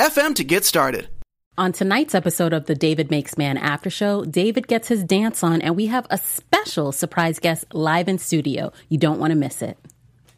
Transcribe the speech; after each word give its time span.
FM 0.00 0.34
to 0.36 0.44
get 0.44 0.64
started. 0.64 1.10
On 1.58 1.72
tonight's 1.72 2.14
episode 2.14 2.54
of 2.54 2.64
the 2.64 2.74
David 2.74 3.10
Makes 3.10 3.36
Man 3.36 3.58
After 3.58 3.90
Show, 3.90 4.24
David 4.24 4.66
gets 4.66 4.88
his 4.88 5.04
dance 5.04 5.44
on, 5.44 5.60
and 5.60 5.76
we 5.76 5.88
have 5.88 6.06
a 6.08 6.16
special 6.16 6.90
surprise 6.90 7.38
guest 7.38 7.66
live 7.74 8.08
in 8.08 8.16
studio. 8.16 8.72
You 8.88 8.96
don't 8.96 9.20
want 9.20 9.32
to 9.32 9.36
miss 9.36 9.60
it. 9.60 9.76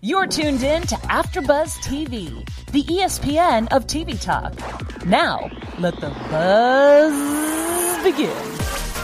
You're 0.00 0.26
tuned 0.26 0.64
in 0.64 0.82
to 0.82 0.96
AfterBuzz 0.96 1.78
TV, 1.78 2.44
the 2.72 2.82
ESPN 2.82 3.68
of 3.72 3.86
TV 3.86 4.20
talk. 4.20 4.52
Now, 5.06 5.48
let 5.78 5.94
the 6.00 6.10
buzz 6.28 8.02
begin. 8.02 8.34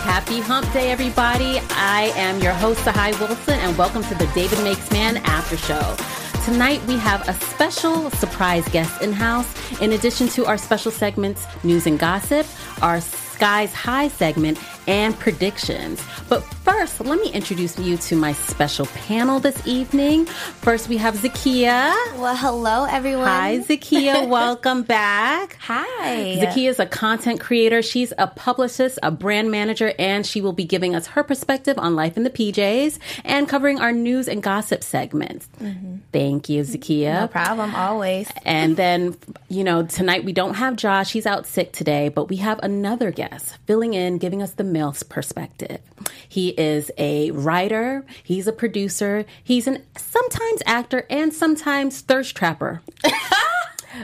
Happy 0.03 0.41
Hump 0.41 0.73
Day, 0.73 0.91
everybody! 0.91 1.61
I 1.71 2.13
am 2.17 2.41
your 2.41 2.55
host, 2.55 2.81
Sahai 2.81 3.13
Wilson, 3.21 3.61
and 3.61 3.79
welcome 3.79 4.03
to 4.03 4.15
the 4.17 4.27
David 4.35 4.59
Makes 4.65 4.91
Man 4.91 5.19
After 5.19 5.57
Show. 5.57 6.18
Tonight 6.49 6.83
we 6.87 6.97
have 6.97 7.29
a 7.29 7.35
special 7.35 8.09
surprise 8.13 8.67
guest 8.69 9.03
in 9.03 9.13
house. 9.13 9.47
In 9.83 9.93
addition 9.93 10.29
to 10.29 10.47
our 10.47 10.57
special 10.57 10.91
segments, 10.91 11.47
news 11.63 11.87
and 11.87 11.99
gossip, 11.99 12.47
our 12.81 13.03
Skies 13.03 13.75
High 13.75 14.09
segment, 14.09 14.57
and 14.89 15.17
predictions. 15.19 16.03
But 16.29 16.43
first, 16.43 17.01
let 17.01 17.21
me 17.21 17.31
introduce 17.31 17.79
you 17.79 17.99
to 17.99 18.17
my 18.17 18.33
special 18.33 18.87
panel 18.87 19.39
this 19.39 19.65
evening. 19.67 20.25
First, 20.25 20.89
we 20.89 20.97
have 20.97 21.15
Zakia. 21.15 21.95
Well, 22.19 22.35
hello, 22.35 22.85
everyone. 22.85 23.27
Hi, 23.27 23.59
Zakia. 23.59 24.27
Welcome 24.39 24.83
back. 24.83 25.59
Hi. 25.61 26.39
Zakia 26.41 26.71
is 26.71 26.79
a 26.79 26.87
content 26.87 27.39
creator. 27.39 27.83
She's 27.83 28.15
a 28.17 28.27
publicist, 28.27 28.99
a 29.03 29.11
brand 29.11 29.51
manager, 29.51 29.93
and 29.99 30.27
she 30.27 30.41
will 30.41 30.55
be 30.55 30.65
giving 30.65 30.97
us 30.97 31.07
her 31.09 31.23
perspective 31.23 31.79
on 31.79 31.95
life 31.95 32.17
in 32.17 32.23
the 32.23 32.31
PJs 32.31 32.99
and 33.25 33.47
covering 33.47 33.79
our 33.81 33.93
news 33.93 34.27
and 34.27 34.43
gossip 34.43 34.83
segments. 34.83 35.49
Mm-hmm. 35.61 35.97
Thank 36.13 36.49
you, 36.49 36.63
Zakia. 36.63 37.21
No 37.21 37.29
problem, 37.29 37.75
always. 37.75 38.31
And 38.47 38.77
then, 38.79 39.17
you 39.51 39.65
know, 39.65 39.85
tonight 39.85 40.25
we 40.25 40.33
don't 40.33 40.55
have 40.55 40.77
Josh. 40.77 41.13
He's 41.13 41.27
out 41.27 41.47
sick 41.47 41.73
today, 41.73 42.09
but 42.09 42.31
we 42.31 42.37
have 42.37 42.59
another 42.63 43.11
guest 43.11 43.59
filling 43.67 43.93
in, 43.93 44.17
giving 44.17 44.43
us 44.43 44.53
the 44.53 44.65
male's 44.79 45.03
perspective. 45.03 45.81
He 46.29 46.51
is 46.51 46.93
a 46.97 47.33
writer, 47.33 48.07
he's 48.23 48.47
a 48.47 48.53
producer, 48.53 49.25
he's 49.43 49.67
an 49.67 49.83
sometimes 49.97 50.63
actor 50.67 51.05
and 51.11 51.35
sometimes 51.35 52.01
thirst 52.01 52.37
trapper. 52.37 52.81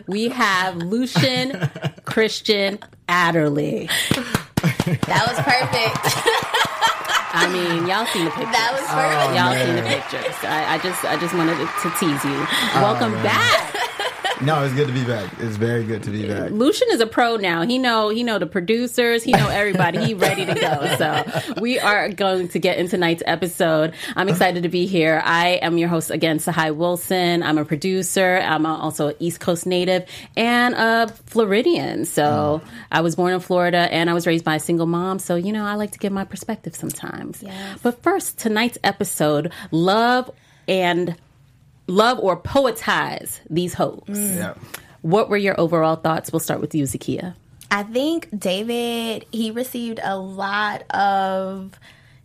we 0.09 0.31
have 0.31 0.77
Lucian 0.77 1.71
Christian 2.05 2.81
Adderley. 3.09 3.87
That 5.07 5.25
was 5.29 5.39
perfect. 5.47 6.03
I 7.37 7.49
mean, 7.53 7.87
y'all 7.87 8.07
seen 8.07 8.25
the 8.25 8.31
pictures. 8.31 8.55
That 8.55 8.71
was 8.75 8.87
perfect. 8.91 9.23
Oh, 9.23 9.35
y'all 9.35 9.55
man. 9.55 9.67
seen 9.67 9.77
the 9.77 9.87
oh, 9.87 9.95
pictures. 9.95 10.35
I, 10.43 10.75
I, 10.75 10.79
just, 10.79 11.05
I 11.05 11.17
just 11.19 11.35
wanted 11.35 11.59
to 11.59 11.89
tease 11.99 12.25
you. 12.25 12.47
Oh, 12.75 12.83
Welcome 12.83 13.13
man. 13.13 13.23
back. 13.23 13.94
No, 14.45 14.63
it's 14.65 14.75
good 14.75 14.89
to 14.89 14.93
be 14.93 15.05
back. 15.05 15.31
It's 15.41 15.57
very 15.57 15.85
good 15.85 16.03
to 16.05 16.11
be 16.11 16.27
back. 16.29 16.51
Lucian 16.51 16.89
is 16.91 17.01
a 17.01 17.07
pro 17.07 17.37
now. 17.37 17.63
He 17.63 17.79
know 17.79 18.09
he 18.09 18.23
know 18.23 18.39
the 18.39 18.47
producers. 18.47 19.23
He 19.23 19.33
know 19.33 19.49
everybody. 19.49 20.05
he 20.05 20.15
ready 20.15 20.45
to 20.47 20.55
go. 20.55 20.97
So 20.97 21.55
we 21.61 21.79
are 21.79 22.09
going 22.11 22.49
to 22.49 22.59
get 22.59 22.79
into 22.79 22.95
tonight's 22.95 23.23
episode. 23.27 23.95
I'm 24.15 24.29
excited 24.29 24.63
to 24.63 24.69
be 24.69 24.87
here. 24.87 25.21
I 25.25 25.59
am 25.63 25.79
your 25.79 25.89
host 25.89 26.11
again, 26.11 26.39
Sahai 26.39 26.75
Wilson. 26.77 27.43
I'm 27.43 27.59
a 27.59 27.65
producer. 27.65 28.39
I'm 28.43 28.67
also 28.67 29.09
an 29.09 29.17
East 29.19 29.41
Coast 29.41 29.67
native 29.67 30.07
and 30.37 30.75
a 30.75 31.09
Floridian. 31.27 32.05
So 32.05 32.63
mm. 32.63 32.69
I 32.93 33.01
was 33.01 33.17
born 33.17 33.33
in 33.33 33.41
Florida 33.41 33.93
and 33.93 34.09
I 34.09 34.15
was 34.15 34.27
raised 34.27 34.45
by 34.45 34.57
a 34.57 34.61
single 34.61 34.87
mom. 34.87 35.19
So 35.19 35.35
you 35.35 35.53
know 35.53 35.65
I 35.65 35.75
like 35.75 35.93
to 35.93 35.99
give 35.99 36.13
my 36.13 36.25
perspective 36.25 36.77
sometimes. 36.77 37.43
Yes. 37.43 37.81
But 37.83 38.03
first, 38.03 38.39
tonight's 38.39 38.79
episode, 38.85 39.53
love 39.73 40.31
and 40.69 41.17
love 41.87 42.19
or 42.19 42.41
poetize 42.41 43.41
these 43.49 43.75
hoes. 43.75 44.03
Mm. 44.07 44.37
Yeah. 44.37 44.55
What 45.03 45.29
were 45.29 45.37
your 45.37 45.59
overall 45.61 45.97
thoughts? 45.97 46.33
We'll 46.33 46.41
start 46.41 46.61
with 46.61 46.75
you, 46.75 46.85
Zakia. 46.85 47.35
I 47.71 47.83
think 47.83 48.29
David, 48.39 49.27
he 49.33 49.51
received 49.51 50.01
a 50.03 50.17
lot 50.17 50.83
of 50.91 51.79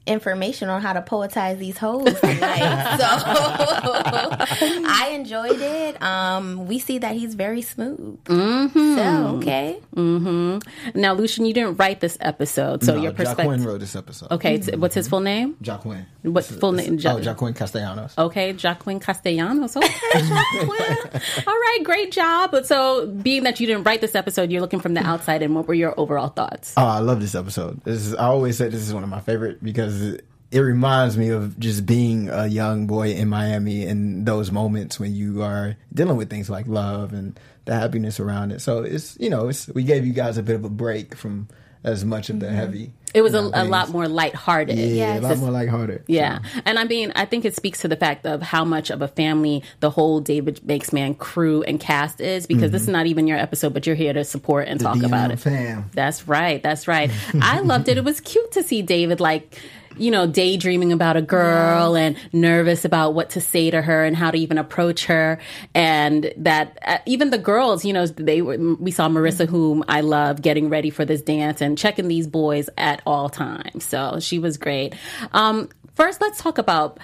information 0.09 0.69
on 0.69 0.81
how 0.81 0.93
to 0.93 1.01
poetize 1.01 1.59
these 1.59 1.77
hoes 1.77 2.19
tonight. 2.19 2.97
so 2.99 3.05
I 4.87 5.11
enjoyed 5.13 5.61
it. 5.61 6.01
Um, 6.01 6.67
we 6.67 6.79
see 6.79 6.97
that 6.97 7.15
he's 7.15 7.35
very 7.35 7.61
smooth. 7.61 8.17
Mm-hmm. 8.25 8.95
So 8.95 9.37
okay. 9.37 9.79
Mm-hmm. 9.95 10.99
Now, 10.99 11.13
Lucian, 11.13 11.45
you 11.45 11.53
didn't 11.53 11.75
write 11.75 11.99
this 11.99 12.17
episode, 12.21 12.83
so 12.83 12.95
no, 12.95 13.03
your 13.03 13.11
perspective. 13.11 13.45
Jacqueline 13.45 13.63
wrote 13.63 13.79
this 13.79 13.95
episode. 13.95 14.31
Okay, 14.31 14.59
mm-hmm. 14.59 14.81
what's 14.81 14.95
his 14.95 15.07
full 15.07 15.19
name? 15.19 15.55
Jacqueline. 15.61 16.05
What 16.21 16.43
full 16.45 16.73
name? 16.73 16.93
Oh, 16.95 16.97
ja- 16.97 17.13
oh, 17.15 17.19
Jacqueline 17.21 17.53
Castellanos. 17.53 18.17
Okay, 18.17 18.51
Jacqueline 18.53 18.99
Castellanos. 18.99 19.77
Okay, 19.77 19.87
Jacqueline. 20.13 21.21
All 21.47 21.53
right, 21.53 21.79
great 21.83 22.11
job. 22.11 22.55
So, 22.65 23.07
being 23.07 23.43
that 23.43 23.59
you 23.59 23.67
didn't 23.67 23.83
write 23.83 24.01
this 24.01 24.15
episode, 24.15 24.51
you're 24.51 24.61
looking 24.61 24.81
from 24.81 24.93
the 24.95 25.01
outside, 25.01 25.41
and 25.41 25.55
what 25.55 25.67
were 25.67 25.73
your 25.73 25.97
overall 25.99 26.27
thoughts? 26.29 26.73
Oh, 26.75 26.85
I 26.85 26.99
love 26.99 27.21
this 27.21 27.35
episode. 27.35 27.81
This 27.83 28.05
is. 28.05 28.15
I 28.15 28.25
always 28.25 28.57
say 28.57 28.67
this 28.67 28.81
is 28.81 28.93
one 28.93 29.03
of 29.03 29.09
my 29.09 29.21
favorite 29.21 29.63
because 29.63 30.17
it 30.51 30.59
reminds 30.59 31.15
me 31.15 31.29
of 31.29 31.57
just 31.59 31.85
being 31.85 32.27
a 32.29 32.47
young 32.47 32.87
boy 32.87 33.11
in 33.13 33.29
Miami 33.29 33.85
and 33.85 34.25
those 34.25 34.51
moments 34.51 34.99
when 34.99 35.13
you 35.13 35.43
are 35.43 35.75
dealing 35.93 36.17
with 36.17 36.29
things 36.29 36.49
like 36.49 36.65
love 36.67 37.13
and 37.13 37.39
the 37.65 37.75
happiness 37.75 38.19
around 38.19 38.51
it. 38.51 38.59
So 38.59 38.81
it's 38.81 39.15
you 39.19 39.29
know 39.29 39.47
it's 39.47 39.67
we 39.69 39.83
gave 39.83 40.05
you 40.07 40.13
guys 40.13 40.37
a 40.37 40.43
bit 40.43 40.55
of 40.55 40.65
a 40.65 40.69
break 40.69 41.15
from 41.15 41.47
as 41.83 42.03
much 42.03 42.29
of 42.29 42.39
the 42.39 42.47
mm-hmm. 42.47 42.55
heavy. 42.55 42.91
It 43.11 43.23
was 43.23 43.33
a, 43.33 43.39
a, 43.39 43.65
lot 43.65 43.89
more 43.89 44.07
lighthearted. 44.07 44.77
Yeah, 44.77 45.15
yes. 45.15 45.19
a 45.19 45.27
lot 45.27 45.37
more 45.39 45.49
lighthearted. 45.49 46.03
Yeah, 46.05 46.43
so. 46.43 46.61
and 46.65 46.77
I 46.77 46.83
mean, 46.83 47.11
I 47.15 47.25
think 47.25 47.43
it 47.43 47.55
speaks 47.55 47.81
to 47.81 47.87
the 47.87 47.95
fact 47.95 48.27
of 48.27 48.41
how 48.41 48.63
much 48.63 48.91
of 48.91 49.01
a 49.01 49.07
family 49.07 49.63
the 49.79 49.89
whole 49.89 50.19
David 50.19 50.63
Makes 50.63 50.93
Man 50.93 51.15
crew 51.15 51.63
and 51.63 51.79
cast 51.79 52.21
is. 52.21 52.45
Because 52.45 52.65
mm-hmm. 52.65 52.71
this 52.71 52.83
is 52.83 52.87
not 52.87 53.07
even 53.07 53.25
your 53.25 53.39
episode, 53.39 53.73
but 53.73 53.87
you're 53.87 53.95
here 53.95 54.13
to 54.13 54.23
support 54.23 54.67
and 54.67 54.79
the 54.79 54.83
talk 54.83 55.01
about 55.01 55.31
it. 55.31 55.39
Fam. 55.39 55.89
That's 55.93 56.27
right. 56.27 56.61
That's 56.61 56.87
right. 56.87 57.09
I 57.41 57.61
loved 57.61 57.87
it. 57.87 57.97
It 57.97 58.03
was 58.03 58.21
cute 58.21 58.51
to 58.51 58.61
see 58.61 58.83
David 58.83 59.19
like 59.19 59.59
you 59.97 60.11
know, 60.11 60.27
daydreaming 60.27 60.91
about 60.91 61.17
a 61.17 61.21
girl 61.21 61.97
yeah. 61.97 62.05
and 62.05 62.17
nervous 62.33 62.85
about 62.85 63.13
what 63.13 63.31
to 63.31 63.41
say 63.41 63.69
to 63.71 63.81
her 63.81 64.05
and 64.05 64.15
how 64.15 64.31
to 64.31 64.37
even 64.37 64.57
approach 64.57 65.05
her. 65.05 65.39
And 65.73 66.33
that 66.37 66.77
uh, 66.85 66.97
even 67.05 67.29
the 67.29 67.37
girls, 67.37 67.85
you 67.85 67.93
know, 67.93 68.05
they 68.05 68.41
were, 68.41 68.57
we 68.75 68.91
saw 68.91 69.07
Marissa, 69.07 69.45
mm-hmm. 69.45 69.51
whom 69.51 69.83
I 69.87 70.01
love, 70.01 70.41
getting 70.41 70.69
ready 70.69 70.89
for 70.89 71.05
this 71.05 71.21
dance 71.21 71.61
and 71.61 71.77
checking 71.77 72.07
these 72.07 72.27
boys 72.27 72.69
at 72.77 73.01
all 73.05 73.29
times. 73.29 73.85
So 73.85 74.19
she 74.19 74.39
was 74.39 74.57
great. 74.57 74.95
Um, 75.33 75.69
first, 75.95 76.21
let's 76.21 76.41
talk 76.41 76.57
about 76.57 76.99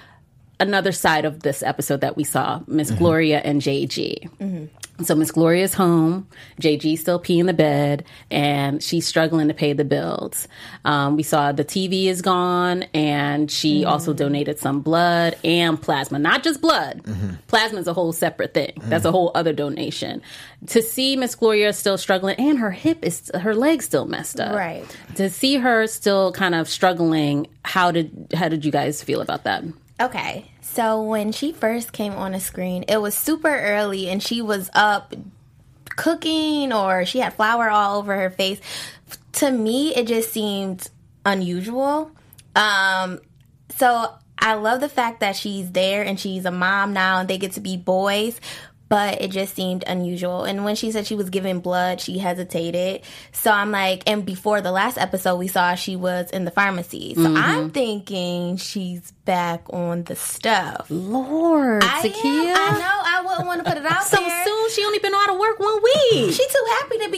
another 0.59 0.91
side 0.91 1.25
of 1.25 1.41
this 1.41 1.63
episode 1.63 2.02
that 2.02 2.16
we 2.16 2.23
saw 2.23 2.62
Miss 2.67 2.90
mm-hmm. 2.90 3.00
Gloria 3.00 3.40
and 3.40 3.62
JG. 3.62 4.29
Mm-hmm. 4.38 4.66
So 5.02 5.14
Miss 5.14 5.32
Gloria's 5.32 5.74
home, 5.74 6.28
JG 6.62 6.98
still 6.98 7.20
peeing 7.20 7.48
the 7.48 7.54
bed, 7.54 8.06
and 8.32 8.82
she's 8.82 9.06
struggling 9.06 9.50
to 9.50 9.54
pay 9.54 9.74
the 9.74 9.84
bills. 9.84 10.48
Um, 10.86 11.18
we 11.18 11.24
saw 11.24 11.52
the 11.52 11.66
TV 11.66 12.06
is 12.06 12.22
gone, 12.22 12.84
and 12.94 13.52
she 13.52 13.82
mm. 13.82 13.88
also 13.88 14.14
donated 14.14 14.58
some 14.58 14.82
blood 14.82 15.36
and 15.44 15.82
plasma, 15.82 16.18
not 16.18 16.44
just 16.44 16.62
blood. 16.62 17.04
Mm-hmm. 17.04 17.36
Plasma 17.48 17.80
is 17.80 17.88
a 17.88 17.94
whole 17.94 18.14
separate 18.14 18.54
thing. 18.54 18.72
Mm. 18.78 18.90
That's 18.90 19.04
a 19.04 19.12
whole 19.12 19.32
other 19.36 19.52
donation. 19.52 20.22
To 20.68 20.82
see 20.82 21.18
Miss 21.18 21.36
Gloria 21.36 21.74
still 21.74 21.98
struggling, 21.98 22.38
and 22.38 22.58
her 22.60 22.72
hip 22.72 23.04
is 23.04 23.30
her 23.34 23.53
leg 23.53 23.82
still 23.82 24.06
messed 24.06 24.40
up. 24.40 24.56
Right. 24.56 24.86
To 25.16 25.30
see 25.30 25.58
her 25.58 25.88
still 25.88 26.32
kind 26.32 26.56
of 26.56 26.70
struggling, 26.70 27.48
how 27.66 27.91
did 27.91 28.28
how 28.34 28.48
did 28.48 28.64
you 28.64 28.72
guys 28.72 29.03
feel 29.03 29.20
about 29.20 29.44
that? 29.44 29.64
Okay. 30.00 30.52
So 30.62 31.02
when 31.02 31.32
she 31.32 31.52
first 31.52 31.94
came 31.94 32.14
on 32.14 32.34
the 32.34 32.40
screen, 32.40 32.84
it 32.88 32.97
was 32.97 33.16
super 33.16 33.53
early 33.53 34.09
and 34.09 34.22
she 34.22 34.42
was 34.42 34.70
up 34.74 35.14
cooking 35.96 36.74
or 36.74 37.06
she 37.06 37.20
had 37.20 37.34
flour 37.34 37.70
all 37.70 38.00
over 38.00 38.16
her 38.16 38.30
face. 38.30 38.59
To 39.34 39.52
me, 39.52 39.96
it 39.96 40.08
just 40.08 40.32
seemed 40.32 40.90
unusual. 41.26 42.12
Um, 42.56 43.22
so 43.70 44.14
I 44.38 44.56
love 44.56 44.82
the 44.82 44.90
fact 44.90 45.22
that 45.22 45.36
she's 45.36 45.72
there 45.72 46.03
and 46.03 46.20
she's 46.20 46.46
a 46.46 46.52
mom 46.52 46.94
now 46.94 47.20
and 47.20 47.30
they 47.30 47.38
get 47.38 47.53
to 47.53 47.62
be 47.62 47.78
boys 47.78 48.40
but 48.90 49.22
it 49.22 49.32
just 49.32 49.55
seemed 49.55 49.84
unusual. 49.87 50.43
And 50.43 50.64
when 50.64 50.76
she 50.76 50.91
said 50.91 51.08
she 51.08 51.16
was 51.16 51.29
giving 51.29 51.59
blood, 51.59 52.02
she 52.02 52.17
hesitated. 52.17 53.02
So 53.32 53.52
I'm 53.52 53.72
like, 53.72 54.03
and 54.08 54.26
before 54.26 54.61
the 54.61 54.72
last 54.72 54.97
episode, 54.97 55.37
we 55.37 55.47
saw 55.47 55.76
she 55.76 55.96
was 55.96 56.29
in 56.32 56.46
the 56.46 56.52
pharmacy. 56.52 57.16
So 57.16 57.22
mm-hmm. 57.22 57.37
I'm 57.37 57.70
thinking 57.72 58.58
she's 58.58 59.11
back 59.26 59.64
on 59.72 60.03
the 60.03 60.16
stuff. 60.16 60.87
Lord, 60.90 61.84
I, 61.84 61.99
Am, 61.99 62.55
I 62.55 62.79
know. 62.79 63.02
I 63.05 63.23
wouldn't 63.26 63.47
want 63.47 63.64
to 63.64 63.70
put 63.70 63.78
it 63.78 63.85
out 63.91 64.03
so 64.03 64.17
there. 64.17 64.46
soon. 64.46 64.70
She 64.72 64.84
only 64.84 64.99
been 64.99 65.14
out 65.14 65.29
of 65.31 65.40
work 65.40 65.59
one 65.59 65.81
week. 65.84 66.34
She 66.34 66.47
too 66.47 66.66
happy 66.79 66.97
to 66.99 67.09
be 67.09 67.17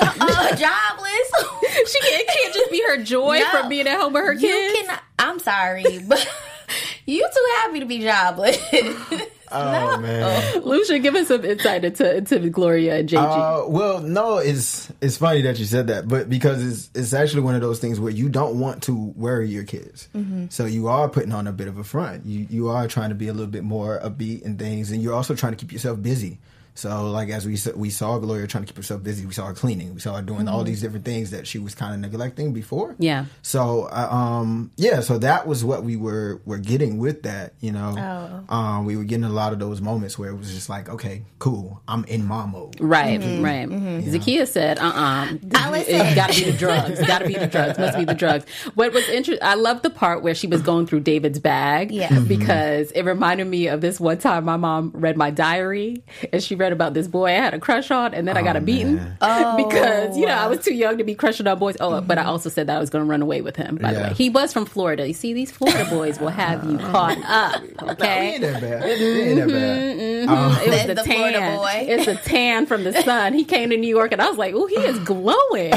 Uh, 0.00 0.56
jobless. 0.56 1.32
she 1.90 2.00
can't, 2.00 2.22
it 2.22 2.28
can't 2.28 2.54
just 2.54 2.70
be 2.70 2.82
her 2.88 3.02
joy 3.02 3.38
No. 3.38 3.48
from 3.50 3.68
being 3.68 3.86
at 3.86 3.98
home 3.98 4.12
with 4.12 4.24
her 4.24 4.32
You 4.34 4.40
kids. 4.48 4.88
can. 4.88 4.98
I'm 5.18 5.38
sorry, 5.38 5.98
but 6.06 6.26
you 7.06 7.20
too 7.32 7.46
happy 7.62 7.80
to 7.80 7.86
be 7.86 7.98
jobless. 8.00 8.58
Oh 9.54 9.98
man. 10.00 10.62
Lucia, 10.62 10.98
give 10.98 11.14
us 11.14 11.28
some 11.28 11.44
insight 11.44 11.84
into, 11.84 12.16
into 12.16 12.48
Gloria 12.48 12.96
and 13.00 13.08
JG. 13.08 13.18
Uh, 13.18 13.68
well, 13.68 14.00
no, 14.00 14.38
it's 14.38 14.90
it's 15.02 15.18
funny 15.18 15.42
that 15.42 15.58
you 15.58 15.66
said 15.66 15.88
that, 15.88 16.08
but 16.08 16.30
because 16.30 16.64
it's 16.66 16.90
it's 16.94 17.12
actually 17.12 17.42
one 17.42 17.54
of 17.54 17.60
those 17.60 17.78
things 17.78 18.00
where 18.00 18.10
you 18.12 18.30
don't 18.30 18.58
want 18.58 18.84
to 18.84 18.94
worry 19.14 19.48
your 19.50 19.64
kids, 19.64 20.08
so 20.48 20.64
you 20.64 20.88
are 20.88 21.06
putting 21.08 21.32
on 21.32 21.46
a 21.46 21.52
bit 21.52 21.68
of 21.68 21.76
a 21.76 21.84
front. 21.84 22.24
You 22.24 22.46
you 22.48 22.68
are 22.70 22.88
trying 22.88 23.10
to 23.10 23.14
be 23.14 23.28
a 23.28 23.32
little 23.34 23.50
bit 23.50 23.62
more 23.62 24.00
upbeat 24.00 24.42
and 24.46 24.58
things, 24.58 24.90
and 24.90 25.02
you're 25.02 25.14
also 25.14 25.34
trying 25.34 25.52
to 25.52 25.58
keep 25.58 25.70
yourself 25.72 26.00
busy. 26.00 26.38
So, 26.74 27.10
like 27.10 27.28
as 27.28 27.44
we 27.46 27.58
we 27.76 27.90
saw 27.90 28.18
Gloria 28.18 28.46
trying 28.46 28.64
to 28.64 28.68
keep 28.68 28.76
herself 28.76 29.02
busy, 29.02 29.26
we 29.26 29.32
saw 29.34 29.46
her 29.46 29.52
cleaning, 29.54 29.94
we 29.94 30.00
saw 30.00 30.16
her 30.16 30.22
doing 30.22 30.48
all 30.48 30.64
these 30.64 30.80
different 30.80 31.04
things 31.04 31.30
that 31.30 31.46
she 31.46 31.58
was 31.58 31.74
kind 31.74 31.92
of 31.94 32.00
neglecting 32.00 32.52
before. 32.52 32.96
Yeah. 32.98 33.26
So, 33.42 33.84
uh, 33.92 34.08
um, 34.10 34.70
yeah, 34.76 35.00
so 35.00 35.18
that 35.18 35.46
was 35.46 35.64
what 35.64 35.84
we 35.84 35.96
were 35.96 36.40
were 36.46 36.58
getting 36.58 36.98
with 36.98 37.22
that. 37.24 37.52
You 37.60 37.72
know, 37.72 38.44
um, 38.48 38.86
we 38.86 38.96
were 38.96 39.04
getting 39.04 39.24
a 39.24 39.28
lot 39.28 39.52
of 39.52 39.58
those 39.58 39.80
moments 39.82 40.18
where 40.18 40.30
it 40.30 40.36
was 40.36 40.52
just 40.52 40.68
like, 40.68 40.88
okay, 40.88 41.22
cool, 41.38 41.82
I'm 41.86 42.04
in 42.04 42.24
mom 42.26 42.52
mode. 42.52 42.80
Right, 42.80 43.18
right. 43.20 43.68
Zakia 43.68 44.48
said, 44.48 44.78
"Uh, 44.78 44.92
uh 44.94 45.28
it's 45.74 46.14
got 46.14 46.30
to 46.30 46.44
be 46.44 46.50
the 46.50 46.56
drugs. 46.56 47.06
Got 47.06 47.18
to 47.20 47.26
be 47.26 47.34
the 47.34 47.46
drugs. 47.46 47.78
Must 47.78 47.98
be 47.98 48.04
the 48.04 48.14
drugs." 48.14 48.46
What 48.74 48.92
was 48.92 49.06
interesting? 49.08 49.46
I 49.46 49.54
love 49.54 49.82
the 49.82 49.90
part 49.90 50.22
where 50.22 50.34
she 50.34 50.46
was 50.46 50.62
going 50.62 50.86
through 50.86 51.00
David's 51.00 51.38
bag, 51.38 51.90
Yeah. 51.90 52.08
Mm-hmm. 52.08 52.24
Mhm. 52.24 52.28
because 52.28 52.90
it 52.92 53.02
reminded 53.04 53.46
me 53.46 53.66
of 53.68 53.80
this 53.80 54.00
one 54.00 54.18
time 54.18 54.44
my 54.44 54.56
mom 54.56 54.92
read 54.94 55.16
my 55.16 55.30
diary, 55.30 56.02
and 56.32 56.42
she 56.42 56.54
read 56.62 56.72
about 56.72 56.94
this 56.94 57.08
boy 57.08 57.26
I 57.26 57.32
had 57.32 57.54
a 57.54 57.58
crush 57.58 57.90
on, 57.90 58.14
and 58.14 58.26
then 58.26 58.36
I 58.36 58.42
got 58.42 58.56
a 58.56 58.60
beating 58.60 58.96
because 59.56 60.16
you 60.16 60.26
know 60.26 60.34
I 60.34 60.46
was 60.46 60.60
too 60.64 60.74
young 60.74 60.98
to 60.98 61.04
be 61.04 61.14
crushing 61.14 61.46
on 61.46 61.58
boys. 61.58 61.76
Oh, 61.80 62.00
but 62.00 62.18
I 62.18 62.24
also 62.24 62.48
said 62.48 62.66
that 62.68 62.76
I 62.76 62.80
was 62.80 62.90
going 62.90 63.04
to 63.04 63.10
run 63.10 63.20
away 63.22 63.40
with 63.40 63.56
him. 63.56 63.76
By 63.76 63.92
the 63.92 64.00
way, 64.00 64.14
he 64.14 64.30
was 64.30 64.52
from 64.52 64.64
Florida. 64.64 65.06
You 65.06 65.14
see, 65.14 65.34
these 65.34 65.50
Florida 65.50 65.84
boys 65.90 66.18
will 66.20 66.28
have 66.28 66.64
you 66.70 66.78
caught 66.92 67.18
up. 67.26 67.62
No, 67.82 67.88
Okay. 67.92 68.34
ain't 68.34 68.42
that 68.42 68.60
bad. 68.60 68.84
Ain't 68.84 69.36
that 69.40 69.48
bad. 69.48 70.28
Um, 70.28 70.52
It 70.62 70.68
was 70.70 70.82
the, 70.86 70.94
the 70.94 71.02
tan. 71.02 71.16
Florida 71.16 71.56
boy. 71.56 71.86
It's 71.92 72.06
a 72.08 72.16
tan 72.16 72.66
from 72.66 72.84
the 72.84 72.92
sun. 73.02 73.34
He 73.34 73.44
came 73.44 73.70
to 73.70 73.76
New 73.76 73.88
York, 73.88 74.12
and 74.12 74.22
I 74.22 74.28
was 74.28 74.38
like, 74.38 74.54
"Oh, 74.56 74.66
he 74.66 74.76
is 74.76 74.98
glowing." 75.00 75.72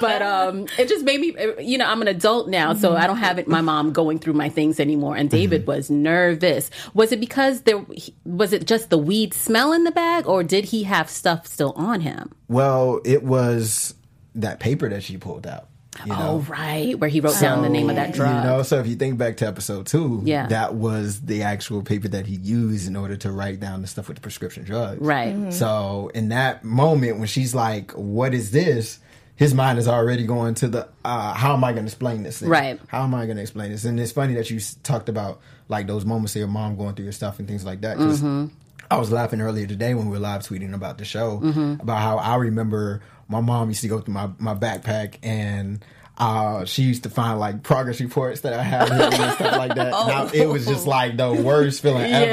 but 0.00 0.22
um, 0.22 0.66
it 0.78 0.88
just 0.88 1.04
made 1.04 1.20
me. 1.20 1.34
You 1.60 1.78
know, 1.78 1.86
I'm 1.86 2.02
an 2.02 2.08
adult 2.08 2.48
now, 2.48 2.74
so 2.74 2.94
I 2.94 3.06
don't 3.06 3.16
have 3.16 3.38
it, 3.38 3.48
my 3.48 3.60
mom 3.60 3.92
going 3.92 4.18
through 4.18 4.34
my 4.34 4.48
things 4.48 4.78
anymore. 4.80 5.16
And 5.16 5.30
David 5.30 5.66
was 5.66 5.90
nervous. 5.90 6.70
Was 6.94 7.12
it 7.12 7.20
because 7.20 7.62
there? 7.62 7.84
Was 8.24 8.52
it 8.52 8.66
just 8.66 8.90
the 8.90 8.98
weed 8.98 9.32
smell 9.34 9.72
in 9.78 9.84
the 9.84 9.90
bag, 9.92 10.26
or 10.26 10.42
did 10.42 10.66
he 10.66 10.82
have 10.84 11.08
stuff 11.08 11.46
still 11.46 11.72
on 11.76 12.00
him? 12.02 12.32
Well, 12.48 13.00
it 13.04 13.22
was 13.22 13.94
that 14.34 14.60
paper 14.60 14.88
that 14.90 15.02
she 15.02 15.16
pulled 15.16 15.46
out. 15.46 15.68
You 16.04 16.12
know? 16.12 16.16
Oh, 16.20 16.38
right, 16.48 16.96
where 16.96 17.10
he 17.10 17.18
wrote 17.20 17.40
down 17.40 17.62
the 17.62 17.68
name 17.68 17.90
of 17.90 17.96
that 17.96 18.12
drug. 18.14 18.28
You 18.44 18.48
know, 18.48 18.62
so 18.62 18.78
if 18.78 18.86
you 18.86 18.94
think 18.94 19.18
back 19.18 19.36
to 19.38 19.48
episode 19.48 19.86
two, 19.86 20.20
Yeah. 20.24 20.46
that 20.46 20.74
was 20.74 21.22
the 21.22 21.42
actual 21.42 21.82
paper 21.82 22.06
that 22.08 22.26
he 22.26 22.36
used 22.36 22.86
in 22.86 22.94
order 22.94 23.16
to 23.16 23.32
write 23.32 23.58
down 23.58 23.80
the 23.82 23.88
stuff 23.88 24.06
with 24.06 24.16
the 24.16 24.20
prescription 24.20 24.62
drugs. 24.62 25.00
Right. 25.00 25.52
So 25.52 26.10
in 26.14 26.28
that 26.28 26.62
moment 26.62 27.18
when 27.18 27.26
she's 27.26 27.52
like, 27.52 27.90
"What 27.92 28.32
is 28.32 28.52
this?" 28.52 29.00
His 29.34 29.54
mind 29.54 29.78
is 29.80 29.88
already 29.88 30.24
going 30.24 30.54
to 30.56 30.68
the, 30.68 30.88
uh, 31.04 31.32
"How 31.34 31.54
am 31.54 31.64
I 31.64 31.72
going 31.72 31.84
to 31.84 31.88
explain 31.88 32.22
this?" 32.22 32.38
Thing? 32.40 32.48
Right. 32.48 32.78
How 32.88 33.02
am 33.02 33.12
I 33.14 33.24
going 33.24 33.36
to 33.36 33.42
explain 33.42 33.72
this? 33.72 33.84
And 33.84 33.98
it's 33.98 34.12
funny 34.12 34.34
that 34.34 34.50
you 34.50 34.60
talked 34.84 35.08
about 35.08 35.40
like 35.68 35.88
those 35.88 36.04
moments 36.04 36.34
of 36.36 36.40
your 36.40 36.48
mom 36.48 36.76
going 36.76 36.94
through 36.94 37.04
your 37.06 37.12
stuff 37.12 37.40
and 37.40 37.48
things 37.48 37.64
like 37.64 37.80
that. 37.80 37.96
'cause 37.96 38.22
I 38.90 38.96
was 38.96 39.10
laughing 39.12 39.40
earlier 39.40 39.66
today 39.66 39.94
when 39.94 40.06
we 40.06 40.12
were 40.12 40.18
live 40.18 40.42
tweeting 40.42 40.74
about 40.74 40.98
the 40.98 41.04
show 41.04 41.40
about 41.80 41.98
how 42.00 42.16
I 42.18 42.36
remember 42.36 43.02
my 43.28 43.40
mom 43.40 43.68
used 43.68 43.82
to 43.82 43.88
go 43.88 44.00
through 44.00 44.14
my, 44.14 44.30
my 44.38 44.54
backpack 44.54 45.16
and 45.22 45.84
uh, 46.16 46.64
she 46.64 46.82
used 46.82 47.02
to 47.04 47.10
find 47.10 47.38
like 47.38 47.62
progress 47.62 48.00
reports 48.00 48.40
that 48.40 48.52
I 48.54 48.62
had 48.62 48.90
and 48.90 49.12
stuff 49.34 49.40
like 49.56 49.74
that. 49.74 49.92
I- 49.94 50.30
it 50.34 50.48
was 50.48 50.66
just 50.66 50.86
like 50.86 51.16
the 51.16 51.32
worst 51.32 51.82
feeling 51.82 52.10
ever. 52.12 52.26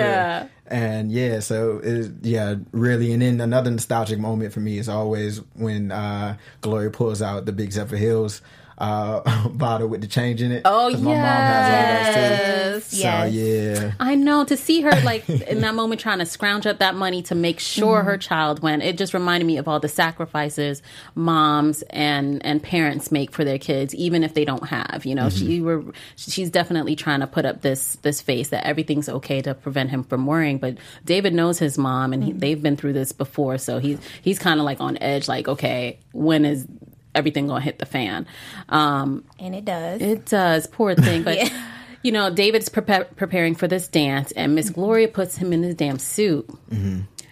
And 0.67 1.11
yeah, 1.11 1.41
so 1.41 1.79
it, 1.83 2.11
yeah, 2.23 2.55
really. 2.71 3.13
And 3.13 3.21
then 3.21 3.39
another 3.41 3.69
nostalgic 3.69 4.17
moment 4.17 4.51
for 4.53 4.61
me 4.61 4.79
is 4.79 4.89
always 4.89 5.39
when 5.53 5.91
uh, 5.91 6.37
Gloria 6.61 6.89
pulls 6.89 7.21
out 7.21 7.45
the 7.45 7.51
Big 7.51 7.69
Zephyrhills 7.69 8.41
uh, 8.77 9.47
bottle 9.49 9.87
with 9.87 10.01
the 10.01 10.07
change 10.07 10.41
in 10.41 10.51
it. 10.51 10.61
Oh, 10.65 10.89
'Cause 10.91 11.01
my 11.01 11.11
mom 11.11 11.21
has 11.21 12.15
all 12.15 12.71
those 12.73 12.75
Yes, 12.75 12.89
too. 12.91 12.97
yes. 12.97 13.29
So 13.29 13.83
yeah. 13.83 13.91
I 13.99 14.15
know 14.15 14.43
to 14.45 14.57
see 14.57 14.81
her 14.81 14.91
like 15.01 15.27
in 15.29 15.61
that 15.61 15.75
moment 15.75 16.01
trying 16.01 16.19
to 16.19 16.25
scrounge 16.25 16.65
up 16.65 16.79
that 16.79 16.95
money 16.95 17.21
to 17.23 17.35
make 17.35 17.59
sure 17.59 17.99
mm-hmm. 17.99 18.07
her 18.07 18.17
child 18.17 18.61
went. 18.61 18.83
It 18.83 18.97
just 18.97 19.13
reminded 19.13 19.45
me 19.45 19.57
of 19.57 19.67
all 19.67 19.79
the 19.79 19.87
sacrifices 19.87 20.81
moms 21.15 21.81
and 21.83 22.45
and 22.45 22.61
parents 22.61 23.11
make 23.11 23.31
for 23.31 23.43
their 23.43 23.57
kids, 23.57 23.95
even 23.95 24.23
if 24.23 24.33
they 24.33 24.45
don't 24.45 24.67
have. 24.67 25.05
You 25.05 25.15
know, 25.15 25.27
mm-hmm. 25.27 25.47
she 25.47 25.61
were 25.61 25.83
she's 26.15 26.49
definitely 26.49 26.95
trying 26.95 27.21
to 27.21 27.27
put 27.27 27.45
up 27.45 27.61
this 27.61 27.95
this 28.01 28.21
face 28.21 28.49
that 28.49 28.65
everything's 28.65 29.09
okay 29.09 29.41
to 29.41 29.53
prevent 29.53 29.89
him 29.89 30.03
from 30.03 30.25
worrying. 30.25 30.57
But 30.57 30.77
David 31.05 31.33
knows 31.33 31.59
his 31.59 31.77
mom, 31.77 32.13
and 32.13 32.23
he, 32.23 32.31
mm-hmm. 32.31 32.39
they've 32.39 32.61
been 32.61 32.77
through 32.77 32.93
this 32.93 33.11
before, 33.11 33.57
so 33.57 33.79
he's 33.79 33.99
he's 34.21 34.39
kind 34.39 34.59
of 34.59 34.65
like 34.65 34.81
on 34.81 34.97
edge. 34.97 35.27
Like, 35.27 35.47
okay, 35.47 35.99
when 36.11 36.45
is 36.45 36.67
everything 37.15 37.47
gonna 37.47 37.61
hit 37.61 37.79
the 37.79 37.85
fan? 37.85 38.27
Um, 38.69 39.23
and 39.39 39.55
it 39.55 39.65
does. 39.65 40.01
it 40.01 40.25
does, 40.25 40.67
poor 40.67 40.93
thing. 40.95 41.23
But 41.23 41.37
Yeah. 41.37 41.49
you 42.03 42.11
know, 42.11 42.29
David's 42.29 42.69
prepa- 42.69 43.15
preparing 43.15 43.55
for 43.55 43.67
this 43.67 43.87
dance, 43.87 44.31
and 44.33 44.53
Miss 44.53 44.69
Gloria 44.69 45.07
puts 45.07 45.37
him 45.37 45.51
in 45.53 45.63
his 45.63 45.75
damn 45.75 45.97
suit. 45.99 46.47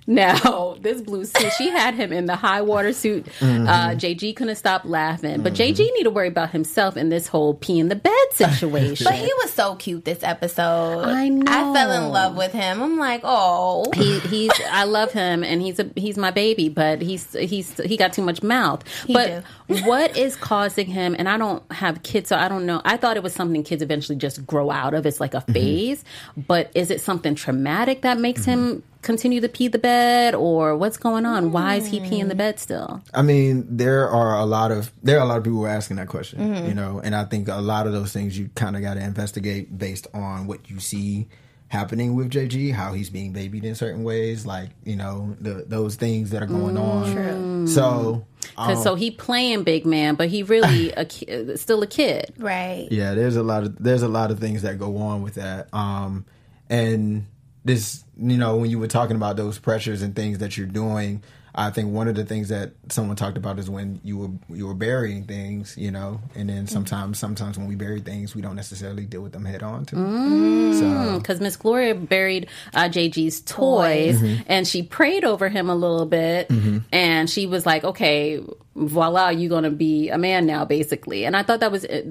Now, 0.07 0.75
this 0.81 1.01
blue 1.01 1.25
suit, 1.25 1.51
she 1.57 1.69
had 1.69 1.93
him 1.95 2.11
in 2.11 2.25
the 2.25 2.35
high 2.35 2.61
water 2.61 2.93
suit. 2.93 3.27
Uh, 3.27 3.45
mm-hmm. 3.45 3.97
JG 3.97 4.35
couldn't 4.35 4.55
stop 4.55 4.83
laughing, 4.85 5.41
but 5.41 5.53
JG 5.53 5.75
mm-hmm. 5.75 5.93
need 5.95 6.03
to 6.03 6.09
worry 6.09 6.27
about 6.27 6.51
himself 6.51 6.97
in 6.97 7.09
this 7.09 7.27
whole 7.27 7.53
pee 7.53 7.79
in 7.79 7.89
the 7.89 7.95
bed 7.95 8.13
situation. 8.31 9.05
but 9.05 9.15
he 9.15 9.31
was 9.41 9.53
so 9.53 9.75
cute 9.75 10.05
this 10.05 10.23
episode. 10.23 11.05
I 11.05 11.29
know. 11.29 11.51
I 11.51 11.73
fell 11.73 11.91
in 11.91 12.09
love 12.09 12.35
with 12.35 12.51
him. 12.51 12.81
I'm 12.81 12.97
like, 12.97 13.21
oh. 13.23 13.89
he, 13.95 14.19
he's 14.19 14.51
I 14.69 14.83
love 14.83 15.11
him 15.11 15.43
and 15.43 15.61
he's 15.61 15.79
a 15.79 15.89
he's 15.95 16.17
my 16.17 16.31
baby, 16.31 16.69
but 16.69 17.01
he's 17.01 17.31
he's 17.33 17.77
he 17.81 17.97
got 17.97 18.13
too 18.13 18.21
much 18.21 18.43
mouth. 18.43 18.83
but 19.07 19.43
what 19.83 20.17
is 20.17 20.35
causing 20.35 20.87
him? 20.87 21.15
And 21.17 21.29
I 21.29 21.37
don't 21.37 21.63
have 21.71 22.03
kids, 22.03 22.29
so 22.29 22.35
I 22.35 22.47
don't 22.47 22.65
know. 22.65 22.81
I 22.83 22.97
thought 22.97 23.17
it 23.17 23.23
was 23.23 23.33
something 23.33 23.63
kids 23.63 23.81
eventually 23.81 24.17
just 24.17 24.45
grow 24.45 24.71
out 24.71 24.93
of. 24.93 25.05
It's 25.05 25.19
like 25.19 25.33
a 25.33 25.37
mm-hmm. 25.37 25.53
phase. 25.53 26.03
But 26.35 26.71
is 26.75 26.91
it 26.91 27.01
something 27.01 27.35
traumatic 27.35 28.01
that 28.01 28.19
makes 28.19 28.45
him 28.45 28.83
continue 29.03 29.41
to 29.41 29.49
pee 29.49 29.67
the 29.67 29.79
bed, 29.79 30.33
or 30.33 30.75
what's 30.75 30.97
going 30.97 31.25
on? 31.25 31.51
Why 31.51 31.75
is 31.75 31.87
he 31.87 31.99
peeing 31.99 32.29
the 32.29 32.33
mm. 32.33 32.37
bed 32.37 32.59
still? 32.59 33.01
I 33.13 33.21
mean, 33.21 33.65
there 33.69 34.09
are 34.09 34.39
a 34.39 34.45
lot 34.45 34.71
of 34.71 34.91
there 35.03 35.19
are 35.19 35.23
a 35.23 35.27
lot 35.27 35.37
of 35.37 35.43
people 35.43 35.59
who 35.59 35.65
are 35.65 35.69
asking 35.69 35.97
that 35.97 36.07
question, 36.07 36.39
you 36.39 36.61
mm-hmm. 36.61 36.75
know, 36.75 37.01
and 37.03 37.15
I 37.15 37.25
think 37.25 37.47
a 37.47 37.61
lot 37.61 37.85
of 37.85 37.93
those 37.93 38.11
things 38.11 38.37
you 38.37 38.49
kind 38.55 38.75
of 38.75 38.81
got 38.81 38.95
to 38.95 39.03
investigate 39.03 39.77
based 39.77 40.07
on 40.13 40.47
what 40.47 40.69
you 40.69 40.79
see 40.79 41.27
happening 41.73 42.13
with 42.15 42.29
JG, 42.29 42.71
how 42.71 42.93
he's 42.93 43.09
being 43.09 43.33
babied 43.33 43.65
in 43.65 43.73
certain 43.73 44.03
ways, 44.03 44.45
like 44.45 44.69
you 44.83 44.95
know 44.95 45.35
the, 45.41 45.65
those 45.67 45.95
things 45.95 46.29
that 46.29 46.41
are 46.43 46.47
going 46.47 46.75
mm, 46.75 46.81
on. 46.81 47.67
So, 47.67 47.81
mm. 47.81 48.25
Because 48.51 48.77
um, 48.77 48.83
so 48.83 48.95
he 48.95 49.09
playing 49.09 49.63
big 49.63 49.85
man, 49.85 50.15
but 50.15 50.29
he 50.29 50.43
really 50.43 50.91
a 50.97 51.05
ki- 51.05 51.27
uh, 51.27 51.57
still 51.57 51.81
a 51.81 51.87
kid. 51.87 52.33
Right. 52.37 52.87
yeah, 52.91 53.15
there's 53.15 53.35
a 53.35 53.43
lot 53.43 53.63
of 53.63 53.83
there's 53.83 54.03
a 54.03 54.07
lot 54.07 54.31
of 54.31 54.39
things 54.39 54.61
that 54.61 54.77
go 54.77 54.97
on 54.97 55.23
with 55.23 55.35
that, 55.35 55.73
um, 55.73 56.25
and 56.69 57.25
this 57.65 58.03
you 58.17 58.37
know 58.37 58.57
when 58.57 58.69
you 58.69 58.79
were 58.79 58.87
talking 58.87 59.15
about 59.15 59.37
those 59.37 59.59
pressures 59.59 60.01
and 60.01 60.15
things 60.15 60.39
that 60.39 60.57
you're 60.57 60.67
doing. 60.67 61.23
I 61.55 61.69
think 61.69 61.93
one 61.93 62.07
of 62.07 62.15
the 62.15 62.25
things 62.25 62.49
that 62.49 62.71
someone 62.89 63.15
talked 63.15 63.37
about 63.37 63.59
is 63.59 63.69
when 63.69 63.99
you 64.03 64.17
were 64.17 64.55
you 64.55 64.65
were 64.67 64.73
burying 64.73 65.23
things, 65.25 65.75
you 65.77 65.91
know, 65.91 66.19
and 66.35 66.49
then 66.49 66.65
sometimes 66.67 67.19
sometimes 67.19 67.57
when 67.59 67.67
we 67.67 67.75
bury 67.75 68.01
things, 68.01 68.35
we 68.35 68.41
don't 68.41 68.55
necessarily 68.55 69.05
deal 69.05 69.21
with 69.21 69.33
them 69.33 69.45
head 69.45 69.61
on 69.61 69.85
too. 69.85 70.73
So 70.79 71.19
because 71.19 71.39
Miss 71.39 71.55
Gloria 71.55 71.93
buried 71.95 72.47
uh, 72.73 72.89
JG's 72.89 73.41
toys 73.41 74.19
Mm-hmm. 74.19 74.43
and 74.47 74.67
she 74.67 74.83
prayed 74.83 75.23
over 75.23 75.47
him 75.49 75.69
a 75.69 75.75
little 75.75 76.05
bit 76.05 76.49
and 76.91 77.29
she 77.29 77.45
was 77.47 77.65
like, 77.65 77.83
okay, 77.83 78.41
voila, 78.75 79.29
you're 79.29 79.49
going 79.49 79.63
to 79.63 79.69
be 79.69 80.09
a 80.09 80.17
man 80.17 80.45
now, 80.45 80.65
basically. 80.65 81.25
And 81.25 81.35
I 81.37 81.43
thought 81.43 81.59
that 81.59 81.71
was. 81.71 81.85
uh, 81.85 82.01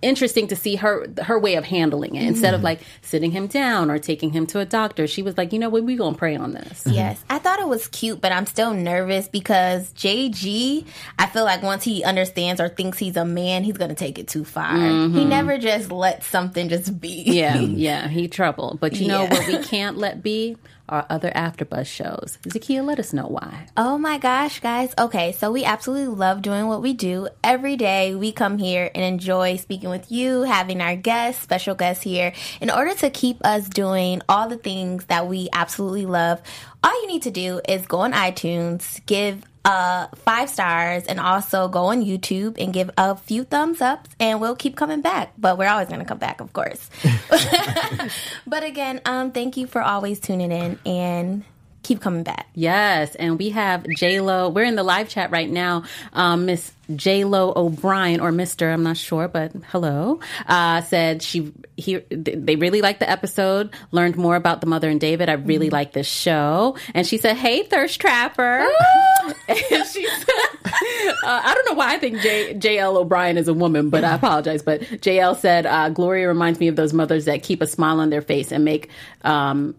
interesting 0.00 0.46
to 0.48 0.56
see 0.56 0.76
her 0.76 1.06
her 1.22 1.38
way 1.38 1.54
of 1.56 1.62
handling 1.66 2.14
it. 2.14 2.26
Instead 2.26 2.54
of 2.54 2.62
like 2.62 2.80
sitting 3.02 3.30
him 3.30 3.46
down 3.46 3.90
or 3.90 3.98
taking 3.98 4.30
him 4.30 4.46
to 4.46 4.58
a 4.58 4.64
doctor, 4.64 5.06
she 5.06 5.20
was 5.22 5.36
like, 5.36 5.52
you 5.52 5.58
know 5.58 5.68
what, 5.68 5.82
we 5.84 5.96
gonna 5.96 6.16
pray 6.16 6.34
on 6.34 6.52
this. 6.54 6.82
Yes, 6.86 7.22
I 7.28 7.38
thought 7.38 7.60
it 7.60 7.68
was 7.68 7.86
cute, 7.88 8.22
but 8.22 8.32
I'm 8.32 8.46
still 8.56 8.72
nervous 8.72 9.28
because 9.28 9.92
JG, 9.92 10.86
I 11.18 11.26
feel 11.26 11.44
like 11.44 11.62
once 11.62 11.84
he 11.84 12.02
understands 12.02 12.58
or 12.58 12.70
thinks 12.70 12.96
he's 12.96 13.18
a 13.18 13.24
man, 13.26 13.64
he's 13.64 13.76
going 13.76 13.90
to 13.90 13.94
take 13.94 14.18
it 14.18 14.28
too 14.28 14.46
far. 14.46 14.72
He 14.74 14.78
mm-hmm. 14.80 15.28
never 15.28 15.58
just 15.58 15.92
lets 15.92 16.26
something 16.26 16.70
just 16.70 16.98
be. 16.98 17.24
Yeah, 17.26 17.58
yeah, 17.58 18.08
he 18.08 18.28
trouble. 18.28 18.78
But 18.80 18.94
you 18.94 19.08
know 19.08 19.24
Yeah. 19.24 19.30
what 19.30 19.46
we 19.46 19.58
can't 19.62 19.98
let 19.98 20.22
be? 20.22 20.56
Our 20.88 21.04
other 21.10 21.30
AfterBuzz 21.30 21.86
shows. 21.86 22.38
Zakia, 22.46 22.84
let 22.84 22.98
us 22.98 23.12
know 23.12 23.26
why. 23.26 23.66
Oh 23.76 23.98
my 23.98 24.18
gosh, 24.18 24.60
guys. 24.60 24.94
Okay, 24.98 25.32
so 25.32 25.50
we 25.50 25.64
absolutely 25.64 26.14
love 26.14 26.42
doing 26.42 26.68
what 26.68 26.82
we 26.82 26.92
do. 26.92 27.28
Every 27.42 27.76
day 27.76 28.14
we 28.14 28.30
come 28.32 28.58
here 28.58 28.90
and 28.94 29.04
enjoy 29.04 29.56
speaking 29.56 29.90
with 29.90 30.12
you, 30.12 30.42
having 30.42 30.80
our 30.80 30.94
guests, 30.94 31.42
special 31.42 31.74
guests 31.74 32.04
here. 32.04 32.32
In 32.60 32.70
order 32.70 32.94
to 32.94 33.10
keep 33.10 33.44
us 33.44 33.68
doing 33.68 34.22
all 34.28 34.48
the 34.48 34.58
things 34.58 35.06
that 35.06 35.26
we 35.26 35.48
absolutely 35.52 36.06
love, 36.06 36.40
all 36.84 37.02
you 37.02 37.08
need 37.08 37.22
to 37.22 37.30
do 37.32 37.60
is 37.68 37.86
go 37.86 37.98
on 37.98 38.12
iTunes, 38.12 39.04
give 39.06 39.42
uh 39.66 40.06
five 40.14 40.48
stars 40.48 41.04
and 41.04 41.18
also 41.18 41.66
go 41.66 41.86
on 41.86 42.04
YouTube 42.04 42.56
and 42.62 42.72
give 42.72 42.88
a 42.96 43.16
few 43.16 43.42
thumbs 43.42 43.80
ups 43.82 44.08
and 44.20 44.40
we'll 44.40 44.54
keep 44.54 44.76
coming 44.76 45.00
back. 45.00 45.32
But 45.36 45.58
we're 45.58 45.68
always 45.68 45.88
gonna 45.88 46.04
come 46.04 46.18
back, 46.18 46.40
of 46.40 46.52
course. 46.52 46.88
but 48.46 48.62
again, 48.62 49.00
um 49.04 49.32
thank 49.32 49.56
you 49.56 49.66
for 49.66 49.82
always 49.82 50.20
tuning 50.20 50.52
in 50.52 50.78
and 50.86 51.44
keep 51.86 52.00
coming 52.00 52.24
back. 52.24 52.48
Yes, 52.54 53.14
and 53.14 53.38
we 53.38 53.50
have 53.50 53.86
J 53.96 54.20
Lo. 54.20 54.48
We're 54.48 54.64
in 54.64 54.74
the 54.74 54.82
live 54.82 55.08
chat 55.08 55.30
right 55.30 55.48
now. 55.48 55.84
Um, 56.12 56.46
Miss 56.46 56.72
J 56.94 57.24
Lo 57.24 57.52
O'Brien 57.54 58.20
or 58.20 58.32
Mister, 58.32 58.70
I'm 58.70 58.82
not 58.82 58.96
sure, 58.96 59.28
but 59.28 59.52
hello. 59.68 60.20
Uh, 60.46 60.82
said 60.82 61.22
she 61.22 61.52
he 61.76 61.96
they 62.10 62.56
really 62.56 62.82
liked 62.82 63.00
the 63.00 63.08
episode. 63.08 63.70
Learned 63.92 64.16
more 64.16 64.34
about 64.34 64.60
the 64.60 64.66
mother 64.66 64.88
and 64.88 65.00
David. 65.00 65.28
I 65.28 65.34
really 65.34 65.70
like 65.70 65.92
this 65.92 66.08
show. 66.08 66.76
And 66.92 67.06
she 67.06 67.18
said, 67.18 67.36
"Hey, 67.36 67.62
thirst 67.62 68.00
trapper." 68.00 68.66
and 69.48 69.86
she 69.86 70.06
said, 70.08 70.34
uh, 70.64 71.40
"I 71.44 71.52
don't 71.54 71.66
know 71.66 71.74
why 71.74 71.94
I 71.94 71.98
think 71.98 72.20
J 72.20 72.54
J 72.54 72.78
L 72.78 72.96
O'Brien 72.96 73.38
is 73.38 73.46
a 73.46 73.54
woman, 73.54 73.90
but 73.90 74.02
I 74.02 74.14
apologize." 74.14 74.62
But 74.62 74.80
JL 74.82 75.36
said, 75.36 75.66
uh, 75.66 75.90
"Gloria 75.90 76.26
reminds 76.26 76.58
me 76.58 76.66
of 76.66 76.74
those 76.74 76.92
mothers 76.92 77.26
that 77.26 77.44
keep 77.44 77.62
a 77.62 77.66
smile 77.66 78.00
on 78.00 78.10
their 78.10 78.22
face 78.22 78.50
and 78.50 78.64
make." 78.64 78.90
Um, 79.22 79.76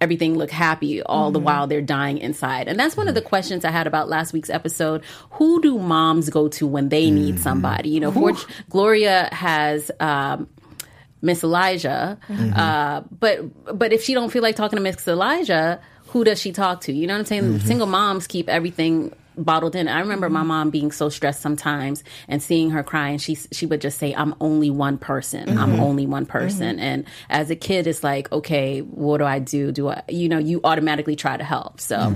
everything 0.00 0.36
look 0.38 0.50
happy 0.50 1.02
all 1.02 1.30
the 1.30 1.38
while 1.38 1.66
they're 1.66 1.82
dying 1.82 2.18
inside. 2.18 2.68
And 2.68 2.78
that's 2.78 2.96
one 2.96 3.08
of 3.08 3.14
the 3.14 3.20
questions 3.20 3.64
I 3.64 3.70
had 3.70 3.86
about 3.86 4.08
last 4.08 4.32
week's 4.32 4.50
episode. 4.50 5.04
Who 5.32 5.60
do 5.60 5.78
moms 5.78 6.30
go 6.30 6.48
to 6.48 6.66
when 6.66 6.88
they 6.88 7.10
need 7.10 7.38
somebody? 7.38 7.90
You 7.90 8.00
know, 8.00 8.12
Fort- 8.12 8.46
Gloria 8.70 9.28
has 9.32 9.90
um, 10.00 10.48
Miss 11.22 11.44
Elijah, 11.44 12.18
uh, 12.56 13.02
but 13.18 13.78
but 13.78 13.92
if 13.92 14.02
she 14.02 14.14
don't 14.14 14.30
feel 14.30 14.42
like 14.42 14.56
talking 14.56 14.76
to 14.76 14.82
Miss 14.82 15.06
Elijah, 15.06 15.80
who 16.08 16.24
does 16.24 16.40
she 16.40 16.52
talk 16.52 16.80
to? 16.82 16.92
You 16.92 17.06
know 17.06 17.14
what 17.14 17.20
I'm 17.20 17.26
saying? 17.26 17.60
Single 17.60 17.86
moms 17.86 18.26
keep 18.26 18.48
everything 18.48 19.14
bottled 19.44 19.74
in. 19.74 19.88
I 19.88 20.00
remember 20.00 20.28
my 20.28 20.42
mom 20.42 20.70
being 20.70 20.92
so 20.92 21.08
stressed 21.08 21.40
sometimes 21.40 22.04
and 22.28 22.42
seeing 22.42 22.70
her 22.70 22.82
cry, 22.82 23.08
and 23.08 23.20
she 23.20 23.36
she 23.52 23.66
would 23.66 23.80
just 23.80 23.98
say, 23.98 24.14
"I'm 24.14 24.34
only 24.40 24.70
one 24.70 24.98
person. 24.98 25.58
I'm 25.58 25.80
only 25.80 26.06
one 26.06 26.26
person." 26.26 26.78
And 26.78 27.04
as 27.28 27.50
a 27.50 27.56
kid, 27.56 27.86
it's 27.86 28.02
like, 28.04 28.30
okay, 28.32 28.80
what 28.80 29.18
do 29.18 29.24
I 29.24 29.38
do? 29.38 29.72
Do 29.72 29.88
I, 29.88 30.02
you 30.08 30.28
know, 30.28 30.38
you 30.38 30.60
automatically 30.64 31.16
try 31.16 31.36
to 31.36 31.44
help. 31.44 31.80
So, 31.80 32.14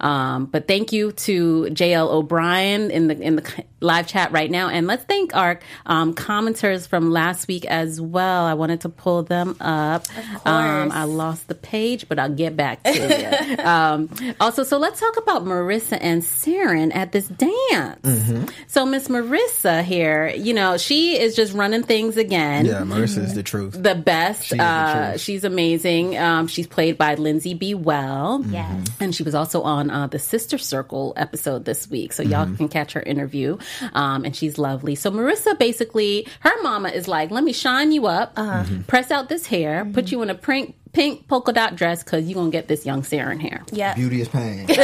um, 0.00 0.46
but 0.46 0.68
thank 0.68 0.92
you 0.92 1.12
to 1.12 1.64
JL 1.64 2.08
O'Brien 2.10 2.90
in 2.90 3.08
the 3.08 3.20
in 3.20 3.36
the 3.36 3.64
live 3.80 4.06
chat 4.06 4.32
right 4.32 4.50
now, 4.50 4.68
and 4.68 4.86
let's 4.86 5.04
thank 5.04 5.34
our 5.34 5.60
um, 5.86 6.14
commenters 6.14 6.88
from 6.88 7.10
last 7.10 7.48
week 7.48 7.64
as 7.66 8.00
well. 8.00 8.44
I 8.44 8.54
wanted 8.54 8.82
to 8.82 8.88
pull 8.88 9.22
them 9.22 9.56
up. 9.60 10.04
Um, 10.44 10.90
I 10.92 11.04
lost 11.04 11.48
the 11.48 11.54
page, 11.54 12.08
but 12.08 12.18
I'll 12.18 12.34
get 12.34 12.56
back 12.56 12.82
to 12.84 12.92
you. 13.58 13.64
um, 13.64 14.10
also, 14.40 14.62
so 14.64 14.78
let's 14.78 15.00
talk 15.00 15.16
about 15.16 15.44
Marissa 15.44 15.98
and 16.00 16.22
Seren 16.66 16.94
at 16.94 17.12
this 17.12 17.28
dance. 17.28 18.50
So 18.66 18.84
Miss 18.86 19.08
Marissa 19.08 19.82
here, 19.82 20.28
you 20.28 20.54
know, 20.54 20.76
she 20.76 21.18
is 21.18 21.34
just 21.36 21.52
running 21.52 21.82
things 21.82 22.16
again 22.16 22.66
Yeah, 22.66 22.80
Marissa 22.82 23.18
is 23.24 23.34
the 23.34 23.42
truth. 23.42 23.80
the 23.80 23.94
best. 23.94 24.44
She 24.44 24.54
is 24.54 24.58
the 24.58 24.64
uh, 24.64 25.08
truth. 25.10 25.20
she's 25.20 25.44
amazing. 25.44 26.16
Um, 26.18 26.46
she's 26.48 26.66
played 26.66 26.98
by 26.98 27.14
Lindsay 27.14 27.54
B. 27.54 27.74
Well. 27.74 28.44
Yes. 28.48 28.86
And 29.00 29.14
she 29.14 29.22
was 29.22 29.34
also 29.34 29.62
on 29.62 29.90
uh, 29.90 30.06
the 30.08 30.18
Sister 30.18 30.58
Circle 30.58 31.12
episode 31.16 31.64
this 31.64 31.88
week. 31.90 32.12
So 32.12 32.22
y'all 32.22 32.46
Mm-hmm. 32.46 32.56
can 32.56 32.68
catch 32.68 32.92
her 32.92 33.02
interview. 33.02 33.58
Um, 33.94 34.24
and 34.24 34.34
she's 34.36 34.58
lovely. 34.58 34.94
So 34.94 35.10
Marissa 35.10 35.58
basically, 35.58 36.26
her 36.40 36.62
mama 36.62 36.90
is 36.90 37.08
like, 37.08 37.30
let 37.30 37.42
me 37.44 37.52
shine 37.52 37.92
you 37.92 38.06
up, 38.06 38.32
Uh-huh. 38.36 38.60
uh, 38.60 38.82
press 38.86 39.10
out 39.10 39.28
this 39.28 39.46
hair, 39.46 39.84
put 39.92 40.12
you 40.12 40.22
in 40.22 40.30
a 40.30 40.34
pink, 40.34 40.76
pink 40.96 41.28
polka 41.28 41.52
dot 41.52 41.76
dress 41.76 42.02
because 42.02 42.24
you're 42.26 42.34
going 42.34 42.50
to 42.50 42.56
get 42.56 42.68
this 42.68 42.86
young 42.86 43.02
Seren 43.02 43.38
here. 43.40 43.62
Yeah. 43.70 43.94
Beauty 43.94 44.22
is 44.22 44.28
pain. 44.28 44.66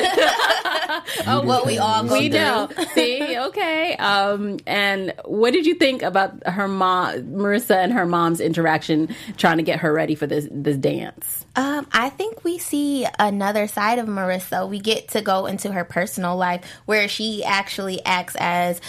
Oh, 1.27 1.43
what 1.43 1.67
we 1.67 1.79
all 1.79 2.03
We 2.05 2.29
through. 2.29 2.39
know. 2.39 2.69
See, 2.95 3.39
okay. 3.39 3.97
Um, 3.97 4.59
and 4.67 5.15
what 5.25 5.53
did 5.53 5.67
you 5.67 5.75
think 5.75 6.03
about 6.03 6.47
her 6.47 6.69
mom, 6.69 7.23
Marissa, 7.33 7.77
and 7.77 7.93
her 7.93 8.05
mom's 8.07 8.41
interaction 8.41 9.15
trying 9.37 9.57
to 9.57 9.63
get 9.63 9.81
her 9.81 9.93
ready 9.93 10.15
for 10.15 10.27
this 10.27 10.47
this 10.51 10.77
dance? 10.77 11.45
Um, 11.57 11.87
I 11.93 12.09
think 12.11 12.45
we 12.45 12.59
see 12.59 13.07
another 13.19 13.67
side 13.67 13.99
of 13.99 14.07
Marissa. 14.07 14.69
We 14.69 14.81
get 14.81 15.09
to 15.09 15.23
go 15.23 15.47
into 15.47 15.73
her 15.73 15.85
personal 15.85 16.37
life 16.37 16.65
where 16.85 17.09
she 17.09 17.43
actually 17.45 18.05
acts 18.05 18.37
as 18.39 18.81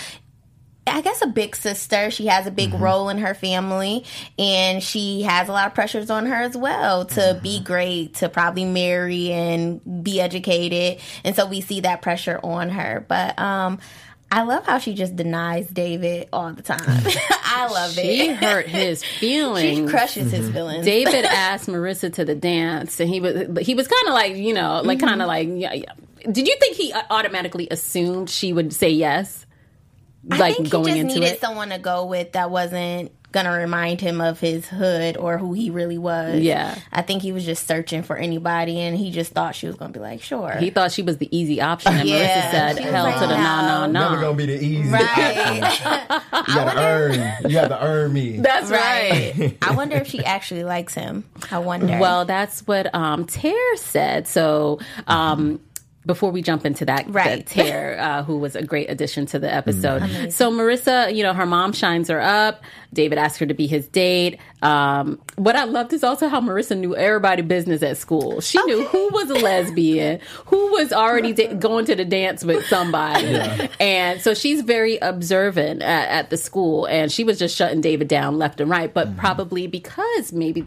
I 0.86 1.02
guess 1.02 1.22
a 1.22 1.28
big 1.28 1.56
sister. 1.56 2.12
She 2.12 2.28
has 2.28 2.46
a 2.46 2.52
big 2.52 2.72
mm-hmm. 2.72 2.84
role 2.84 3.10
in 3.10 3.20
her 3.20 3.34
family 3.34 4.06
and 4.38 4.84
she 4.84 5.22
has 5.24 5.48
a 5.48 5.52
lot 5.52 5.68
of 5.68 5.74
pressures 5.74 6.10
on 6.10 6.26
her 6.26 6.36
as 6.36 6.58
well 6.58 7.06
to 7.06 7.20
mm-hmm. 7.20 7.44
be 7.44 7.62
great, 7.62 8.16
to 8.16 8.30
probably 8.30 8.66
marry 8.66 9.32
and 9.32 10.04
be 10.04 10.20
educated. 10.20 11.02
And 11.24 11.36
so 11.36 11.46
we 11.46 11.62
see 11.62 11.82
that 11.82 12.02
pressure 12.02 12.40
on 12.44 12.70
her. 12.70 13.06
But 13.08 13.40
um 13.40 13.80
I 14.34 14.42
love 14.42 14.66
how 14.66 14.80
she 14.80 14.96
just 14.96 15.16
denies 15.16 15.68
David 15.68 16.28
all 16.34 16.52
the 16.54 16.64
time. 16.64 16.80
Mm-hmm. 16.80 17.34
I 17.46 17.68
love 17.68 17.92
She 17.92 18.02
it. 18.02 18.18
She 18.18 18.34
hurt 18.34 18.68
his 18.68 19.04
feelings. 19.20 19.78
She 19.78 19.86
crushes 19.86 20.32
his 20.32 20.50
feelings. 20.50 20.86
David 20.86 21.26
asked 21.26 21.68
Marissa 21.68 22.12
to 22.14 22.26
the 22.26 22.34
dance, 22.34 23.00
and 23.00 23.08
he 23.08 23.20
was 23.20 23.48
he 23.62 23.76
was 23.76 23.88
kind 23.88 24.08
of 24.08 24.14
like 24.14 24.36
you 24.36 24.56
know 24.56 24.82
like 24.84 25.00
kind 25.00 25.22
of 25.22 25.28
like 25.28 25.48
yeah, 25.52 25.74
yeah. 25.74 25.94
Did 26.32 26.48
you 26.48 26.56
think 26.60 26.76
he 26.76 26.92
uh, 26.92 27.04
automatically 27.12 27.68
assumed 27.70 28.28
she 28.28 28.54
would 28.54 28.74
say 28.74 28.90
yes? 28.90 29.46
I 30.32 30.38
Like 30.38 30.56
think 30.58 30.70
going 30.70 30.86
he 30.96 31.02
just 31.02 31.02
into 31.02 31.14
needed 31.20 31.34
it. 31.36 31.42
someone 31.42 31.70
to 31.70 31.80
go 31.80 32.06
with 32.06 32.32
that 32.34 32.50
wasn't 32.50 33.12
gonna 33.34 33.52
remind 33.52 34.00
him 34.00 34.22
of 34.22 34.40
his 34.40 34.68
hood 34.68 35.18
or 35.18 35.40
who 35.40 35.54
he 35.54 35.72
really 35.72 35.98
was. 35.98 36.40
Yeah. 36.40 36.78
I 36.92 37.02
think 37.02 37.24
he 37.24 37.32
was 37.32 37.44
just 37.44 37.68
searching 37.68 38.04
for 38.04 38.16
anybody, 38.16 38.80
and 38.80 38.96
he 38.96 39.10
just 39.10 39.32
thought 39.32 39.56
she 39.56 39.66
was 39.66 39.76
gonna 39.76 39.92
be 39.92 40.00
like, 40.00 40.22
sure. 40.22 40.52
He 40.60 40.70
thought 40.70 40.92
she 40.92 41.02
was 41.02 41.18
the 41.18 41.36
easy 41.36 41.60
option, 41.60 41.94
and 41.94 42.08
Yeah, 42.08 42.18
Marissa 42.48 42.52
said, 42.52 42.78
she 42.78 42.84
was 42.84 42.94
"Hell 42.94 43.04
like, 43.06 43.16
to 43.16 43.20
the 43.22 43.36
no, 43.36 43.62
no, 43.68 43.86
no. 43.88 44.10
Never 44.10 44.22
gonna 44.22 44.38
be 44.38 44.46
the 44.46 44.64
easy. 44.64 44.88
right, 44.88 45.82
You 46.48 46.54
gotta 46.54 46.80
earn. 46.80 47.50
You 47.52 47.58
have 47.58 47.70
to 47.70 47.84
earn 47.84 48.14
me. 48.14 48.38
That's 48.38 48.70
right. 48.70 49.34
right. 49.36 49.58
I 49.64 49.74
wonder 49.74 49.96
if 49.98 50.08
she 50.08 50.24
actually 50.24 50.64
likes 50.64 50.94
him. 50.94 51.24
I 51.52 51.58
wonder. 51.58 51.98
Well, 52.00 52.26
that's 52.26 52.62
what 52.68 52.94
um, 52.94 53.26
Tare 53.26 53.78
said. 53.78 54.28
So. 54.28 54.80
Um, 55.08 55.60
before 56.06 56.32
we 56.32 56.42
jump 56.42 56.66
into 56.66 56.86
that, 56.86 57.06
Right. 57.08 57.46
that 57.46 57.48
Tare, 57.48 58.00
uh, 58.00 58.24
who 58.24 58.38
was 58.38 58.56
a 58.56 58.64
great 58.64 58.90
addition 58.90 59.26
to 59.28 59.40
the 59.40 59.54
episode. 59.54 60.32
So 60.34 60.52
Marissa, 60.52 61.14
you 61.16 61.24
know, 61.24 61.34
her 61.34 61.46
mom 61.46 61.74
shines 61.74 62.10
her 62.10 62.22
up. 62.22 62.62
David 62.94 63.18
asked 63.18 63.40
her 63.40 63.46
to 63.46 63.54
be 63.54 63.68
his 63.68 63.88
date. 63.88 64.40
Um, 64.62 65.20
what 65.36 65.56
I 65.56 65.64
loved 65.64 65.94
is 65.94 66.04
also 66.04 66.28
how 66.28 66.40
Marissa 66.40 66.78
knew 66.78 66.96
everybody 66.96 67.42
business 67.42 67.82
at 67.84 67.98
school. 67.98 68.40
She 68.42 68.62
knew 68.66 68.84
who 68.86 69.10
was 69.12 69.30
a 69.30 69.34
lesbian, 69.36 70.20
who 70.46 70.72
was 70.74 70.94
already 70.94 71.34
da- 71.34 71.54
going 71.56 71.86
to 71.86 71.96
the 71.96 72.06
dance 72.06 72.44
with 72.44 72.66
somebody, 72.68 73.70
and 73.80 74.22
so 74.22 74.34
she's 74.34 74.62
very 74.62 74.98
observant 74.98 75.82
at, 75.82 76.08
at 76.10 76.30
the 76.30 76.38
school. 76.38 76.86
And 76.86 77.12
she 77.12 77.24
was 77.24 77.40
just 77.40 77.56
shutting 77.56 77.82
David 77.82 78.08
down 78.08 78.38
left 78.38 78.62
and 78.62 78.70
right, 78.70 78.94
but 78.94 79.18
probably 79.18 79.68
because 79.68 80.32
maybe 80.32 80.66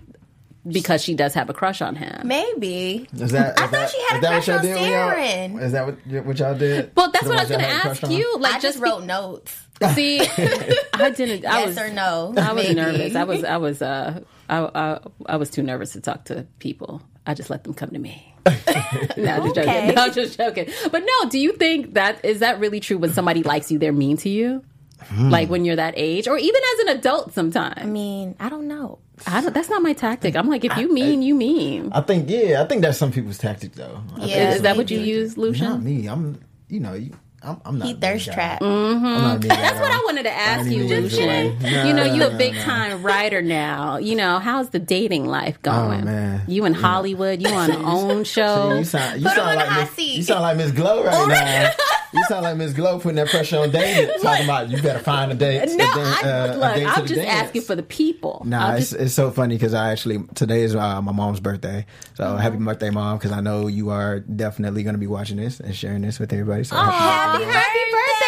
because 0.72 1.02
she 1.02 1.14
does 1.14 1.34
have 1.34 1.48
a 1.50 1.54
crush 1.54 1.80
on 1.82 1.94
him. 1.96 2.26
maybe. 2.26 3.08
Is 3.14 3.32
that, 3.32 3.58
I 3.58 3.62
thought 3.62 3.70
that- 3.72 3.90
she 3.90 4.00
had 4.08 4.16
a 4.24 4.26
what 4.26 4.30
crush 4.32 4.48
y'all 4.48 4.56
on 4.58 4.64
did 4.64 4.74
when 4.80 5.52
y'all- 5.52 5.58
Is 5.62 5.72
that 5.72 5.86
what, 5.86 6.24
what 6.26 6.38
y'all 6.38 6.58
did? 6.58 6.90
Well, 6.96 7.10
that's 7.10 7.24
The 7.24 7.30
what 7.30 7.38
I 7.38 7.42
was 7.42 7.48
going 7.50 7.60
to 7.60 7.66
y'all 7.66 7.72
had 7.74 7.78
a 7.78 7.82
crush 7.82 7.96
ask 8.02 8.04
on? 8.04 8.10
you. 8.12 8.38
Like, 8.38 8.54
I 8.54 8.58
just 8.58 8.78
wrote 8.78 9.04
notes. 9.04 9.56
see, 9.94 10.20
I 10.94 11.10
didn't. 11.14 11.44
I 11.46 11.58
yes 11.60 11.66
was 11.68 11.78
or 11.78 11.90
no? 11.92 12.32
I 12.36 12.52
was 12.52 12.62
maybe. 12.64 12.74
nervous. 12.74 13.14
I 13.14 13.24
was. 13.24 13.44
I 13.44 13.56
was. 13.58 13.82
Uh, 13.82 14.20
I, 14.48 14.58
I. 14.74 14.98
I 15.26 15.36
was 15.36 15.50
too 15.50 15.62
nervous 15.62 15.92
to 15.92 16.00
talk 16.00 16.24
to 16.26 16.46
people. 16.60 17.02
I 17.26 17.34
just 17.34 17.50
let 17.50 17.64
them 17.64 17.74
come 17.74 17.90
to 17.90 17.98
me. 17.98 18.32
no, 18.46 18.52
I'm 18.54 19.42
just 19.42 19.58
Okay. 19.58 19.64
joking. 19.64 19.94
No, 19.94 20.02
I'm 20.04 20.12
just 20.12 20.38
joking. 20.38 20.68
But 20.90 21.00
no, 21.04 21.28
do 21.28 21.38
you 21.38 21.52
think 21.52 21.94
that 21.94 22.24
is 22.24 22.38
that 22.40 22.58
really 22.60 22.80
true? 22.80 22.96
When 22.96 23.12
somebody 23.12 23.42
likes 23.42 23.70
you, 23.70 23.78
they're 23.78 23.92
mean 23.92 24.16
to 24.18 24.28
you, 24.30 24.64
Hmm. 25.04 25.30
like 25.30 25.48
when 25.48 25.64
you're 25.64 25.76
that 25.76 25.94
age, 25.96 26.26
or 26.26 26.38
even 26.38 26.60
as 26.74 26.80
an 26.80 26.98
adult. 26.98 27.32
Sometimes. 27.32 27.74
I 27.76 27.84
mean, 27.84 28.34
I 28.40 28.48
don't 28.48 28.66
know. 28.66 28.98
I 29.26 29.40
don't. 29.40 29.52
That's 29.52 29.68
not 29.68 29.82
my 29.82 29.92
tactic. 29.92 30.36
I'm 30.36 30.48
like, 30.48 30.64
if 30.64 30.76
you 30.76 30.92
mean, 30.92 31.22
you 31.22 31.34
mean. 31.34 31.90
I 31.92 32.00
think 32.00 32.28
yeah, 32.28 32.62
I 32.62 32.66
think 32.66 32.82
that's 32.82 32.98
some 32.98 33.12
people's 33.12 33.38
tactic 33.38 33.72
though. 33.72 34.00
Yeah, 34.18 34.54
Is 34.54 34.62
that 34.62 34.76
what 34.76 34.90
you 34.90 34.98
maybe. 34.98 35.10
use, 35.10 35.36
Not 35.36 35.82
me. 35.82 36.06
I'm 36.06 36.40
you 36.68 36.80
know, 36.80 36.94
you, 36.94 37.12
I'm, 37.42 37.60
I'm 37.64 37.78
not. 37.78 37.86
He 37.88 37.94
thirst 37.94 38.26
guy. 38.26 38.34
trap. 38.34 38.62
I'm 38.62 39.02
not 39.02 39.02
mm-hmm. 39.02 39.36
a 39.36 39.38
big 39.38 39.50
guy 39.50 39.56
That's 39.56 39.80
what 39.80 39.92
I 39.92 40.02
wanted 40.04 40.22
to 40.24 40.32
ask 40.32 40.70
you, 40.70 40.84
even 40.84 41.02
Lucian. 41.04 41.58
gonna 41.58 41.86
you 41.86 41.94
know, 41.94 42.06
No, 42.06 42.14
you 42.14 42.24
a 42.24 42.36
big 42.36 42.54
no. 42.54 42.62
time 42.62 43.02
writer 43.02 43.40
now. 43.40 43.98
You 43.98 44.16
know, 44.16 44.38
how's 44.38 44.70
the 44.70 44.78
dating 44.78 45.26
life 45.26 45.58
oh, 45.58 45.70
going? 45.70 46.02
Oh, 46.02 46.04
man. 46.06 46.42
You 46.48 46.64
in 46.64 46.74
Hollywood? 46.74 47.40
You 47.40 47.48
on 47.48 47.72
your 47.72 47.86
own 47.86 48.24
See, 48.24 48.32
show? 48.32 48.76
you 48.76 48.84
sound, 48.84 49.20
you 49.20 49.28
Put 49.28 49.36
sound 49.36 49.50
in 49.50 49.56
like 49.56 49.68
hot 49.68 49.90
Miss, 49.96 50.16
you 50.16 50.22
sound 50.22 50.42
like 50.42 50.56
Miss 50.56 50.72
Glow 50.72 51.04
right 51.04 51.14
oh, 51.14 51.26
now. 51.26 51.70
You 52.12 52.22
sound 52.28 52.44
like 52.44 52.56
Miss 52.56 52.72
Glow 52.72 52.98
putting 52.98 53.16
that 53.16 53.28
pressure 53.28 53.58
on 53.58 53.70
David, 53.70 54.10
talking 54.22 54.44
about 54.44 54.68
you 54.70 54.80
better 54.80 54.98
find 55.00 55.32
a 55.32 55.34
date. 55.34 55.68
no, 55.70 55.74
a 55.74 55.76
date, 55.76 56.24
I, 56.24 56.30
uh, 56.30 56.46
a 56.46 56.56
look, 56.56 56.74
date 56.74 56.80
to 56.84 56.88
I'm 56.88 57.06
just 57.06 57.14
dance. 57.20 57.28
asking 57.46 57.62
for 57.62 57.74
the 57.74 57.82
people. 57.82 58.42
Nah, 58.46 58.74
it's, 58.74 58.90
just- 58.90 59.00
it's 59.02 59.14
so 59.14 59.30
funny 59.30 59.56
because 59.56 59.74
I 59.74 59.90
actually 59.92 60.22
today 60.34 60.62
is 60.62 60.74
uh, 60.76 61.02
my 61.02 61.12
mom's 61.12 61.40
birthday, 61.40 61.84
so 62.14 62.24
Uh-huh. 62.24 62.36
happy 62.36 62.56
birthday, 62.58 62.90
mom! 62.90 63.18
Because 63.18 63.32
I 63.32 63.40
know 63.40 63.66
you 63.66 63.90
are 63.90 64.20
definitely 64.20 64.82
going 64.82 64.94
to 64.94 64.98
be 65.00 65.06
watching 65.06 65.36
this 65.36 65.60
and 65.60 65.74
sharing 65.74 66.02
this 66.02 66.18
with 66.18 66.32
everybody. 66.32 66.64
So 66.64 66.76
Happy 66.76 67.44
birthday, 67.44 68.25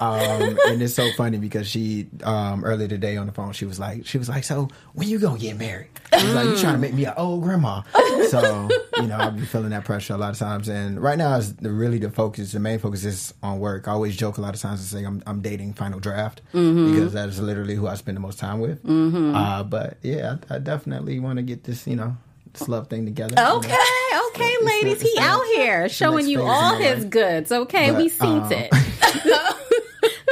um, 0.00 0.58
and 0.68 0.82
it's 0.82 0.94
so 0.94 1.08
funny 1.16 1.38
because 1.38 1.66
she 1.68 2.06
um, 2.24 2.64
earlier 2.64 2.88
today 2.88 3.16
on 3.16 3.26
the 3.26 3.32
phone 3.32 3.52
she 3.52 3.64
was 3.64 3.78
like 3.78 4.06
she 4.06 4.18
was 4.18 4.28
like 4.28 4.44
so 4.44 4.68
when 4.94 5.08
you 5.08 5.18
gonna 5.18 5.38
get 5.38 5.56
married 5.56 5.88
she 6.18 6.24
was 6.26 6.34
like 6.34 6.46
you 6.46 6.56
trying 6.58 6.74
to 6.74 6.78
make 6.80 6.94
me 6.94 7.04
an 7.04 7.14
old 7.16 7.42
grandma 7.42 7.82
so 8.30 8.68
you 8.96 9.06
know 9.06 9.16
I've 9.18 9.36
been 9.36 9.46
feeling 9.46 9.70
that 9.70 9.84
pressure 9.84 10.14
a 10.14 10.16
lot 10.18 10.30
of 10.32 10.38
times 10.38 10.68
and 10.68 11.00
right 11.00 11.18
now 11.18 11.36
is 11.36 11.54
the, 11.56 11.70
really 11.70 11.98
the 11.98 12.10
focus 12.10 12.52
the 12.52 12.60
main 12.60 12.78
focus 12.78 13.04
is 13.04 13.34
on 13.42 13.58
work 13.58 13.88
i 13.88 13.92
always 13.92 14.16
joke 14.16 14.38
a 14.38 14.40
lot 14.40 14.54
of 14.54 14.60
times 14.60 14.80
and 14.80 14.88
say 14.88 15.06
i'm, 15.06 15.22
I'm 15.26 15.40
dating 15.40 15.74
final 15.74 16.00
draft 16.00 16.42
because 16.52 17.12
that 17.14 17.28
is 17.28 17.40
literally 17.40 17.74
who 17.74 17.86
i 17.86 17.94
spend 17.94 18.16
the 18.16 18.20
most 18.20 18.38
time 18.38 18.60
with 18.60 18.80
uh, 18.88 19.62
but 19.64 19.98
yeah 20.02 20.36
I, 20.50 20.56
I 20.56 20.58
definitely 20.58 21.18
want 21.20 21.36
to 21.38 21.42
get 21.42 21.64
this 21.64 21.86
you 21.86 21.96
know 21.96 22.16
this 22.52 22.68
love 22.68 22.88
thing 22.88 23.04
together 23.04 23.34
you 23.36 23.42
know. 23.44 23.56
Okay, 23.58 23.68
okay, 23.70 24.44
It's 24.44 24.64
ladies, 24.64 25.02
he 25.02 25.14
the- 25.16 25.20
out 25.22 25.44
here 25.46 25.88
showing 25.90 26.26
you 26.26 26.40
all 26.42 26.74
his 26.76 27.02
life. 27.04 27.10
goods. 27.10 27.52
Okay, 27.52 27.90
But, 27.90 27.98
we 27.98 28.08
seen 28.08 28.40
um, 28.40 28.50
it. 28.52 28.70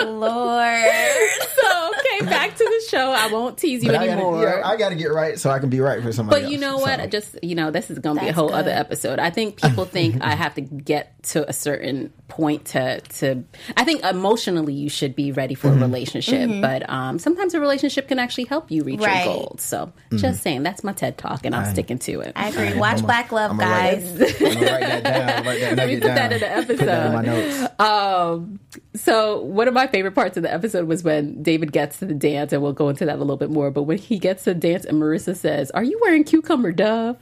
Lord. 0.04 0.84
so 1.56 1.90
okay, 1.90 2.26
back 2.26 2.56
to 2.56 2.64
the 2.90 2.96
show. 2.96 3.10
I 3.10 3.26
won't 3.32 3.58
tease 3.58 3.82
you 3.82 3.90
But 3.90 3.96
I 4.00 4.06
gotta, 4.06 4.12
anymore. 4.20 4.64
I 4.64 4.76
gotta 4.76 4.94
get 4.94 5.06
right 5.12 5.38
so 5.38 5.50
I 5.50 5.58
can 5.58 5.70
be 5.70 5.80
right 5.80 6.02
for 6.02 6.12
somebody 6.12 6.42
But 6.42 6.50
you 6.50 6.56
else. 6.56 6.60
know 6.62 6.78
what? 6.78 7.00
So- 7.00 7.06
Just 7.06 7.42
you 7.44 7.54
know, 7.54 7.70
this 7.70 7.90
is 7.90 7.98
going 7.98 8.16
to 8.16 8.20
be 8.20 8.26
a 8.26 8.28
That's 8.30 8.36
whole 8.38 8.52
other 8.52 8.70
episode. 8.70 9.18
I 9.18 9.30
think 9.30 9.60
people 9.60 9.84
think 9.84 10.22
I 10.22 10.34
have 10.34 10.54
to 10.54 10.60
get 10.60 11.22
to 11.24 11.48
a 11.48 11.52
certain 11.52 12.12
point 12.28 12.64
to 12.66 13.00
to. 13.00 13.44
I 13.76 13.84
think 13.84 14.02
emotionally 14.04 14.72
you 14.74 14.88
should 14.88 15.14
be 15.16 15.32
ready 15.32 15.54
Mm-hmm. 15.54 15.68
for 15.68 15.74
a 15.74 15.78
relationship, 15.78 16.50
but 16.60 16.88
um, 16.90 17.18
sometimes 17.18 17.54
a 17.54 17.60
relationship 17.60 18.08
can 18.08 18.18
actually 18.18 18.44
help 18.44 18.70
you 18.70 18.82
reach 18.82 19.00
Right. 19.00 19.24
your 19.24 19.34
goals. 19.34 19.62
So 19.62 19.86
Mm-hmm. 20.10 20.16
just 20.18 20.42
saying, 20.42 20.62
that's 20.64 20.82
my 20.84 20.92
TED 20.92 21.16
talk, 21.18 21.44
and 21.46 21.54
I'm 21.54 21.70
sticking 21.72 21.98
to 22.00 22.20
it. 22.20 22.32
I 22.36 22.48
agree. 22.48 22.74
Watch 22.74 22.98
I'ma- 22.98 23.06
Black 23.06 23.32
Love, 23.32 23.50
I'ma 23.52 23.62
write 23.64 23.92
guys. 24.00 24.18
that- 24.18 24.40
write 24.40 25.04
down. 25.04 25.44
Write 25.46 25.60
Let 25.60 25.70
me 25.70 25.96
nugget 25.96 26.02
put 26.02 26.14
that 26.14 26.40
down. 26.40 26.58
in 26.62 26.66
the 26.68 26.74
Put 26.74 26.86
that 26.86 27.06
in 27.06 27.12
my 27.12 27.24
episode. 27.24 27.60
notes. 27.60 27.80
Um, 27.80 28.60
so 28.94 29.40
one 29.42 29.68
of 29.68 29.74
my 29.74 29.86
favorite 29.86 30.14
parts 30.14 30.36
of 30.36 30.42
the 30.42 30.52
episode 30.52 30.86
was 30.86 31.02
when 31.02 31.42
David 31.42 31.72
gets 31.72 31.98
to 32.00 32.06
the 32.06 32.14
dance, 32.14 32.52
and 32.52 32.62
we'll 32.62 32.72
go 32.74 32.88
into 32.88 33.06
that 33.06 33.16
a 33.16 33.18
little 33.18 33.36
bit 33.36 33.50
more. 33.50 33.70
But 33.70 33.84
when 33.84 33.98
he 33.98 34.18
gets 34.18 34.44
to 34.44 34.54
dance, 34.54 34.84
and 34.84 35.00
Marissa 35.00 35.36
says, 35.36 35.70
"Are 35.72 35.84
you 35.84 35.98
wearing 36.02 36.24
cucumber 36.24 36.72
dove?" 36.72 37.16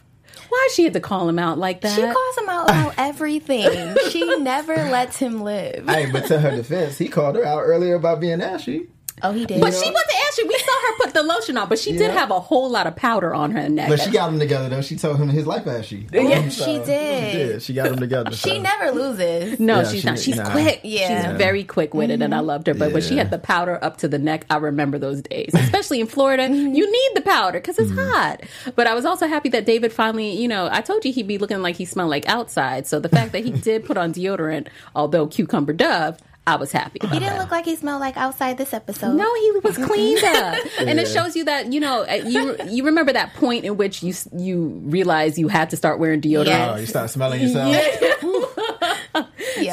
Why 0.49 0.69
she 0.75 0.85
had 0.85 0.95
to 0.95 1.01
call 1.01 1.29
him 1.29 1.39
out 1.39 1.59
like 1.59 1.83
that? 1.83 1.95
She 1.95 2.01
calls 2.03 2.39
him 2.39 2.49
out 2.49 2.71
about 2.71 2.95
everything. 2.99 3.97
she 4.11 4.39
never 4.39 4.75
lets 4.75 5.19
him 5.19 5.43
live. 5.43 5.87
Hey, 5.89 6.11
but 6.11 6.27
to 6.29 6.41
her 6.41 6.51
defense, 6.51 6.97
he 6.99 7.09
called 7.09 7.37
her 7.37 7.45
out 7.45 7.61
earlier 7.61 7.95
about 7.95 8.21
being 8.21 8.41
ashy. 8.41 8.89
Oh, 9.23 9.33
he 9.33 9.47
did. 9.47 9.61
But 9.61 9.73
she 9.73 9.79
wasn't 9.91 10.11
ashy. 10.29 10.43
We 10.49 10.59
saw 10.59 10.73
her 10.73 10.97
put 11.05 11.15
the 11.15 11.23
lotion 11.23 11.57
on, 11.57 11.69
but 11.69 11.79
she 11.79 11.93
did 11.97 12.11
have 12.11 12.31
a 12.31 12.41
whole 12.41 12.69
lot 12.71 12.87
of 12.87 12.97
powder 12.97 13.35
on 13.35 13.51
her 13.53 13.69
neck. 13.69 13.89
But 13.89 14.01
she 14.01 14.11
got 14.11 14.27
them 14.31 14.39
together 14.39 14.69
though. 14.69 14.83
She 14.83 14.97
told 14.97 15.19
him 15.19 15.29
his 15.29 15.47
life 15.47 15.67
ashy. 15.67 16.07
Yeah, 16.13 16.49
she 16.49 16.79
did. 16.79 16.85
She 16.85 17.39
did. 17.39 17.63
She 17.63 17.75
got 17.75 17.91
them 17.91 18.01
together. 18.01 18.33
She 18.33 18.57
so. 18.57 18.61
never 18.63 18.91
loses. 18.91 19.61
no, 19.61 19.81
Yeah, 19.81 19.89
she's 19.89 20.01
she- 20.01 20.07
not. 20.09 20.19
She's 20.19 20.37
nah. 20.37 20.51
quick. 20.51 20.81
Yeah. 20.83 21.29
She's 21.31 21.39
very 21.39 21.65
quick 21.65 21.95
witted, 21.95 22.23
and 22.23 22.35
I 22.35 22.41
loved 22.41 22.67
her. 22.67 22.75
But 22.75 22.93
when 22.93 23.03
she 23.03 23.17
had 23.17 23.31
the 23.31 23.39
powder 23.39 23.79
up 23.83 23.99
to 23.99 24.09
the 24.09 24.19
neck, 24.19 24.45
I 24.51 24.57
remember 24.57 24.99
those 24.99 25.23
days, 25.23 25.51
especially 25.55 26.01
in 26.01 26.07
Florida. 26.07 26.45
Mm-hmm. 26.49 26.75
You 26.75 26.91
need 26.91 27.11
the 27.15 27.23
powder 27.23 27.59
because 27.59 27.79
it's 27.79 27.91
Mm-hmm. 27.93 28.11
hot. 28.11 28.41
But 28.75 28.87
I 28.87 28.95
was 28.95 29.05
also 29.05 29.27
happy 29.27 29.49
that 29.51 29.67
David 29.67 29.93
finally, 29.93 30.31
you 30.33 30.49
know, 30.49 30.69
I 30.71 30.81
told 30.81 31.05
you 31.05 31.13
he'd 31.13 31.27
be 31.29 31.39
looking 31.39 31.61
like 31.63 31.77
he 31.77 31.85
smelled 31.85 32.11
like 32.11 32.29
outside. 32.29 32.87
So 32.87 32.99
the 33.01 33.09
fact 33.09 33.33
that 33.33 33.45
he 33.45 33.51
did 33.69 33.85
put 33.85 33.97
on 33.97 34.13
deodorant, 34.15 34.69
although 34.95 35.27
cucumber 35.27 35.73
dove, 35.73 36.19
I 36.45 36.57
was 36.57 36.73
happy. 36.73 36.99
He 37.01 37.21
didn't 37.21 37.39
look 37.39 37.53
like 37.53 37.65
he 37.65 37.77
smelled 37.77 38.01
like 38.01 38.17
outside 38.17 38.59
this 38.59 38.75
episode. 38.75 39.15
No, 39.15 39.33
he 39.35 39.53
was 39.63 39.77
cleaned 39.87 40.25
up, 40.25 40.59
and 40.81 40.99
it 40.99 41.07
shows 41.07 41.37
you 41.37 41.45
that 41.45 41.73
you 41.73 41.79
know 41.79 42.03
uh, 42.03 42.15
you 42.15 42.57
you 42.69 42.85
remember 42.85 43.13
that 43.13 43.35
point 43.35 43.65
in 43.65 43.77
which 43.77 44.03
you 44.03 44.13
you 44.37 44.81
realize 44.85 45.39
you 45.39 45.47
had 45.47 45.71
to 45.71 45.77
start 45.77 46.01
wearing 46.01 46.21
deodorant. 46.21 46.47
Yes. 46.47 46.71
Oh, 46.75 46.81
you 46.81 46.87
start 46.87 47.11
smelling 47.11 47.43
yourself. 47.43 47.77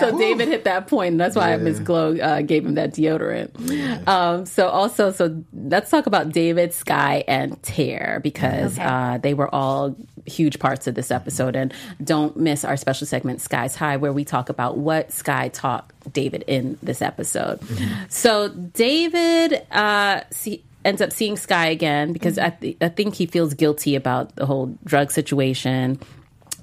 Yeah. 0.01 0.09
So 0.11 0.17
David 0.17 0.47
hit 0.47 0.63
that 0.65 0.87
point, 0.87 1.11
and 1.13 1.19
that's 1.19 1.35
why 1.35 1.51
Yeah. 1.51 1.57
Miss 1.57 1.79
Glow 1.79 2.15
uh, 2.17 2.41
gave 2.41 2.65
him 2.65 2.75
that 2.75 2.91
deodorant. 2.93 4.07
Um, 4.07 4.45
so 4.45 4.67
also, 4.69 5.11
so 5.11 5.43
let's 5.53 5.89
talk 5.89 6.05
about 6.07 6.29
David, 6.31 6.73
Sky, 6.73 7.23
and 7.27 7.61
Tear 7.63 8.19
because 8.23 8.77
Okay. 8.77 8.87
uh, 8.87 9.17
they 9.17 9.33
were 9.33 9.53
all 9.53 9.95
huge 10.25 10.59
parts 10.59 10.85
of 10.87 10.95
this 10.95 11.09
episode. 11.11 11.55
And 11.55 11.73
don't 12.03 12.37
miss 12.37 12.63
our 12.63 12.77
special 12.77 13.07
segment, 13.07 13.41
Sky's 13.41 13.75
High, 13.75 13.97
where 13.97 14.13
we 14.13 14.23
talk 14.25 14.49
about 14.49 14.77
what 14.77 15.11
Sky 15.11 15.49
taught 15.49 15.89
David 16.11 16.43
in 16.47 16.77
this 16.83 17.01
episode. 17.01 17.59
So 18.09 18.49
David 18.49 19.65
uh, 19.71 20.21
see, 20.31 20.63
ends 20.85 21.01
up 21.01 21.11
seeing 21.11 21.35
Sky 21.37 21.67
again 21.67 22.13
because 22.13 22.37
I, 22.37 22.49
th- 22.51 22.77
I 22.81 22.89
think 22.89 23.15
he 23.15 23.25
feels 23.25 23.53
guilty 23.53 23.95
about 23.95 24.35
the 24.35 24.45
whole 24.45 24.77
drug 24.83 25.11
situation. 25.11 25.99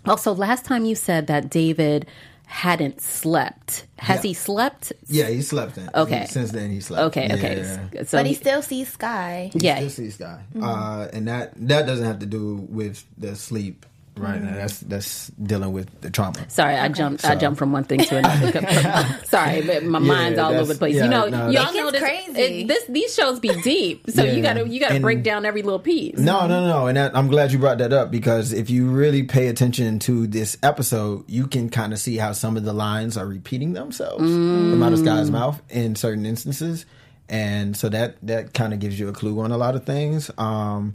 Also, 0.07 0.33
last 0.35 0.65
time 0.65 0.85
you 0.85 0.95
said 0.95 1.27
that 1.27 1.51
David 1.51 2.07
hadn't 2.47 3.01
slept. 3.01 3.87
Has 3.99 4.17
Yeah. 4.19 4.29
he 4.29 4.35
slept? 4.35 4.93
Yeah, 5.09 5.29
he 5.29 5.43
slept 5.43 5.75
then. 5.75 5.91
Okay. 5.95 6.21
He- 6.21 6.27
since 6.27 6.53
then 6.53 6.71
he 6.71 6.81
slept. 6.81 7.03
Okay, 7.17 7.27
okay. 7.35 8.05
So 8.07 8.19
but 8.19 8.27
he 8.27 8.33
he- 8.33 8.39
still 8.39 8.63
sees 8.63 8.89
Sky. 8.93 9.51
yeah, 9.55 9.77
He 9.81 9.89
Still 9.89 10.05
sees 10.07 10.15
Sky. 10.15 10.41
Uh, 10.61 11.09
and 11.13 11.27
that 11.29 11.53
that 11.69 11.87
doesn't 11.87 12.05
have 12.07 12.21
to 12.21 12.27
do 12.27 12.67
with 12.71 13.05
the 13.19 13.35
sleep 13.37 13.85
right 14.17 14.41
now. 14.43 14.55
That's 14.55 14.81
that's 14.81 15.29
dealing 15.43 15.73
with 15.73 16.01
the 16.01 16.11
trauma. 16.11 16.49
Sorry, 16.51 16.75
I 16.77 16.89
jumped. 16.89 17.25
I 17.25 17.35
jumped 17.35 17.59
from 17.59 17.73
one 17.73 17.85
thing 17.85 18.01
to 18.01 18.17
another. 18.19 19.19
Sorry, 19.25 19.63
but 19.63 19.85
my 19.85 19.99
mind's 19.99 20.39
all 20.39 20.53
over 20.53 20.73
the 20.73 20.79
place. 20.79 20.95
yeah, 20.97 21.05
you 21.05 21.11
know, 21.11 21.27
no, 21.29 21.51
y'all 21.51 21.73
know 21.75 21.89
It 21.89 21.93
this, 21.93 22.01
gets 22.03 22.25
crazy. 22.35 22.61
it- 22.63 22.69
this. 22.69 22.85
These 22.89 23.15
shows 23.15 23.41
be 23.41 23.49
deep, 23.63 24.11
so 24.11 24.23
you 24.25 24.43
gotta 24.43 24.69
you 24.69 24.81
gotta 24.81 24.95
And- 24.95 25.03
break 25.03 25.23
down 25.23 25.45
every 25.45 25.63
little 25.63 25.79
piece. 25.81 26.19
No, 26.19 26.47
no, 26.47 26.67
no. 26.67 26.87
And 26.87 26.97
that, 26.97 27.17
I'm 27.17 27.29
glad 27.29 27.53
you 27.53 27.59
brought 27.59 27.79
that 27.79 27.93
up 27.93 28.11
because 28.11 28.53
if 28.53 28.71
you 28.71 28.89
really 28.91 29.23
pay 29.25 29.49
attention 29.49 29.99
to 30.01 30.27
this 30.27 30.57
episode, 30.63 31.25
you 31.29 31.47
can 31.47 31.69
kind 31.69 31.93
of 31.93 31.99
see 31.99 32.17
how 32.17 32.33
some 32.33 32.57
of 32.57 32.65
the 32.65 32.73
lines 32.73 33.17
are 33.17 33.27
repeating 33.27 33.73
themselves 33.73 34.23
come 34.23 34.83
out 34.83 34.93
of 34.93 34.99
Sky's 35.01 35.31
mouth 35.31 35.61
in 35.71 35.97
certain 35.97 36.25
instances. 36.27 36.87
And 37.29 37.77
so 37.77 37.89
that, 37.89 38.17
that 38.23 38.55
kind 38.55 38.73
of 38.73 38.79
gives 38.79 38.99
you 39.01 39.09
a 39.09 39.13
clue 39.13 39.41
on 39.41 39.51
a 39.51 39.57
lot 39.59 39.75
of 39.75 39.85
things. 39.85 40.31
Um, 40.39 40.95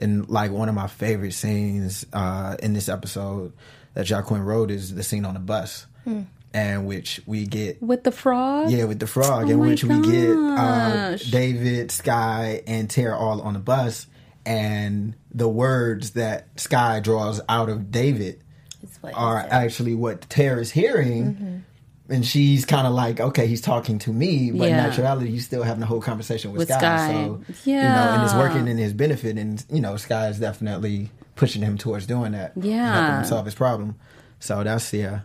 and 0.00 0.28
like 0.28 0.50
one 0.50 0.68
of 0.68 0.74
my 0.74 0.86
favorite 0.86 1.32
scenes 1.32 2.06
uh, 2.12 2.56
in 2.62 2.72
this 2.72 2.88
episode 2.88 3.52
that 3.94 4.04
Jacqueline 4.04 4.42
wrote 4.42 4.70
is 4.70 4.94
the 4.94 5.02
scene 5.02 5.24
on 5.24 5.34
the 5.34 5.40
bus, 5.40 5.86
and 6.54 6.86
which 6.86 7.20
we 7.26 7.46
get 7.46 7.82
With 7.82 8.04
the 8.04 8.12
frog, 8.12 8.70
yeah, 8.70 8.84
with 8.84 8.98
the 8.98 9.06
frog, 9.06 9.46
Oh 9.46 9.50
in 9.50 9.58
which 9.58 9.84
we 9.84 10.00
get 10.00 10.30
uh. 10.30 11.16
David, 11.16 11.90
Sky, 11.90 12.62
and 12.66 12.88
Tara 12.88 13.16
all 13.18 13.42
on 13.42 13.54
the 13.54 13.60
bus, 13.60 14.06
and 14.46 15.14
the 15.32 15.48
words 15.48 16.12
that 16.12 16.58
Sky 16.58 17.00
draws 17.00 17.40
out 17.48 17.68
of 17.68 17.90
David 17.90 18.42
Is 18.82 18.98
are 19.14 19.38
actually 19.38 19.94
what 19.94 20.22
Tara's 20.28 20.70
hearing. 20.70 21.24
Mm-hmm. 21.24 21.56
And 22.10 22.24
she's 22.24 22.64
kind 22.64 22.86
of 22.86 22.94
like, 22.94 23.20
okay, 23.20 23.46
he's 23.46 23.60
talking 23.60 23.98
to 24.00 24.12
me, 24.12 24.50
but 24.50 24.68
Yeah. 24.68 24.84
in 24.84 24.90
actuality, 24.90 25.30
he's 25.30 25.44
still 25.44 25.62
having 25.62 25.82
a 25.82 25.86
whole 25.86 26.00
conversation 26.00 26.52
with, 26.52 26.60
With 26.60 26.68
Sky. 26.68 26.78
Sky. 26.78 27.12
So, 27.12 27.40
you 27.64 27.76
know, 27.76 27.82
and 27.82 28.22
it's 28.22 28.34
working 28.34 28.66
in 28.66 28.78
his 28.78 28.94
benefit. 28.94 29.36
And, 29.36 29.62
you 29.70 29.80
know, 29.80 29.96
Sky 29.96 30.28
is 30.28 30.38
definitely 30.38 31.10
pushing 31.36 31.60
him 31.60 31.76
towards 31.76 32.06
doing 32.06 32.32
that. 32.32 32.52
Yeah. 32.56 32.94
Helping 32.94 33.18
him 33.20 33.24
solve 33.26 33.44
his 33.44 33.54
problem. 33.54 33.96
So 34.40 34.62
that's, 34.62 34.92
yeah. 34.92 35.20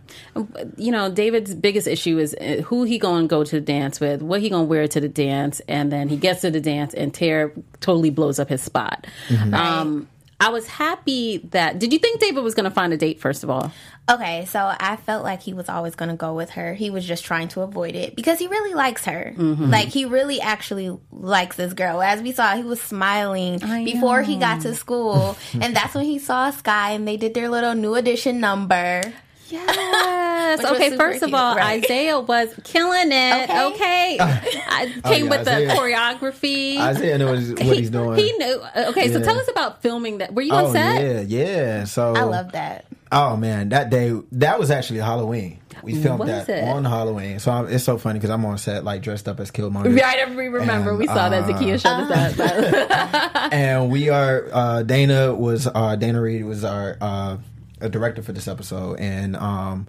you 0.76 0.91
know, 0.91 1.12
David's 1.12 1.54
biggest 1.54 1.88
issue 1.88 2.17
is 2.17 2.34
uh, 2.41 2.63
who 2.65 2.84
he 2.84 2.98
going 2.98 3.26
to 3.26 3.28
go 3.28 3.43
to 3.43 3.56
the 3.58 3.62
dance 3.62 4.00
with, 4.00 4.24
what 4.24 4.41
he 4.41 4.50
going 4.50 4.63
to 4.65 4.67
wear 4.67 4.88
to 4.88 5.00
the 5.00 5.08
dance, 5.08 5.62
and 5.67 5.91
then 5.91 6.10
he 6.10 6.17
gets 6.17 6.41
to 6.41 6.50
the 6.50 6.60
dance 6.60 6.96
and 6.96 7.13
Tara 7.13 7.52
totally 7.80 8.10
blows 8.10 8.39
up 8.39 8.50
his 8.50 8.62
spot. 8.63 9.06
Um, 9.54 10.08
I 10.44 10.50
was 10.50 10.68
happy 10.68 11.38
that. 11.52 11.80
Did 11.80 11.94
you 11.94 12.00
think 12.00 12.20
David 12.20 12.44
was 12.44 12.54
going 12.54 12.66
to 12.66 12.72
find 12.72 12.92
a 12.92 12.98
date 12.98 13.22
first 13.22 13.46
of 13.46 13.50
all? 13.50 13.72
Okay, 14.12 14.44
so 14.44 14.60
I 14.78 14.98
felt 14.98 15.24
like 15.24 15.42
he 15.42 15.54
was 15.54 15.70
always 15.70 15.96
going 15.96 16.10
to 16.10 16.18
go 16.18 16.34
with 16.34 16.50
her. 16.52 16.74
He 16.74 16.90
was 16.90 17.06
just 17.06 17.24
trying 17.24 17.48
to 17.50 17.62
avoid 17.62 17.96
it 17.96 18.18
because 18.18 18.40
he 18.40 18.48
really 18.48 18.74
likes 18.74 19.06
her. 19.06 19.34
Mm-hmm. 19.38 19.70
Like 19.70 19.88
he 19.88 20.04
really 20.04 20.42
actually 20.42 20.98
likes 21.14 21.56
this 21.56 21.72
girl. 21.72 22.02
As 22.02 22.22
we 22.22 22.34
saw, 22.34 22.58
he 22.58 22.64
was 22.64 22.82
smiling 22.82 23.64
I 23.64 23.86
before 23.86 24.22
he 24.22 24.36
got 24.36 24.62
to 24.64 24.76
school, 24.76 25.38
and 25.54 25.74
that's 25.74 25.96
when 25.96 26.04
he 26.04 26.20
saw 26.20 26.52
Sky 26.52 26.92
and 26.92 27.08
they 27.08 27.16
did 27.16 27.34
their 27.34 27.48
little 27.48 27.74
new 27.74 27.96
edition 27.96 28.42
number. 28.42 29.14
Yes. 29.54 30.66
Okay. 30.66 30.89
super 30.89 31.04
First 31.04 31.24
of 31.24 31.30
cute, 31.30 31.39
all, 31.39 31.56
right. 31.56 31.84
Isaiah 31.84 32.20
was 32.20 32.54
killing 32.63 33.12
it. 33.12 33.50
Okay. 33.50 33.66
Okay. 33.74 34.18
I 34.22 34.94
came 35.06 35.26
yeah, 35.26 35.30
with 35.30 35.46
the 35.46 35.52
choreography. 35.76 36.78
Isaiah 36.78 37.18
knows 37.18 37.50
what 37.54 37.62
he's 37.62 37.89
doing. 37.89 38.18
He 38.18 38.32
knew. 38.34 38.62
Okay, 38.76 39.12
so 39.12 39.22
tell 39.22 39.38
us 39.38 39.48
about 39.48 39.82
filming 39.82 40.20
that. 40.20 40.34
Were 40.34 40.42
you 40.42 40.54
on 40.54 40.66
oh, 40.66 40.74
set? 40.74 41.02
yeah, 41.02 41.22
yeah. 41.22 41.84
So 41.86 42.16
I 42.16 42.24
love 42.24 42.54
that. 42.54 42.86
Oh 43.12 43.38
man, 43.38 43.70
that 43.70 43.92
day 43.92 44.20
that 44.34 44.58
was 44.58 44.72
actually 44.72 45.00
Halloween. 45.00 45.60
We 45.84 46.02
filmed 46.02 46.20
What 46.20 46.28
that 46.30 46.44
is 46.44 46.50
it? 46.50 46.63
on 46.63 46.86
Halloween. 46.86 47.39
So 47.39 47.52
I'm, 47.52 47.68
it's 47.68 47.84
so 47.84 47.98
funny 47.98 48.18
because 48.18 48.30
I'm 48.30 48.44
on 48.46 48.58
set 48.58 48.84
like 48.84 49.02
dressed 49.02 49.28
up 49.28 49.39
as 49.39 49.52
Killmonger. 49.52 49.96
Right, 50.00 50.20
I 50.20 50.22
remember 50.24 50.92
And, 50.92 51.00
we 51.00 51.08
saw 51.08 51.30
that 51.30 51.44
uh, 51.44 51.48
Zakia 51.48 51.80
showed 51.80 52.12
us 52.12 52.36
that. 52.38 53.50
and 53.54 53.92
we 53.92 54.10
are 54.10 54.48
uh, 54.52 54.84
Dana 54.84 55.36
was 55.36 55.68
uh, 55.68 55.96
Dana 55.98 56.22
Reed 56.22 56.46
was 56.46 56.63
our 56.63 56.98
uh, 57.02 57.38
a 57.84 57.89
director 57.89 58.24
for 58.24 58.34
this 58.34 58.48
episode, 58.48 59.00
and 59.00 59.36
um, 59.36 59.88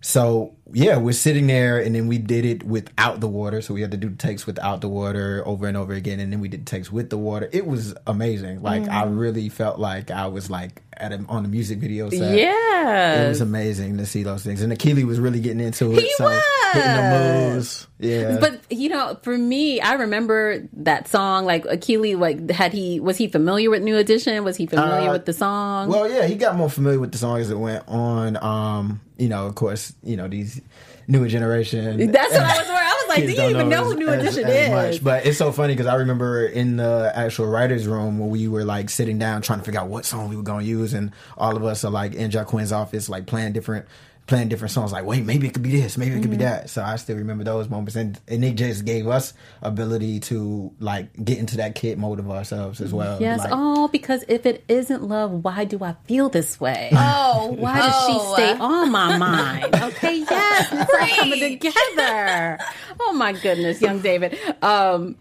so 0.00 0.54
yeah, 0.72 0.96
we're 0.96 1.12
sitting 1.12 1.46
there, 1.46 1.78
and 1.78 1.94
then 1.94 2.08
we 2.08 2.18
did 2.18 2.44
it 2.44 2.64
without 2.64 3.20
the 3.20 3.28
water, 3.28 3.62
so 3.62 3.72
we 3.72 3.80
had 3.80 3.92
to 3.92 3.96
do 3.96 4.10
takes 4.10 4.46
without 4.46 4.80
the 4.80 4.88
water 4.88 5.42
over 5.46 5.66
and 5.66 5.76
over 5.76 5.92
again, 5.92 6.18
and 6.18 6.32
then 6.32 6.40
we 6.40 6.48
did 6.48 6.66
takes 6.66 6.90
with 6.90 7.08
the 7.10 7.18
water. 7.18 7.48
It 7.52 7.66
was 7.66 7.94
amazing. 8.06 8.62
Like 8.62 8.88
I 8.88 9.04
really 9.04 9.48
felt 9.48 9.78
like 9.78 10.10
I 10.10 10.26
was 10.26 10.50
like 10.50 10.82
at 11.02 11.12
a, 11.12 11.22
on 11.28 11.42
the 11.42 11.48
music 11.48 11.78
video 11.78 12.08
set. 12.08 12.38
yeah. 12.38 13.24
It 13.24 13.28
was 13.28 13.40
amazing 13.40 13.98
to 13.98 14.06
see 14.06 14.22
those 14.22 14.42
things, 14.44 14.62
and 14.62 14.72
Akili 14.72 15.04
was 15.04 15.18
really 15.20 15.40
getting 15.40 15.60
into 15.60 15.92
it. 15.92 16.00
He 16.02 16.10
so 16.16 16.28
hitting 16.72 16.96
the 16.96 17.50
moves, 17.54 17.86
yeah. 17.98 18.38
But 18.40 18.60
you 18.70 18.88
know, 18.88 19.18
for 19.22 19.36
me, 19.36 19.80
I 19.80 19.94
remember 19.94 20.66
that 20.74 21.08
song. 21.08 21.44
Like 21.44 21.64
Akili, 21.64 22.16
like 22.18 22.50
had 22.50 22.72
he 22.72 23.00
was 23.00 23.16
he 23.16 23.28
familiar 23.28 23.68
with 23.68 23.82
New 23.82 23.96
Edition? 23.96 24.42
Was 24.44 24.56
he 24.56 24.66
familiar 24.66 25.10
Uh, 25.10 25.12
with 25.12 25.26
the 25.26 25.32
song? 25.32 25.88
Well, 25.88 26.08
yeah, 26.10 26.26
he 26.26 26.36
got 26.36 26.56
more 26.56 26.70
familiar 26.70 26.98
with 27.00 27.12
the 27.12 27.18
song 27.18 27.40
as 27.40 27.50
it 27.50 27.58
went 27.58 27.84
on. 27.88 28.36
Um, 28.42 29.00
you 29.18 29.28
know, 29.28 29.46
of 29.46 29.54
course, 29.56 29.92
you 30.02 30.16
know 30.16 30.28
these 30.28 30.60
newer 31.08 31.28
generation. 31.28 32.10
That's 32.12 32.32
what 32.32 32.42
I 32.42 32.58
was. 32.58 32.68
Was 32.68 32.91
like, 33.16 33.24
do 33.26 33.30
you 33.30 33.36
don't 33.36 33.50
even 33.50 33.68
know 33.68 33.84
as- 33.86 33.92
who 33.92 33.98
New 33.98 34.08
as- 34.08 34.22
Edition 34.36 34.44
as 34.50 34.94
is? 34.96 35.00
But 35.00 35.26
it's 35.26 35.38
so 35.38 35.52
funny 35.52 35.74
because 35.74 35.86
I 35.86 35.94
remember 35.96 36.44
in 36.46 36.76
the 36.76 37.12
actual 37.14 37.46
writers' 37.46 37.86
room 37.86 38.18
when 38.18 38.30
we 38.30 38.48
were 38.48 38.64
like 38.64 38.90
sitting 38.90 39.18
down 39.18 39.42
trying 39.42 39.58
to 39.60 39.64
figure 39.64 39.80
out 39.80 39.88
what 39.88 40.04
song 40.04 40.28
we 40.28 40.36
were 40.36 40.42
going 40.42 40.64
to 40.64 40.68
use, 40.70 40.94
and 40.94 41.12
all 41.38 41.56
of 41.56 41.64
us 41.64 41.84
are 41.84 41.90
like 41.90 42.14
in 42.14 42.30
Jaquine's 42.30 42.72
office, 42.72 43.08
like 43.08 43.26
playing 43.26 43.52
different. 43.52 43.86
Playing 44.28 44.48
different 44.48 44.70
songs, 44.70 44.92
like 44.92 45.04
wait, 45.04 45.24
maybe 45.24 45.48
it 45.48 45.52
could 45.52 45.64
be 45.64 45.80
this, 45.80 45.98
maybe 45.98 46.14
it 46.14 46.20
could 46.22 46.30
be 46.30 46.36
Mm-hmm. 46.36 46.44
that. 46.44 46.70
So 46.70 46.80
I 46.82 46.94
still 46.96 47.16
remember 47.16 47.42
those 47.44 47.68
moments, 47.68 47.96
and, 47.96 48.18
and 48.28 48.44
it 48.44 48.54
just 48.54 48.84
gave 48.84 49.08
us 49.08 49.34
ability 49.62 50.20
to 50.20 50.72
like 50.78 51.12
get 51.24 51.38
into 51.38 51.56
that 51.58 51.74
kid 51.74 51.98
mode 51.98 52.18
of 52.20 52.30
ourselves 52.30 52.80
as 52.80 52.92
well. 52.94 53.20
Yes. 53.20 53.40
Like, 53.40 53.50
oh, 53.52 53.88
because 53.88 54.24
if 54.28 54.46
it 54.46 54.64
isn't 54.68 55.02
love, 55.02 55.32
why 55.44 55.64
do 55.64 55.82
I 55.82 55.96
feel 56.06 56.28
this 56.28 56.60
way? 56.60 56.90
Oh, 57.34 57.54
Why 57.58 57.76
does 57.78 57.92
oh. 57.94 58.36
she 58.36 58.42
stay 58.42 58.52
on 58.58 58.92
my 58.92 59.16
mind? 59.18 59.74
Okay, 59.82 60.18
yes, 60.18 60.68
it's 60.72 60.94
all 60.94 61.16
coming 61.18 61.40
together. 61.58 62.58
Oh 63.00 63.12
my 63.14 63.32
goodness, 63.32 63.80
young 63.82 63.98
David. 64.00 64.38
Um, 64.62 65.16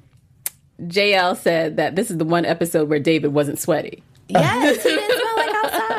JL 0.82 1.36
said 1.38 1.78
that 1.78 1.96
this 1.96 2.12
is 2.12 2.18
the 2.18 2.26
one 2.26 2.46
episode 2.46 2.88
where 2.90 3.00
David 3.00 3.34
wasn't 3.34 3.58
sweaty. 3.60 4.04
Yes, 4.28 4.78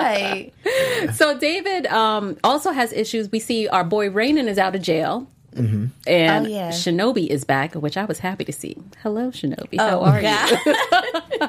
he 0.08 0.22
didn't 0.22 0.24
smell 0.24 0.42
like 0.42 1.08
outside. 1.08 1.14
So 1.16 1.38
David 1.38 1.86
um, 1.86 2.36
also 2.44 2.70
has 2.72 2.92
issues. 2.92 3.30
We 3.30 3.38
see 3.40 3.68
our 3.68 3.84
boy 3.84 4.08
Raynan 4.10 4.46
is 4.48 4.58
out 4.58 4.74
of 4.74 4.82
jail. 4.82 5.26
And 5.54 5.92
Oh, 6.06 6.48
yeah. 6.48 6.70
Shinobi 6.70 7.26
is 7.26 7.44
back, 7.44 7.74
which 7.74 7.98
I 7.98 8.06
was 8.06 8.18
happy 8.18 8.44
to 8.46 8.52
see. 8.52 8.74
Hello, 9.02 9.30
Shinobi. 9.30 9.78
How 9.78 10.00
Oh, 10.00 10.04
are 10.04 10.20
you? 10.22 11.48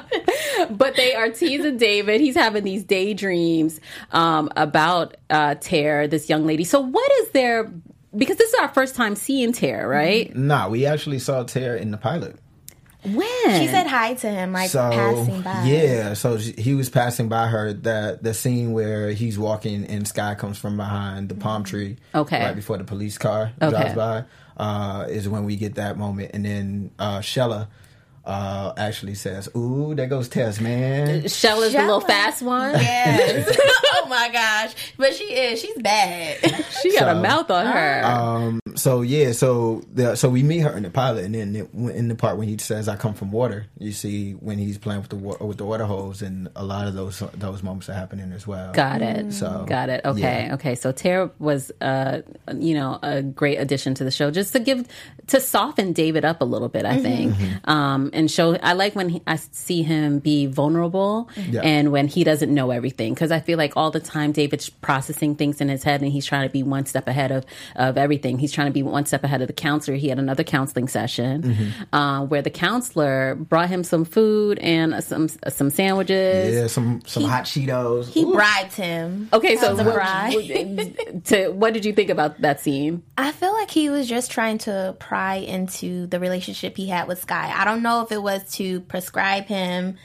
But 0.70 0.96
they 0.96 1.14
are 1.14 1.30
teasing 1.30 1.78
David. 1.78 2.20
He's 2.20 2.36
having 2.36 2.64
these 2.64 2.84
daydreams 2.84 3.80
um, 4.12 4.48
about 4.56 5.16
uh, 5.28 5.56
Tare, 5.56 6.06
this 6.08 6.28
young 6.28 6.46
lady. 6.46 6.64
So, 6.64 6.80
what 6.80 7.10
is 7.20 7.30
there? 7.30 7.70
Because 8.16 8.36
this 8.36 8.50
is 8.52 8.60
our 8.60 8.68
first 8.68 8.94
time 8.94 9.16
seeing 9.16 9.52
Tare, 9.52 9.88
right? 9.88 10.34
Nah, 10.34 10.68
we 10.68 10.86
actually 10.86 11.18
saw 11.18 11.42
Tara 11.42 11.78
in 11.78 11.90
the 11.90 11.96
pilot. 11.98 12.36
When 13.04 13.60
She 13.60 13.66
said 13.68 13.86
hi 13.86 14.14
to 14.14 14.28
him, 14.28 14.52
like 14.52 14.70
So 14.70 14.90
passing 14.90 15.42
by. 15.42 15.64
yeah, 15.64 16.14
so 16.14 16.38
she- 16.38 16.52
he 16.56 16.74
was 16.74 16.88
passing 16.88 17.28
by 17.28 17.46
her. 17.48 17.72
That 17.74 18.22
the 18.22 18.32
scene 18.34 18.72
where 18.72 19.10
he's 19.10 19.38
walking 19.38 19.84
and 19.86 20.08
Sky 20.08 20.34
comes 20.34 20.56
from 20.58 20.76
behind 20.76 21.28
the 21.28 21.34
palm 21.34 21.64
tree, 21.64 21.96
Okay. 22.14 22.42
right 22.42 22.54
before 22.56 22.78
the 22.78 22.84
police 22.84 23.18
car 23.18 23.52
Okay. 23.60 23.70
drives 23.70 23.94
by, 23.94 24.24
uh, 24.56 25.04
is 25.08 25.28
when 25.28 25.44
we 25.44 25.56
get 25.56 25.74
that 25.74 25.98
moment. 25.98 26.30
And 26.32 26.44
then 26.46 26.90
uh, 26.98 27.18
Shella 27.18 27.68
uh, 28.24 28.72
actually 28.78 29.14
says, 29.16 29.50
"Ooh, 29.54 29.94
there 29.94 30.06
goes 30.06 30.28
Tess, 30.28 30.58
man." 30.58 31.28
Shell 31.28 31.62
is 31.62 31.74
the 31.74 31.80
little 31.80 32.00
fast 32.00 32.40
one. 32.40 32.72
Yes. 32.72 33.54
oh 33.96 34.06
my 34.08 34.30
gosh. 34.30 34.72
But 34.96 35.12
she 35.12 35.24
is. 35.24 35.60
She's 35.60 35.76
bad. 35.82 36.38
She 36.82 36.98
got 36.98 37.14
a 37.14 37.20
mouth 37.20 37.50
on 37.50 37.66
her. 37.66 38.02
Um, 38.02 38.60
so 38.76 39.02
yeah, 39.02 39.32
so 39.32 39.82
the, 39.92 40.16
so 40.16 40.28
we 40.28 40.42
meet 40.42 40.58
her 40.60 40.76
in 40.76 40.82
the 40.82 40.90
pilot, 40.90 41.24
and 41.24 41.34
then 41.34 41.54
it, 41.56 41.72
in 41.94 42.08
the 42.08 42.14
part 42.14 42.36
when 42.36 42.48
he 42.48 42.58
says, 42.58 42.88
"I 42.88 42.96
come 42.96 43.14
from 43.14 43.30
water," 43.30 43.66
you 43.78 43.92
see 43.92 44.32
when 44.32 44.58
he's 44.58 44.78
playing 44.78 45.00
with 45.02 45.10
the 45.10 45.16
wa- 45.16 45.36
with 45.40 45.58
the 45.58 45.64
water 45.64 45.84
hose, 45.84 46.22
and 46.22 46.48
a 46.56 46.64
lot 46.64 46.86
of 46.88 46.94
those 46.94 47.22
those 47.34 47.62
moments 47.62 47.88
are 47.88 47.94
happening 47.94 48.32
as 48.32 48.46
well. 48.46 48.72
Got 48.72 49.02
it. 49.02 49.32
So, 49.32 49.64
Got 49.68 49.88
it. 49.90 50.00
Okay. 50.04 50.46
yeah. 50.46 50.54
Okay. 50.54 50.74
So 50.74 50.90
Tara 50.92 51.30
was, 51.38 51.70
uh, 51.80 52.22
you 52.56 52.74
know, 52.74 52.98
a 53.02 53.22
great 53.22 53.56
addition 53.58 53.94
to 53.94 54.04
the 54.04 54.10
show, 54.10 54.30
just 54.30 54.52
to 54.54 54.58
give 54.60 54.86
to 55.28 55.40
soften 55.40 55.92
David 55.92 56.24
up 56.24 56.40
a 56.40 56.44
little 56.44 56.68
bit. 56.68 56.84
I 56.84 56.98
think, 57.00 57.34
um, 57.68 58.10
and 58.12 58.30
show. 58.30 58.56
I 58.56 58.72
like 58.72 58.94
when 58.96 59.08
he, 59.08 59.22
I 59.26 59.36
see 59.36 59.82
him 59.82 60.18
be 60.18 60.46
vulnerable 60.46 61.28
Yeah. 61.48 61.60
and 61.62 61.92
when 61.92 62.08
he 62.08 62.24
doesn't 62.24 62.52
know 62.52 62.70
everything, 62.70 63.14
because 63.14 63.30
I 63.30 63.40
feel 63.40 63.58
like 63.58 63.76
all 63.76 63.90
the 63.90 64.00
time 64.00 64.32
David's 64.32 64.68
processing 64.68 65.36
things 65.36 65.60
in 65.60 65.68
his 65.68 65.82
head 65.84 66.02
and 66.02 66.10
he's 66.10 66.26
trying 66.26 66.48
to 66.48 66.52
be 66.52 66.62
one 66.62 66.86
step 66.86 67.06
ahead 67.08 67.30
of 67.30 67.44
of 67.76 67.96
everything. 67.96 68.38
He's 68.38 68.52
trying 68.52 68.63
to 68.68 68.72
be 68.72 68.82
one 68.82 69.06
step 69.06 69.24
ahead 69.24 69.40
of 69.40 69.46
the 69.46 69.52
counselor. 69.52 69.96
He 69.96 70.08
had 70.08 70.18
another 70.18 70.44
counseling 70.44 70.88
session 70.88 71.72
uh, 71.92 72.24
where 72.26 72.42
the 72.42 72.50
counselor 72.50 73.34
brought 73.34 73.68
him 73.68 73.84
some 73.84 74.04
food 74.04 74.58
and 74.58 75.02
some 75.02 75.28
some 75.48 75.70
sandwiches. 75.70 76.54
Yeah, 76.54 76.66
some 76.66 77.02
some 77.06 77.24
hot 77.24 77.44
Cheetos. 77.44 78.08
He 78.08 78.24
Ooh. 78.24 78.32
bribed 78.32 78.74
him. 78.74 79.28
Okay, 79.32 79.56
so 79.56 79.74
That 79.74 79.86
a 79.86 79.90
what, 79.90 79.94
bribe. 79.94 81.24
to, 81.24 81.48
what 81.50 81.74
did 81.74 81.84
you 81.84 81.92
think 81.92 82.10
about 82.10 82.40
that 82.40 82.60
scene? 82.60 83.02
I 83.16 83.32
feel 83.32 83.52
like 83.52 83.70
he 83.70 83.90
was 83.90 84.08
just 84.08 84.30
trying 84.30 84.58
to 84.58 84.96
pry 84.98 85.36
into 85.36 86.06
the 86.06 86.20
relationship 86.20 86.76
he 86.76 86.88
had 86.88 87.08
with 87.08 87.20
Sky. 87.20 87.52
I 87.54 87.64
don't 87.64 87.82
know 87.82 88.02
if 88.02 88.12
it 88.12 88.22
was 88.22 88.50
to 88.54 88.80
prescribe 88.80 89.46
him 89.46 89.96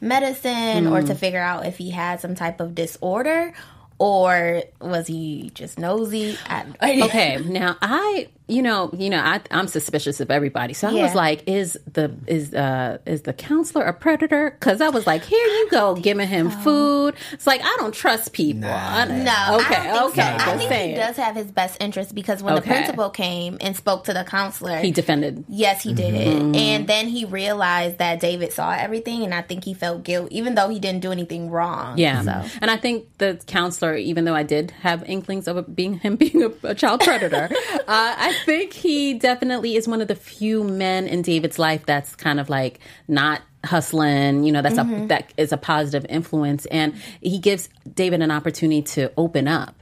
medicine 0.00 0.86
or 0.86 1.02
to 1.02 1.14
figure 1.14 1.40
out 1.40 1.66
if 1.66 1.76
he 1.76 1.90
had 1.90 2.20
some 2.20 2.34
type 2.34 2.60
of 2.60 2.74
disorder 2.74 3.52
or 4.00 4.62
was 4.80 5.06
he 5.06 5.50
just 5.54 5.78
nosy? 5.78 6.36
I, 6.46 6.64
Okay, 7.02 7.36
now 7.44 7.76
I, 7.82 8.28
you 8.50 8.62
know, 8.62 8.90
you 8.96 9.08
know, 9.10 9.20
I, 9.20 9.40
I'm 9.50 9.68
suspicious 9.68 10.20
of 10.20 10.30
everybody, 10.30 10.74
so 10.74 10.88
I 10.88 10.92
Yeah. 10.92 11.02
was 11.04 11.14
like, 11.14 11.44
is 11.48 11.78
the 11.92 12.14
is 12.26 12.52
uh 12.52 12.98
is 13.06 13.22
the 13.22 13.32
counselor 13.32 13.84
a 13.84 13.92
predator? 13.94 14.50
Because 14.50 14.80
I 14.80 14.88
was 14.88 15.06
like, 15.06 15.24
here 15.24 15.46
you 15.46 15.68
go, 15.70 15.94
giving 15.94 16.28
him 16.28 16.50
food. 16.50 17.14
It's 17.32 17.46
like 17.46 17.60
I 17.62 17.76
don't 17.78 17.94
trust 17.94 18.32
people. 18.32 18.64
I- 18.68 19.04
No, 19.06 19.58
okay, 19.60 19.76
I 19.76 19.86
don't 19.94 20.14
think 20.14 20.26
okay, 20.28 20.38
so. 20.44 20.50
I 20.50 20.56
think 20.58 20.70
saying. 20.70 20.90
he 20.90 20.96
does 20.96 21.16
have 21.16 21.36
his 21.36 21.50
best 21.52 21.76
interest 21.80 22.14
because 22.14 22.42
when 22.42 22.54
Okay. 22.54 22.60
the 22.68 22.74
principal 22.74 23.10
came 23.10 23.56
and 23.60 23.76
spoke 23.76 24.04
to 24.04 24.12
the 24.12 24.24
counselor, 24.24 24.78
He 24.78 24.90
defended. 24.90 25.44
Yes, 25.48 25.82
he 25.82 25.94
did. 25.94 26.14
Mm-hmm. 26.14 26.54
And 26.56 26.86
then 26.88 27.06
he 27.08 27.24
realized 27.24 27.98
that 27.98 28.20
David 28.20 28.52
saw 28.52 28.72
everything, 28.72 29.22
and 29.24 29.32
I 29.34 29.42
think 29.42 29.64
he 29.64 29.74
felt 29.74 30.02
guilt, 30.02 30.28
even 30.32 30.54
though 30.56 30.68
he 30.68 30.78
didn't 30.80 31.00
do 31.00 31.12
anything 31.12 31.50
wrong. 31.50 31.96
Yeah, 31.98 32.22
So. 32.22 32.44
and 32.60 32.70
I 32.70 32.76
think 32.76 33.06
the 33.18 33.40
counselor, 33.46 33.94
even 33.96 34.24
though 34.24 34.34
I 34.34 34.42
did 34.42 34.72
have 34.82 35.02
inklings 35.08 35.46
of 35.48 35.74
being 35.76 35.94
him 36.00 36.16
being 36.22 36.42
a, 36.42 36.68
a 36.68 36.74
child 36.74 37.00
predator, 37.00 37.48
uh, 37.74 37.80
I 37.88 38.34
think 38.44 38.72
he 38.72 39.14
definitely 39.14 39.76
is 39.76 39.88
one 39.88 40.00
of 40.00 40.08
the 40.08 40.14
few 40.14 40.64
men 40.64 41.06
in 41.06 41.22
David's 41.22 41.58
life 41.58 41.86
that's 41.86 42.14
kind 42.16 42.40
of 42.40 42.48
like 42.48 42.80
not 43.08 43.42
hustling. 43.64 44.44
You 44.44 44.52
know, 44.52 44.62
that's 44.62 44.78
a 44.78 44.82
mm-hmm. 44.82 45.08
that 45.08 45.32
is 45.36 45.52
a 45.52 45.56
positive 45.56 46.06
influence, 46.08 46.66
and 46.66 46.94
he 47.20 47.38
gives 47.38 47.68
David 47.92 48.22
an 48.22 48.30
opportunity 48.30 48.82
to 48.82 49.12
open 49.16 49.48
up. 49.48 49.74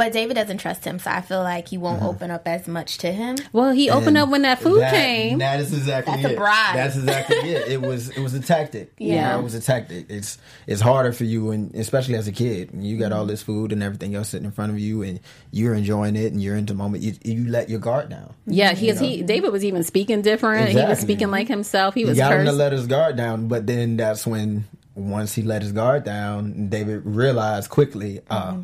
But 0.00 0.14
David 0.14 0.32
doesn't 0.32 0.56
trust 0.56 0.82
him, 0.86 0.98
so 0.98 1.10
I 1.10 1.20
feel 1.20 1.42
like 1.42 1.68
he 1.68 1.76
won't 1.76 2.02
open 2.02 2.30
up 2.30 2.48
as 2.48 2.66
much 2.66 2.96
to 2.98 3.12
him. 3.12 3.36
Well, 3.52 3.70
he 3.72 3.90
opened 3.90 4.16
up 4.16 4.30
when 4.30 4.40
that 4.42 4.58
food 4.62 4.80
That- 4.80 4.94
came. 4.94 5.36
That 5.40 5.60
is 5.60 5.74
exactly 5.74 6.14
That's 6.14 6.24
a 6.24 6.32
it. 6.32 6.36
bribe. 6.38 6.74
That's 6.74 6.96
exactly 6.96 7.36
it. 7.36 7.68
It 7.68 7.82
was 7.86 8.08
it 8.08 8.20
was 8.20 8.32
a 8.32 8.40
tactic. 8.40 8.92
You 8.96 9.08
Yeah. 9.12 9.32
know, 9.32 9.40
it 9.40 9.42
was 9.42 9.52
a 9.54 9.60
tactic. 9.60 10.06
It's 10.08 10.38
it's 10.66 10.80
harder 10.80 11.12
for 11.12 11.24
you, 11.24 11.50
and 11.50 11.74
especially 11.74 12.14
as 12.14 12.26
a 12.26 12.32
kid, 12.32 12.70
when 12.72 12.82
you 12.82 12.96
got 12.96 13.12
all 13.12 13.26
this 13.26 13.42
food 13.42 13.72
and 13.72 13.82
everything 13.82 14.14
else 14.14 14.30
sitting 14.30 14.46
in 14.46 14.52
front 14.52 14.72
of 14.72 14.78
you, 14.78 15.02
and 15.02 15.20
you're 15.50 15.74
enjoying 15.74 16.16
it, 16.16 16.32
and 16.32 16.42
you're 16.42 16.56
into 16.56 16.72
the 16.72 16.78
moment. 16.78 17.02
You, 17.02 17.12
you 17.22 17.50
let 17.50 17.68
your 17.68 17.78
guard 17.80 18.08
down. 18.08 18.32
yeah, 18.46 18.72
he, 18.72 18.92
he 18.94 19.22
David 19.22 19.52
was 19.52 19.66
even 19.66 19.82
speaking 19.84 20.22
different. 20.22 20.70
He 20.70 20.76
was 20.76 20.98
speaking 20.98 21.30
like 21.30 21.46
himself. 21.48 21.92
He 21.92 22.00
He 22.00 22.06
was 22.06 22.16
got 22.16 22.32
him 22.32 22.46
to 22.46 22.52
let 22.52 22.72
his 22.72 22.86
guard 22.86 23.16
down, 23.16 23.48
but 23.48 23.66
then 23.66 23.98
that's 23.98 24.26
when 24.26 24.64
once 24.94 25.34
he 25.34 25.42
let 25.42 25.60
his 25.60 25.72
guard 25.72 26.04
down, 26.04 26.70
David 26.70 27.02
realized 27.04 27.68
quickly, 27.68 28.22
uh, 28.30 28.56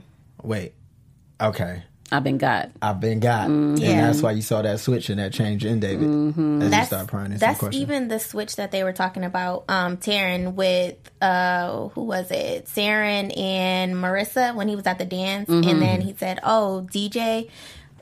wait, 0.42 0.72
okay. 1.40 1.82
I've 2.12 2.22
been 2.22 2.38
got. 2.38 2.70
I've 2.80 3.00
been 3.00 3.18
got, 3.18 3.48
and 3.48 3.76
Yeah. 3.80 4.06
that's 4.06 4.22
why 4.22 4.30
you 4.30 4.40
saw 4.40 4.62
that 4.62 4.78
switch 4.78 5.10
and 5.10 5.18
that 5.18 5.32
change 5.32 5.64
in 5.64 5.80
David 5.80 6.04
as 6.08 6.36
he 6.36 6.68
That's, 6.70 6.86
started 6.86 7.08
prying 7.08 7.26
into 7.32 7.38
that's 7.40 7.58
some 7.58 7.66
questions. 7.70 7.82
even 7.82 8.06
the 8.06 8.20
switch 8.20 8.54
that 8.56 8.70
they 8.70 8.84
were 8.84 8.92
talking 8.92 9.24
about, 9.24 9.64
um, 9.68 9.96
Taryn 9.96 10.54
with, 10.54 10.94
uh, 11.20 11.88
who 11.88 12.04
was 12.04 12.30
it? 12.30 12.66
Seren 12.66 13.36
and 13.36 13.96
Marissa 13.96 14.54
when 14.54 14.68
he 14.68 14.76
was 14.76 14.86
at 14.86 14.98
the 14.98 15.04
dance. 15.04 15.48
And 15.48 15.64
then 15.82 16.00
he 16.00 16.14
said, 16.16 16.38
oh, 16.44 16.86
DJ, 16.92 17.50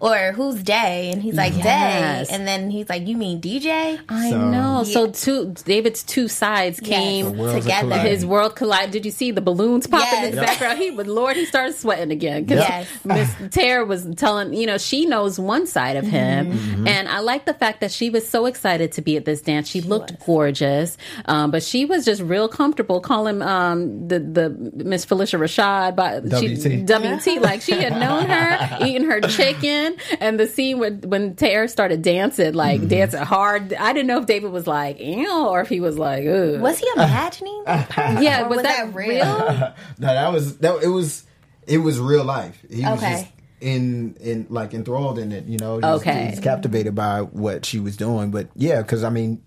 or 0.00 0.32
who's 0.32 0.62
Day? 0.62 1.10
And 1.12 1.22
he's 1.22 1.34
like, 1.34 1.54
Yes. 1.56 2.28
Day. 2.28 2.34
And 2.34 2.46
then 2.46 2.70
he's 2.70 2.88
like, 2.88 3.06
you 3.06 3.16
mean 3.16 3.40
DJ? 3.40 3.98
I 4.08 4.30
So- 4.30 4.50
know. 4.50 4.84
So 4.84 5.06
two 5.10 5.54
David's 5.64 6.02
two 6.02 6.28
sides 6.28 6.78
came. 6.80 7.26
Yes, 7.26 7.34
worlds 7.36 7.54
are 7.54 7.60
together. 7.60 7.98
His 8.00 8.26
world 8.26 8.54
collide. 8.56 8.90
Did 8.90 9.04
you 9.06 9.10
see 9.10 9.30
the 9.30 9.40
balloons 9.40 9.86
popping 9.86 10.18
in 10.18 10.24
Yes. 10.24 10.34
the 10.34 10.40
background? 10.42 10.78
He 10.78 10.90
would, 10.90 11.06
Lord, 11.06 11.36
he 11.36 11.46
started 11.46 11.74
sweating 11.76 12.10
again. 12.10 12.44
'Cause 12.46 12.58
Yes. 12.58 12.86
Miss 13.04 13.30
Tara 13.54 13.84
was 13.84 14.06
telling, 14.16 14.52
you 14.52 14.66
know, 14.66 14.76
she 14.78 15.06
knows 15.06 15.38
one 15.38 15.66
side 15.66 15.96
of 15.96 16.04
him, 16.06 16.52
Mm-hmm. 16.52 16.88
and 16.88 17.08
I 17.08 17.20
like 17.20 17.44
the 17.46 17.54
fact 17.54 17.80
that 17.80 17.90
she 17.92 18.10
was 18.10 18.28
so 18.28 18.46
excited 18.46 18.92
to 18.92 19.02
be 19.02 19.16
at 19.16 19.24
this 19.24 19.40
dance. 19.40 19.68
She, 19.68 19.80
looked 19.80 20.24
gorgeous, 20.26 20.96
um, 21.26 21.50
but 21.50 21.62
she 21.62 21.84
was 21.84 22.04
just 22.04 22.20
real 22.22 22.48
comfortable 22.48 23.00
calling 23.00 23.42
um, 23.42 24.08
the 24.08 24.18
the 24.18 24.50
Miss 24.84 25.04
Phylicia 25.06 25.38
Rashad 25.38 25.94
by 25.96 26.20
she- 26.40 26.54
WT. 26.56 26.86
WT 26.86 27.40
like 27.42 27.60
she 27.62 27.72
had 27.72 27.92
known 27.98 28.26
her 28.26 28.78
eating 28.86 29.04
her 29.04 29.20
chicken, 29.20 29.83
and 30.20 30.38
the 30.40 30.46
scene 30.46 30.78
when 30.78 31.00
when 31.02 31.34
Tara 31.36 31.68
started 31.68 32.02
dancing, 32.02 32.54
like 32.54 32.80
Mm-hmm. 32.80 32.88
dancing 32.88 33.20
hard. 33.22 33.72
I 33.74 33.92
didn't 33.92 34.06
know 34.08 34.18
if 34.20 34.26
David 34.26 34.50
was 34.52 34.66
like, 34.66 35.00
ew, 35.00 35.46
or 35.48 35.60
if 35.60 35.68
he 35.68 35.80
was 35.80 35.98
like, 35.98 36.26
Ugh. 36.26 36.60
Was 36.60 36.78
he 36.78 36.88
imagining? 36.96 37.62
Yeah, 37.66 38.42
was, 38.48 38.56
was 38.56 38.62
that, 38.64 38.86
that 38.86 38.94
real? 38.94 39.14
real? 39.24 39.74
no, 39.98 40.06
that 40.14 40.32
was 40.32 40.58
that. 40.58 40.82
It 40.82 40.88
was 40.88 41.24
it 41.66 41.78
was 41.78 41.98
real 41.98 42.24
life. 42.24 42.58
He 42.70 42.82
was 42.84 42.98
Okay. 43.02 43.12
just 43.22 43.26
in 43.60 44.14
in 44.20 44.46
like 44.50 44.74
enthralled 44.74 45.18
in 45.18 45.32
it. 45.32 45.46
You 45.46 45.58
know, 45.58 45.80
just, 45.80 46.02
Okay. 46.06 46.28
just 46.30 46.42
captivated 46.42 46.94
by 46.94 47.20
what 47.22 47.64
she 47.64 47.80
was 47.80 47.96
doing. 47.96 48.30
But 48.30 48.48
yeah, 48.54 48.82
because 48.82 49.04
I 49.04 49.10
mean. 49.10 49.42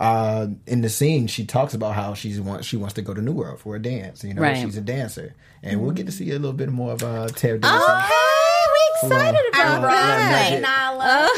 Uh, 0.00 0.48
in 0.66 0.80
the 0.80 0.88
scene, 0.88 1.28
she 1.28 1.44
talks 1.46 1.72
about 1.72 1.94
how 1.94 2.14
she's 2.14 2.40
want 2.40 2.64
she 2.64 2.76
wants 2.76 2.94
to 2.94 3.00
go 3.00 3.14
to 3.14 3.22
New 3.22 3.30
World 3.30 3.60
for 3.60 3.76
a 3.76 3.78
dance. 3.80 4.24
You 4.24 4.34
know, 4.34 4.42
Right. 4.42 4.56
she's 4.56 4.76
a 4.76 4.80
dancer, 4.80 5.36
and 5.62 5.80
we'll 5.80 5.92
get 5.92 6.06
to 6.06 6.12
see 6.12 6.30
a 6.30 6.32
little 6.32 6.52
bit 6.52 6.68
more 6.68 6.90
of 6.94 7.04
uh, 7.04 7.28
Tara 7.28 7.60
dancing. 7.60 7.80
Okay, 7.80 8.08
we 8.08 8.23
excited 9.06 9.40
Hold 9.54 9.66
on. 9.66 9.78
about 9.78 9.80
Hold 9.80 9.84
on. 9.84 9.90
that. 9.90 10.50
Hold 10.52 10.64
on. 10.64 10.98
Nala. 10.98 11.30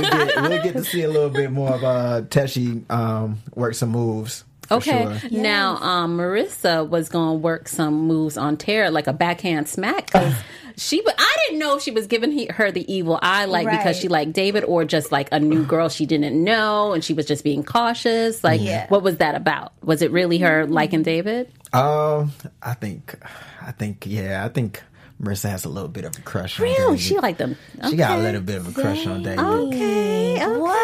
we'll, 0.00 0.26
get, 0.26 0.42
we'll 0.50 0.62
get 0.62 0.72
to 0.74 0.84
see 0.84 1.02
a 1.02 1.08
little 1.08 1.30
bit 1.30 1.50
more 1.50 1.74
of 1.74 1.84
uh, 1.84 2.22
Teshi 2.28 2.88
um, 2.90 3.38
work 3.54 3.74
some 3.74 3.90
moves. 3.90 4.44
for 4.62 4.74
Okay. 4.74 5.18
sure. 5.20 5.30
Now, 5.40 5.76
um, 5.78 6.16
Marissa 6.16 6.88
was 6.88 7.08
going 7.08 7.30
to 7.30 7.34
work 7.42 7.68
some 7.68 8.06
moves 8.06 8.36
on 8.36 8.56
Tara, 8.56 8.90
like 8.90 9.06
a 9.06 9.12
backhand 9.12 9.68
smack. 9.68 10.10
'cause 10.10 10.32
she, 10.76 11.02
wa- 11.04 11.12
I 11.18 11.36
didn't 11.46 11.58
know 11.58 11.76
if 11.76 11.82
she 11.82 11.90
was 11.90 12.06
giving 12.06 12.30
he, 12.30 12.46
her 12.46 12.70
the 12.70 12.90
evil 12.92 13.18
eye, 13.20 13.44
like 13.46 13.68
because 13.68 13.98
she 13.98 14.06
liked 14.08 14.32
David, 14.32 14.64
or 14.64 14.84
just 14.84 15.10
like 15.12 15.28
a 15.32 15.40
new 15.40 15.64
girl 15.64 15.88
she 15.88 16.06
didn't 16.06 16.42
know, 16.42 16.92
and 16.92 17.02
she 17.04 17.12
was 17.14 17.26
just 17.26 17.42
being 17.44 17.64
cautious. 17.64 18.42
Like, 18.44 18.60
Yeah. 18.60 18.86
what 18.88 19.02
was 19.02 19.16
that 19.18 19.34
about? 19.34 19.72
Was 19.82 20.02
it 20.02 20.10
really 20.12 20.38
her 20.38 20.66
liking 20.66 21.02
David? 21.02 21.50
Um, 21.72 22.32
I 22.62 22.74
think, 22.74 23.14
I 23.62 23.72
think, 23.72 24.04
yeah, 24.06 24.44
I 24.44 24.48
think 24.48 24.82
Marissa 25.20 25.50
has 25.50 25.64
a 25.64 25.68
little 25.68 25.88
bit 25.88 26.04
of 26.04 26.16
a 26.16 26.22
crush. 26.22 26.58
on 26.58 26.64
Really? 26.64 26.78
David. 26.96 27.00
She 27.00 27.18
liked 27.18 27.38
them. 27.38 27.56
She 27.88 27.96
got 27.96 28.12
a 28.12 28.14
Okay. 28.14 28.22
little 28.22 28.40
bit 28.40 28.56
of 28.56 28.68
a 28.68 28.72
crush 28.80 29.06
on 29.06 29.22
David. 29.22 29.38
Okay. 29.38 30.42
okay. 30.42 30.56
What? 30.58 30.76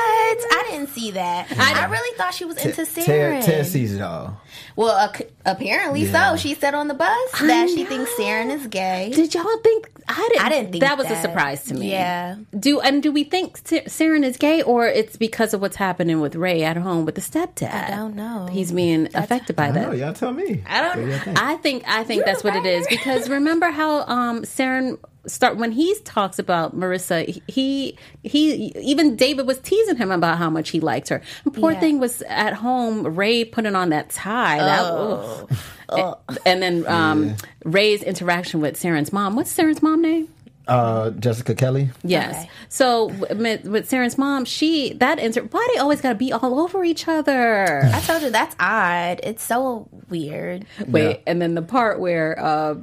I 0.53 0.69
didn't 0.71 0.89
see 0.91 1.13
that. 1.13 1.47
I, 1.59 1.87
really 1.87 2.17
thought 2.19 2.35
she 2.35 2.45
was 2.45 2.57
into 2.59 2.85
Tara, 2.85 3.37
Seren. 3.41 3.45
Tara 3.45 3.65
sees 3.65 3.95
it 3.95 4.03
all. 4.03 4.41
Well, 4.75 4.91
uh, 4.95 5.13
apparently 5.47 6.05
Yeah. 6.05 6.33
so. 6.33 6.37
She 6.37 6.55
said 6.55 6.75
on 6.75 6.89
the 6.89 6.95
bus 6.95 7.09
I 7.41 7.47
that 7.47 7.69
she 7.71 7.85
thinks 7.85 8.11
Seren 8.19 8.51
is 8.51 8.67
gay. 8.67 9.11
Did 9.15 9.33
y'all 9.35 9.45
think? 9.63 9.91
I 10.09 10.29
didn't. 10.31 10.45
I 10.45 10.49
didn't 10.51 10.73
think 10.73 10.83
that 10.85 10.99
was 10.99 11.07
a 11.07 11.11
that. 11.11 11.23
surprise 11.23 11.65
to 11.65 11.75
me. 11.75 11.91
Yeah. 11.91 12.37
Do 12.59 12.81
and 12.81 13.03
do 13.03 13.11
we 13.11 13.25
think 13.25 13.57
Sa- 13.57 13.87
Seren 13.87 14.25
is 14.25 14.37
gay, 14.37 14.63
or 14.63 14.87
it's 14.87 15.17
because 15.17 15.55
of 15.55 15.61
what's 15.61 15.77
happening 15.77 16.21
with 16.21 16.35
Ray 16.37 16.63
at 16.63 16.77
home 16.77 17.05
with 17.07 17.15
the 17.17 17.21
stepdad? 17.21 17.73
I 17.73 17.97
don't 17.97 18.15
know. 18.15 18.47
He's 18.51 18.71
being 18.73 19.09
affected 19.15 19.57
by 19.57 19.69
I 19.69 19.71
that. 19.73 19.87
know, 19.89 19.93
y'all 19.93 20.13
tell 20.13 20.33
me. 20.33 20.63
I 20.69 20.83
don't- 20.83 21.09
What 21.09 21.25
do? 21.25 21.33
I 21.37 21.57
think 21.57 21.85
I 21.89 22.05
think 22.05 22.25
that's 22.25 22.45
what 22.45 22.55
it 22.55 22.67
is 22.67 22.87
because 22.89 23.29
remember 23.29 23.71
how 23.71 24.05
um 24.27 24.43
Seren 24.43 24.99
start 25.27 25.57
when 25.57 25.73
he 25.73 25.95
talks 26.05 26.39
about 26.39 26.77
Marissa 26.77 27.27
he 27.49 27.97
he 28.23 28.67
even 28.81 29.17
David 29.17 29.47
was 29.47 29.59
teasing 29.59 29.97
him 29.97 30.11
about 30.13 30.39
how 30.39 30.51
much 30.51 30.71
he 30.71 30.79
liked 30.81 31.09
her. 31.09 31.21
And 31.45 31.53
poor 31.55 31.73
Yeah. 31.73 31.81
thing 31.81 31.99
was 31.99 32.23
at 32.29 32.55
home 32.55 33.17
Ray 33.17 33.45
putting 33.45 33.75
on 33.75 33.89
that 33.91 34.11
tie 34.11 34.59
that 34.59 34.81
Oh. 34.85 35.49
ugh. 35.89 36.19
and 36.47 36.63
then 36.63 36.87
um 36.87 37.35
Ray's 37.65 38.03
interaction 38.03 38.61
with 38.61 38.81
Seren's 38.81 39.13
mom. 39.13 39.35
What's 39.37 39.53
Seren's 39.57 39.83
mom 39.83 40.03
name? 40.03 40.29
Uh, 40.69 41.11
Jessica 41.11 41.55
Kelly. 41.55 41.91
Yes. 42.03 42.35
Okay. 42.35 42.51
So 42.69 43.07
with, 43.07 43.65
with 43.67 43.89
Seren's 43.89 44.19
mom, 44.19 44.45
she 44.45 44.95
that 44.95 45.21
inter- 45.21 45.43
why 45.43 45.65
they 45.73 45.79
always 45.79 46.01
got 46.01 46.09
to 46.09 46.15
be 46.17 46.33
all 46.33 46.59
over 46.59 46.83
each 46.85 47.07
other. 47.07 47.85
I 47.85 48.01
told 48.01 48.23
you 48.23 48.31
that's 48.31 48.57
odd. 48.59 49.21
It's 49.23 49.45
so 49.45 49.89
weird. 50.09 50.67
Wait, 50.89 51.09
Yeah. 51.11 51.17
and 51.29 51.41
then 51.41 51.55
the 51.55 51.63
part 51.63 52.01
where 52.01 52.37
uh, 52.45 52.75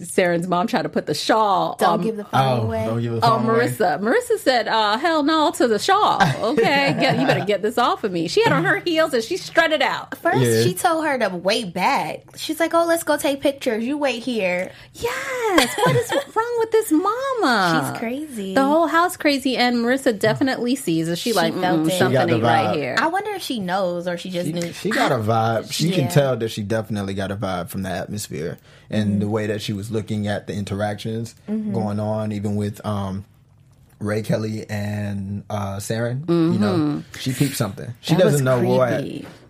Seren's 0.00 0.48
mom 0.48 0.66
tried 0.66 0.82
to 0.82 0.88
put 0.88 1.06
the 1.06 1.14
shawl 1.14 1.76
Don't 1.78 1.88
on, 1.88 2.02
give 2.02 2.16
the 2.16 2.24
phone 2.24 2.58
Oh, 2.60 2.62
away. 2.62 2.84
don't 2.84 3.00
give 3.00 3.12
the 3.12 3.18
Oh, 3.18 3.38
phone 3.38 3.48
away. 3.48 3.68
Marissa. 3.68 4.00
Marissa 4.00 4.38
said, 4.38 4.66
uh, 4.66 4.98
hell 4.98 5.22
no 5.22 5.52
to 5.52 5.68
the 5.68 5.78
shawl. 5.78 6.20
Okay, 6.44 6.96
get, 6.98 7.18
you 7.20 7.26
better 7.26 7.44
get 7.44 7.62
this 7.62 7.78
off 7.78 8.02
of 8.04 8.10
me. 8.12 8.26
She 8.28 8.42
had 8.42 8.52
on 8.52 8.64
her 8.64 8.80
heels 8.80 9.14
and 9.14 9.22
she 9.22 9.36
strutted 9.36 9.82
out. 9.82 10.16
First, 10.18 10.40
Yeah. 10.40 10.62
she 10.62 10.74
told 10.74 11.04
her 11.06 11.16
to 11.18 11.28
wait 11.28 11.72
back. 11.72 12.22
She's 12.36 12.58
like, 12.60 12.74
"Oh, 12.74 12.84
let's 12.86 13.02
go 13.04 13.16
take 13.16 13.40
pictures. 13.40 13.84
You 13.84 13.96
wait 13.96 14.22
here." 14.22 14.70
Yes. 14.94 15.74
What 15.78 15.96
is 15.96 16.12
wrong 16.36 16.56
with 16.58 16.70
this 16.72 16.90
mama? 16.92 17.88
She's 17.92 17.98
crazy. 17.98 18.54
The 18.54 18.64
whole 18.64 18.86
house 18.86 19.16
crazy, 19.16 19.56
and 19.56 19.76
Marissa 19.76 20.18
definitely 20.18 20.76
sees 20.76 21.08
it. 21.08 21.18
She, 21.18 21.32
like, 21.32 21.54
mm, 21.54 21.86
it. 21.86 21.92
Something 21.92 22.12
got 22.12 22.28
the 22.28 22.34
ain't 22.34 22.42
right 22.42 22.74
here. 22.76 22.96
I 22.98 23.06
wonder 23.06 23.30
if 23.30 23.42
she 23.42 23.60
knows 23.60 24.06
or 24.08 24.16
she 24.16 24.30
just 24.30 24.48
knew. 24.50 24.60
She, 24.62 24.72
she 24.72 24.90
got 24.90 25.12
a 25.12 25.16
vibe. 25.16 25.72
She 25.72 25.88
Yeah. 25.88 25.96
can 25.96 26.08
tell 26.10 26.36
that 26.36 26.48
she 26.50 26.62
definitely 26.62 27.14
got 27.14 27.30
a 27.30 27.36
vibe 27.36 27.68
from 27.68 27.82
the 27.82 27.90
atmosphere 27.90 28.58
and 28.94 29.10
Mm-hmm. 29.10 29.18
the 29.20 29.28
way 29.28 29.46
that 29.48 29.60
she 29.60 29.72
was 29.72 29.90
looking 29.90 30.26
at 30.28 30.46
the 30.46 30.54
interactions 30.54 31.34
Mm-hmm. 31.48 31.72
going 31.74 32.00
on, 32.00 32.32
even 32.32 32.56
with 32.56 32.84
um, 32.86 33.24
Ray 33.98 34.22
Kelly 34.22 34.68
and 34.70 35.44
uh, 35.50 35.76
Seren. 35.76 36.28
You 36.28 36.58
know, 36.58 37.02
she 37.18 37.32
peeped 37.32 37.56
something. 37.56 37.92
She 38.00 38.12
Mm-hmm. 38.14 38.18
That 38.18 38.24
doesn't 38.24 38.44
know 38.44 38.62
what, 38.62 39.04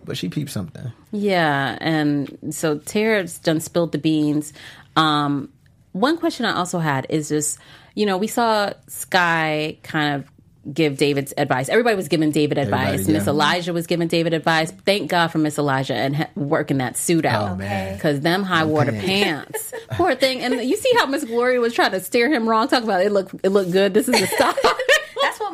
but 0.05 0.17
she 0.17 0.29
peeped 0.29 0.51
something. 0.51 0.91
Yeah, 1.11 1.77
and 1.81 2.37
so 2.51 2.77
Tara's 2.79 3.37
done 3.39 3.59
spilled 3.59 3.91
the 3.91 3.97
beans. 3.97 4.53
Um, 4.95 5.49
one 5.93 6.17
question 6.17 6.45
I 6.45 6.55
also 6.55 6.79
had 6.79 7.05
is 7.09 7.29
just, 7.29 7.57
you 7.95 8.05
know, 8.05 8.17
we 8.17 8.27
saw 8.27 8.71
Sky 8.87 9.77
kind 9.83 10.15
of 10.15 10.29
give 10.71 10.97
David's 10.97 11.33
advice. 11.37 11.69
Everybody 11.69 11.95
was 11.95 12.07
giving 12.07 12.31
David 12.31 12.57
advice. 12.57 13.01
Everybody, 13.01 13.13
Miss. 13.13 13.27
Elijah 13.27 13.73
was 13.73 13.87
giving 13.87 14.07
David 14.07 14.33
advice. 14.33 14.71
Thank 14.71 15.09
God 15.09 15.27
for 15.27 15.37
Miss 15.37 15.57
Elijah 15.57 15.95
and 15.95 16.15
ha- 16.15 16.29
working 16.35 16.77
that 16.79 16.97
suit 16.97 17.25
out. 17.25 17.51
Oh, 17.51 17.55
man. 17.55 17.95
Because 17.95 18.21
them 18.21 18.43
high 18.43 18.63
water 18.63 18.91
pants. 18.91 19.73
Poor 19.91 20.15
thing. 20.15 20.41
And 20.41 20.55
you 20.67 20.77
see 20.77 20.91
how 20.97 21.05
Miss 21.05 21.23
Gloria 21.23 21.59
was 21.59 21.73
trying 21.73 21.91
to 21.91 21.99
steer 21.99 22.31
him 22.31 22.47
wrong, 22.49 22.67
Talk 22.67 22.83
about 22.83 23.01
it 23.01 23.11
look 23.11 23.31
it 23.43 23.49
looked 23.49 23.71
good. 23.71 23.93
This 23.93 24.07
is 24.07 24.19
the 24.19 24.27
style. 24.27 24.55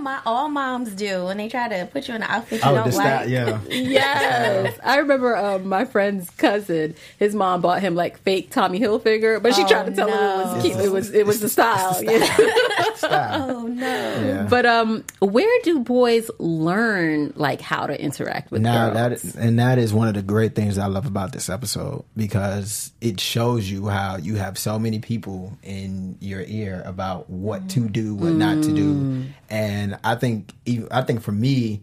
That's 0.03 0.25
what 0.25 0.25
my 0.25 0.31
all 0.31 0.49
moms 0.49 0.93
do 0.95 1.25
when 1.25 1.37
they 1.37 1.49
try 1.49 1.67
to 1.69 1.85
put 1.91 2.07
you 2.07 2.15
in 2.15 2.23
an 2.23 2.29
outfit 2.29 2.63
you 2.63 2.69
Oh, 2.69 2.75
don't 2.75 2.85
like. 2.85 2.93
style, 2.93 3.29
yeah. 3.29 3.59
Yes, 3.69 4.79
I 4.83 4.97
remember 4.97 5.35
um, 5.35 5.67
my 5.67 5.85
friend's 5.85 6.29
cousin. 6.31 6.95
His 7.19 7.35
mom 7.35 7.61
bought 7.61 7.81
him 7.81 7.95
like 7.95 8.19
fake 8.19 8.49
Tommy 8.51 8.79
Hilfiger, 8.79 9.41
but 9.41 9.53
she 9.55 9.63
Oh, 9.63 9.67
tried 9.67 9.85
to 9.87 9.95
tell 9.95 10.07
him 10.07 10.13
it 10.13 10.53
was 10.53 10.61
cute. 10.63 10.77
It 10.85 10.91
was 10.91 11.11
it 11.13 11.25
was 11.25 11.39
the 11.39 11.49
style. 11.57 12.01
Yeah. 12.03 12.93
Style. 12.95 13.49
Oh 13.51 13.67
no! 13.67 13.85
Yeah. 13.85 14.47
But 14.49 14.65
um, 14.65 15.03
where 15.19 15.61
do 15.63 15.79
boys 15.79 16.29
learn 16.39 17.33
like 17.35 17.61
how 17.61 17.87
to 17.87 17.99
interact 18.01 18.51
with 18.51 18.61
Now 18.61 18.91
girls? 18.91 19.21
that 19.21 19.35
and 19.35 19.59
that 19.59 19.77
is 19.77 19.93
one 19.93 20.07
of 20.07 20.13
the 20.13 20.21
great 20.21 20.55
things 20.55 20.77
I 20.77 20.87
love 20.87 21.05
about 21.05 21.31
this 21.31 21.49
episode 21.49 22.03
because 22.15 22.91
it 23.01 23.19
shows 23.19 23.69
you 23.69 23.87
how 23.87 24.17
you 24.17 24.35
have 24.35 24.57
so 24.57 24.77
many 24.79 24.99
people 24.99 25.57
in 25.63 26.17
your 26.19 26.41
ear 26.41 26.81
about 26.85 27.29
what 27.29 27.69
to 27.69 27.87
do, 27.89 28.15
what 28.15 28.33
not 28.33 28.63
to 28.63 28.73
do, 28.73 29.25
and 29.49 29.90
I 30.03 30.15
think 30.15 30.53
even, 30.65 30.87
I 30.91 31.01
think 31.01 31.21
for 31.21 31.31
me, 31.31 31.81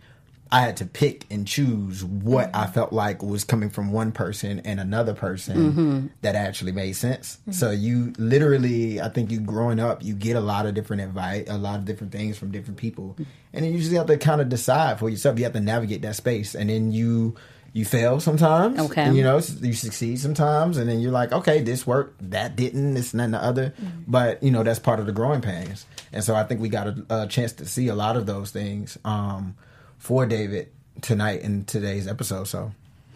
I 0.50 0.60
had 0.60 0.78
to 0.78 0.86
pick 0.86 1.26
and 1.30 1.46
choose 1.46 2.02
what 2.02 2.54
I 2.54 2.64
mm-hmm. 2.64 2.72
felt 2.72 2.92
like 2.92 3.22
was 3.22 3.44
coming 3.44 3.68
from 3.68 3.92
one 3.92 4.12
person 4.12 4.60
and 4.60 4.80
another 4.80 5.12
person 5.12 5.56
mm-hmm. 5.56 6.06
that 6.22 6.34
actually 6.36 6.72
made 6.72 6.94
sense. 6.94 7.38
So 7.50 7.70
you 7.70 8.14
literally, 8.18 9.00
I 9.00 9.10
think 9.10 9.30
you 9.30 9.40
growing 9.40 9.78
up, 9.78 10.02
you 10.02 10.14
get 10.14 10.36
a 10.36 10.40
lot 10.40 10.64
of 10.64 10.74
different 10.74 11.02
advice, 11.02 11.44
a 11.48 11.58
lot 11.58 11.78
of 11.78 11.84
different 11.84 12.12
things 12.12 12.38
from 12.38 12.50
different 12.50 12.78
people, 12.78 13.10
mm-hmm. 13.14 13.24
and 13.52 13.64
then 13.64 13.72
you 13.72 13.78
just 13.78 13.92
have 13.92 14.06
to 14.06 14.16
kind 14.16 14.40
of 14.40 14.48
decide 14.48 14.98
for 14.98 15.10
yourself. 15.10 15.38
You 15.38 15.44
have 15.44 15.52
to 15.52 15.60
navigate 15.60 16.02
that 16.02 16.16
space, 16.16 16.54
and 16.54 16.70
then 16.70 16.92
you 16.92 17.36
you 17.74 17.84
fail 17.84 18.18
sometimes. 18.18 18.78
Okay. 18.78 19.02
and, 19.02 19.16
you 19.16 19.22
know 19.22 19.40
you 19.60 19.74
succeed 19.74 20.18
sometimes, 20.18 20.78
and 20.78 20.88
then 20.88 21.00
you're 21.00 21.12
like, 21.12 21.32
okay, 21.32 21.60
this 21.60 21.86
worked, 21.86 22.30
that 22.30 22.56
didn't, 22.56 22.94
this 22.94 23.12
and 23.12 23.20
that 23.20 23.24
and 23.24 23.34
the 23.34 23.42
other. 23.42 23.74
But 24.06 24.42
you 24.42 24.50
know 24.50 24.62
that's 24.62 24.78
part 24.78 24.98
of 24.98 25.04
the 25.04 25.12
growing 25.12 25.42
pains, 25.42 25.84
and 26.12 26.24
so 26.24 26.34
I 26.34 26.44
think 26.44 26.60
we 26.60 26.68
got 26.68 26.86
a, 26.86 27.04
a 27.10 27.26
chance 27.26 27.52
to 27.54 27.66
see 27.66 27.88
a 27.88 27.94
lot 27.94 28.16
of 28.16 28.26
those 28.26 28.50
things 28.50 28.98
um, 29.04 29.56
for 29.98 30.26
David 30.26 30.68
tonight 31.00 31.42
in 31.42 31.64
today's 31.64 32.08
episode. 32.08 32.44
So 32.44 32.72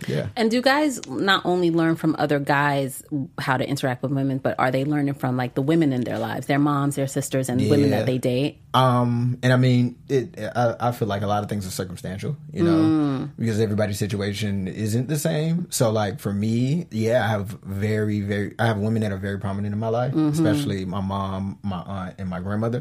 Yeah. 0.06 0.28
And 0.36 0.50
do 0.50 0.62
guys 0.62 1.06
not 1.06 1.44
only 1.44 1.70
learn 1.70 1.96
from 1.96 2.16
other 2.18 2.38
guys 2.38 3.02
how 3.38 3.56
to 3.56 3.68
interact 3.68 4.02
with 4.02 4.12
women, 4.12 4.38
but 4.38 4.58
are 4.58 4.70
they 4.70 4.84
learning 4.84 5.14
from 5.14 5.36
like 5.36 5.54
the 5.54 5.62
women 5.62 5.92
in 5.92 6.02
their 6.02 6.18
lives, 6.18 6.46
their 6.46 6.58
moms, 6.58 6.96
their 6.96 7.06
sisters, 7.06 7.48
and 7.48 7.60
women 7.68 7.90
that 7.90 8.06
they 8.06 8.18
date? 8.18 8.61
Um, 8.74 9.38
and 9.42 9.52
I 9.52 9.56
mean, 9.56 9.98
it. 10.08 10.38
I, 10.38 10.76
I 10.80 10.92
feel 10.92 11.06
like 11.06 11.22
a 11.22 11.26
lot 11.26 11.42
of 11.42 11.48
things 11.50 11.66
are 11.66 11.70
circumstantial, 11.70 12.36
you 12.52 12.62
know, 12.62 13.28
because 13.38 13.60
everybody's 13.60 13.98
situation 13.98 14.66
isn't 14.66 15.08
the 15.08 15.18
same. 15.18 15.66
So, 15.70 15.90
like 15.90 16.20
for 16.20 16.32
me, 16.32 16.86
yeah, 16.90 17.22
I 17.24 17.28
have 17.28 17.48
very, 17.62 18.20
very. 18.22 18.54
I 18.58 18.66
have 18.66 18.78
women 18.78 19.02
that 19.02 19.12
are 19.12 19.18
very 19.18 19.38
prominent 19.38 19.74
in 19.74 19.78
my 19.78 19.88
life, 19.88 20.14
especially 20.14 20.86
my 20.86 21.00
mom, 21.00 21.58
my 21.62 21.82
aunt, 21.82 22.14
and 22.18 22.30
my 22.30 22.40
grandmother. 22.40 22.80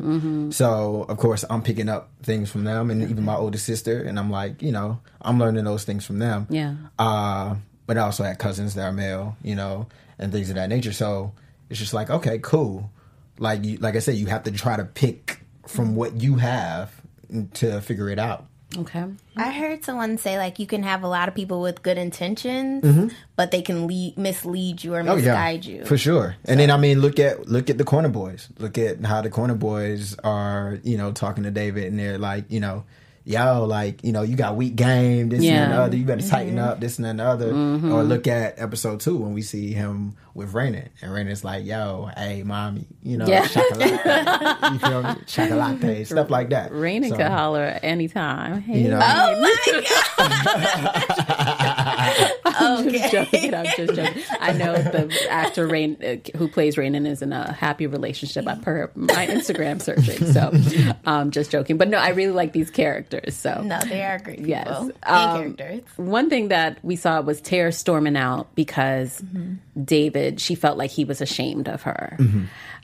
So, 0.52 1.06
of 1.10 1.18
course, 1.18 1.44
I'm 1.50 1.62
picking 1.62 1.90
up 1.90 2.10
things 2.24 2.50
from 2.50 2.64
them, 2.64 2.90
and 2.90 3.02
even 3.02 3.26
my 3.26 3.36
older 3.36 3.58
sister, 3.58 4.02
and 4.02 4.18
I'm 4.18 4.32
like, 4.32 4.62
you 4.62 4.72
know, 4.72 5.00
I'm 5.22 5.40
learning 5.40 5.66
those 5.66 5.84
things 5.84 6.06
from 6.06 6.20
them. 6.20 6.48
Yeah. 6.50 6.76
Uh, 6.98 7.56
but 7.86 7.98
I 7.98 8.02
also 8.02 8.24
had 8.24 8.40
cousins 8.40 8.76
that 8.76 8.84
are 8.84 8.94
male, 8.94 9.36
you 9.44 9.56
know, 9.56 9.88
and 10.18 10.32
things 10.32 10.50
of 10.50 10.56
that 10.56 10.70
nature. 10.70 10.94
So 10.94 11.34
it's 11.70 11.80
just 11.80 11.94
like, 11.94 12.10
okay, 12.10 12.40
cool. 12.40 12.90
Like 13.38 13.66
you, 13.66 13.78
like 13.80 13.98
I 13.98 14.00
said, 14.00 14.16
you 14.16 14.28
have 14.28 14.44
to 14.44 14.52
try 14.52 14.78
to 14.78 14.86
pick 14.86 15.41
from 15.68 15.90
hmm. 15.90 15.96
what 15.96 16.22
you 16.22 16.36
have 16.36 17.02
to 17.54 17.82
figure 17.82 18.10
it 18.10 18.20
out. 18.20 18.46
Okay. 18.78 19.04
I 19.36 19.52
heard 19.52 19.84
someone 19.84 20.18
say 20.18 20.38
like 20.38 20.58
you 20.58 20.66
can 20.66 20.84
have 20.84 21.04
a 21.04 21.08
lot 21.08 21.28
of 21.28 21.36
people 21.36 21.62
with 21.62 21.84
good 21.84 21.98
intentions, 21.98 22.84
mm-hmm. 22.84 23.08
but 23.36 23.52
they 23.52 23.62
can 23.62 23.86
lead, 23.86 24.18
mislead 24.18 24.84
you 24.84 24.94
or 24.94 25.02
oh, 25.02 25.16
misguide 25.16 25.66
you. 25.66 25.82
Oh, 25.82 25.86
for 25.86 25.98
sure. 25.98 26.36
And 26.46 26.60
then 26.60 26.72
I 26.72 26.78
mean, 26.78 27.02
look 27.02 27.20
at 27.20 27.50
look 27.50 27.70
at 27.70 27.78
the 27.78 27.84
corner 27.84 28.08
boys. 28.08 28.48
Look 28.60 28.78
at 28.78 29.04
how 29.04 29.22
the 29.22 29.30
corner 29.30 29.56
boys 29.56 30.16
are, 30.24 30.80
you 30.84 30.98
know, 30.98 31.12
talking 31.12 31.44
to 31.44 31.52
David, 31.52 31.86
and 31.86 32.00
they're 32.00 32.18
like, 32.18 32.46
you 32.50 32.62
know, 32.62 32.86
yo, 33.24 33.66
like, 33.66 34.04
you 34.04 34.12
know, 34.12 34.22
you 34.24 34.36
got 34.36 34.56
weak 34.56 34.76
game, 34.76 35.30
this 35.30 35.38
and 35.38 35.46
Yeah. 35.46 35.70
the 35.70 35.76
other. 35.82 35.98
You 35.98 36.06
better 36.06 36.22
mm-hmm. 36.22 36.30
tighten 36.30 36.60
up, 36.60 36.80
this 36.80 37.00
and 37.00 37.20
the 37.20 37.24
other. 37.24 37.50
Or 37.50 37.54
mm-hmm. 37.54 37.92
look 37.94 38.28
at 38.28 38.60
episode 38.60 39.00
two 39.00 39.18
when 39.18 39.34
we 39.34 39.42
see 39.42 39.74
him 39.74 40.16
with 40.34 40.54
Raina, 40.54 40.88
and 41.02 41.12
Raina's 41.12 41.44
like, 41.44 41.66
yo, 41.66 42.10
hey, 42.16 42.44
mommy, 42.44 42.88
you 43.04 43.18
know, 43.18 43.28
Yeah. 43.28 43.46
chocolate, 43.48 43.92
you 44.72 44.80
feel 44.80 45.04
me, 45.04 45.16
chocolate, 45.28 46.08
stuff 46.08 46.30
like 46.30 46.50
that. 46.50 46.72
Raina 46.72 47.10
So, 47.10 47.18
could 47.18 47.28
holler 47.28 47.80
anytime. 47.84 48.62
Hey, 48.62 48.84
You 48.84 48.90
know, 48.90 49.00
I'm 52.46 52.90
just 52.90 53.12
joking. 53.12 53.54
I'm 53.54 53.66
just 53.66 53.94
joking. 53.94 54.24
I 54.40 54.54
know 54.54 54.74
the 54.74 55.28
actor 55.30 55.68
Rain 55.68 55.98
uh, 56.04 56.38
who 56.38 56.48
plays 56.48 56.76
Raynan 56.76 57.08
is 57.08 57.22
in 57.22 57.34
a 57.34 57.52
happy 57.52 57.88
relationship. 57.88 58.48
I 58.48 58.56
per 58.56 58.92
my 58.96 59.28
Instagram 59.28 59.82
searching. 59.82 60.26
So, 60.32 60.52
um, 61.06 61.32
just 61.32 61.52
joking. 61.52 61.78
But 61.78 61.90
no, 61.90 61.98
I 61.98 62.10
really 62.10 62.34
like 62.34 62.54
these 62.54 62.70
characters. 62.70 63.36
So 63.36 63.62
no, 63.64 63.80
they 63.82 64.02
are 64.04 64.20
great 64.20 64.38
people 64.38 64.50
Yes. 64.50 64.68
Um, 65.04 65.56
characters. 65.56 65.82
One 65.98 66.30
thing 66.30 66.50
that 66.50 66.84
we 66.84 66.96
saw 66.96 67.22
was 67.22 67.42
Tara 67.42 67.72
storming 67.72 68.18
out 68.18 68.54
because 68.56 69.24
David, 69.82 70.40
she 70.40 70.56
felt 70.56 70.78
like 70.78 70.92
he 70.92 71.06
was 71.06 71.22
ashamed 71.22 71.68
of 71.68 71.84
her. 71.84 72.18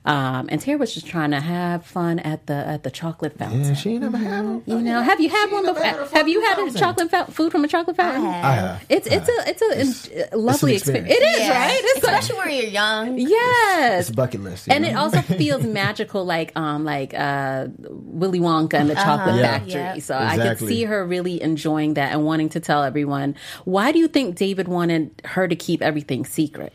Um, 0.08 0.48
and 0.50 0.62
Tara 0.62 0.78
was 0.78 0.94
just 0.94 1.06
trying 1.06 1.32
to 1.32 1.40
have 1.42 1.86
fun 1.86 2.20
at 2.20 2.48
the 2.48 2.54
at 2.54 2.84
the 2.84 2.90
chocolate 2.90 3.38
fountain. 3.38 3.64
yeah, 3.64 3.74
she 3.74 3.92
ain't 3.92 4.02
never 4.04 4.18
had 4.18 4.46
one. 4.46 4.64
You 4.66 4.80
know, 4.80 5.02
have 5.02 5.20
you 5.20 5.30
had 5.30 5.52
one 5.52 5.66
before? 5.66 5.84
had 5.84 6.08
Have 6.12 6.28
you 6.30 6.42
had 6.42 6.58
a 6.60 6.72
chocolate 6.72 7.12
fou- 7.12 7.26
food 7.26 7.52
from 7.52 7.66
a 7.66 7.68
chocolate 7.68 7.98
fountain? 7.98 8.26
I 8.26 8.52
have. 8.54 8.86
It's 8.88 9.06
it's 9.06 9.28
a 9.28 9.50
it's 9.50 10.08
a 10.08 10.34
uh, 10.34 10.38
lovely 10.38 10.76
experience. 10.76 11.10
experience. 11.10 11.10
It 11.12 11.42
is 11.42 11.48
Yeah. 11.48 11.60
right. 11.68 11.80
It's 11.84 12.04
like, 12.04 12.20
especially 12.22 12.38
when 12.38 12.56
you're 12.56 12.72
young. 12.72 13.18
yes, 13.20 14.08
It's 14.08 14.16
bucket 14.16 14.42
list. 14.44 14.70
and 14.70 14.84
know? 14.84 14.90
it 14.92 14.96
also 14.96 15.22
feels 15.38 15.64
magical, 15.66 16.24
like 16.26 16.54
um 16.56 16.86
like 16.86 17.14
uh 17.14 17.68
Willy 17.90 18.40
Wonka 18.40 18.76
and 18.76 18.90
the 18.90 18.96
Chocolate 18.96 19.36
Yeah. 19.36 19.60
Factory. 19.60 19.74
Yep. 19.74 20.02
So 20.04 20.18
I 20.18 20.38
could 20.38 20.60
see 20.60 20.86
her 20.86 21.06
really 21.06 21.42
enjoying 21.42 21.96
that 21.96 22.14
and 22.14 22.24
wanting 22.24 22.48
to 22.50 22.60
tell 22.62 22.84
everyone. 22.84 23.36
Why 23.66 23.92
do 23.92 24.00
you 24.00 24.08
think 24.08 24.36
David 24.38 24.70
wanted 24.70 25.22
her 25.26 25.50
to 25.50 25.56
keep 25.56 25.82
everything 25.82 26.24
secret? 26.26 26.74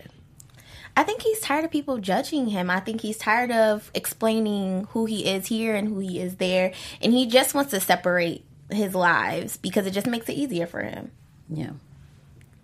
I 0.96 1.04
think 1.04 1.22
he's 1.22 1.40
tired 1.40 1.64
of 1.64 1.70
people 1.70 1.98
judging 1.98 2.48
him. 2.48 2.68
I 2.70 2.80
think 2.80 3.00
he's 3.00 3.16
tired 3.16 3.50
of 3.50 3.90
explaining 3.94 4.88
who 4.90 5.06
he 5.06 5.26
is 5.26 5.46
here 5.46 5.74
and 5.74 5.88
who 5.88 5.98
he 6.00 6.20
is 6.20 6.36
there. 6.36 6.72
And 7.00 7.12
he 7.12 7.26
just 7.26 7.54
wants 7.54 7.70
to 7.70 7.80
separate 7.80 8.44
his 8.70 8.94
lives 8.94 9.56
because 9.56 9.86
it 9.86 9.92
just 9.92 10.06
makes 10.06 10.28
it 10.28 10.34
easier 10.34 10.66
for 10.66 10.82
him. 10.82 11.10
Yeah. 11.48 11.70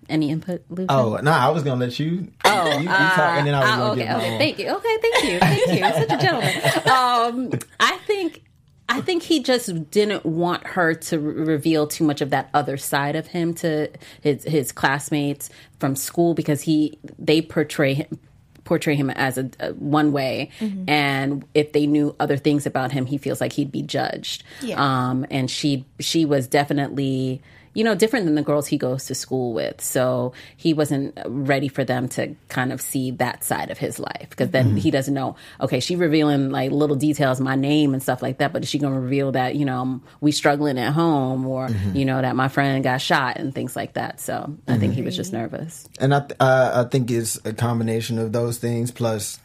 Any 0.08 0.30
input, 0.30 0.62
Luke? 0.70 0.86
Oh 0.88 1.18
no, 1.22 1.30
I 1.30 1.50
was 1.50 1.62
gonna 1.62 1.80
let 1.80 1.98
you. 1.98 2.32
Oh, 2.42 2.72
you, 2.72 2.80
you 2.80 2.86
talk, 2.86 3.18
and 3.18 3.46
then 3.46 3.54
I 3.54 3.60
was 3.60 3.68
gonna 3.68 3.90
okay, 3.90 4.00
get 4.00 4.08
my 4.08 4.16
okay. 4.16 4.32
own. 4.32 4.38
Thank 4.38 4.58
you. 4.58 4.68
Okay, 4.70 4.98
thank 5.02 5.24
you. 5.24 5.38
Thank 5.38 5.66
you. 5.66 5.74
You're 5.74 5.92
Such 5.92 6.10
a 6.10 6.16
gentleman. 6.16 6.62
Um, 6.88 7.60
I 7.78 7.98
think 8.06 8.42
I 8.88 9.01
think 9.01 9.22
he 9.22 9.42
just 9.42 9.90
didn't 9.90 10.24
want 10.24 10.66
her 10.66 10.94
to 10.94 11.18
re- 11.18 11.44
reveal 11.44 11.87
too 11.87 12.05
much 12.05 12.20
of 12.20 12.31
that 12.31 12.48
other 12.55 12.77
side 12.77 13.16
of 13.16 13.27
him 13.27 13.55
to 13.55 13.90
his 14.22 14.44
his 14.44 14.72
classmates 14.72 15.51
from 15.79 15.94
school 15.94 16.35
because 16.35 16.62
he 16.62 16.98
they 17.18 17.42
portray 17.42 17.94
him 17.94 18.18
portray 18.64 18.94
him 18.94 19.09
as 19.11 19.38
a, 19.38 19.51
a 19.61 19.72
one 19.72 20.12
way. 20.12 20.51
And 20.87 21.44
if 21.55 21.72
they 21.72 21.87
knew 21.87 22.14
other 22.20 22.37
things 22.37 22.66
about 22.66 22.92
him 22.92 23.07
he 23.07 23.18
feels 23.18 23.40
like 23.40 23.53
he'd 23.53 23.72
be 23.72 23.83
judged. 23.83 24.44
Yeah. 24.62 24.77
um 24.83 25.27
and 25.31 25.51
she 25.51 25.85
she 26.01 26.24
was 26.24 26.46
definitely 26.46 27.42
you 27.78 27.84
know 27.84 27.94
different 27.94 28.26
than 28.26 28.34
the 28.34 28.42
girls 28.42 28.66
he 28.66 28.76
goes 28.76 29.04
to 29.04 29.14
school 29.14 29.52
with. 29.52 29.80
So 29.80 30.32
he 30.56 30.74
wasn't 30.74 31.16
ready 31.26 31.68
for 31.68 31.84
them 31.84 32.08
to 32.10 32.34
kind 32.48 32.72
of 32.72 32.80
see 32.80 33.12
that 33.12 33.44
side 33.44 33.70
of 33.70 33.78
his 33.78 34.00
life 34.00 34.26
because 34.30 34.50
then 34.50 34.76
he 34.76 34.90
doesn't 34.90 35.14
know 35.14 35.36
okay 35.60 35.78
she 35.78 35.94
revealing 35.94 36.50
like 36.50 36.72
little 36.72 36.96
details 36.96 37.40
my 37.40 37.54
name 37.54 37.94
and 37.94 38.02
stuff 38.02 38.20
like 38.20 38.38
that 38.38 38.52
but 38.52 38.64
is 38.64 38.68
she 38.68 38.80
gonna 38.80 39.00
reveal 39.00 39.30
that 39.32 39.54
you 39.54 39.64
know 39.64 40.00
we 40.20 40.32
struggling 40.32 40.76
at 40.76 40.92
home 40.92 41.46
or 41.46 41.68
you 41.94 42.04
know 42.04 42.20
that 42.20 42.34
my 42.34 42.48
friend 42.48 42.82
got 42.82 43.00
shot 43.00 43.36
and 43.36 43.54
things 43.54 43.76
like 43.76 43.92
that. 43.92 44.20
So 44.20 44.56
i 44.66 44.76
think 44.76 44.94
he 44.94 45.02
was 45.02 45.14
just 45.14 45.32
nervous. 45.32 45.88
And 46.00 46.12
I, 46.12 46.20
th- 46.20 46.36
uh, 46.40 46.84
I 46.84 46.88
think 46.88 47.10
it's 47.10 47.38
a 47.44 47.52
combination 47.52 48.18
of 48.18 48.32
those 48.32 48.58
things. 48.58 48.90
Plus, 48.90 49.38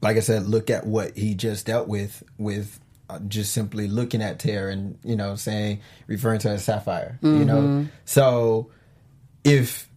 like 0.00 0.16
I 0.16 0.20
said, 0.20 0.44
look 0.46 0.70
at 0.70 0.86
what 0.86 1.16
he 1.16 1.34
just 1.34 1.66
dealt 1.66 1.88
with 1.88 2.22
with 2.38 2.78
Uh, 3.10 3.18
just 3.20 3.54
simply 3.54 3.88
looking 3.88 4.20
at 4.20 4.38
Tara 4.38 4.70
and 4.70 4.98
you 5.02 5.16
know 5.16 5.34
saying 5.34 5.80
referring 6.06 6.40
to 6.40 6.48
her 6.48 6.54
as 6.54 6.64
Sapphire. 6.64 7.18
You 7.22 7.44
know, 7.44 7.56
mm-hmm. 7.56 7.84
so 8.04 8.70
if 9.44 9.88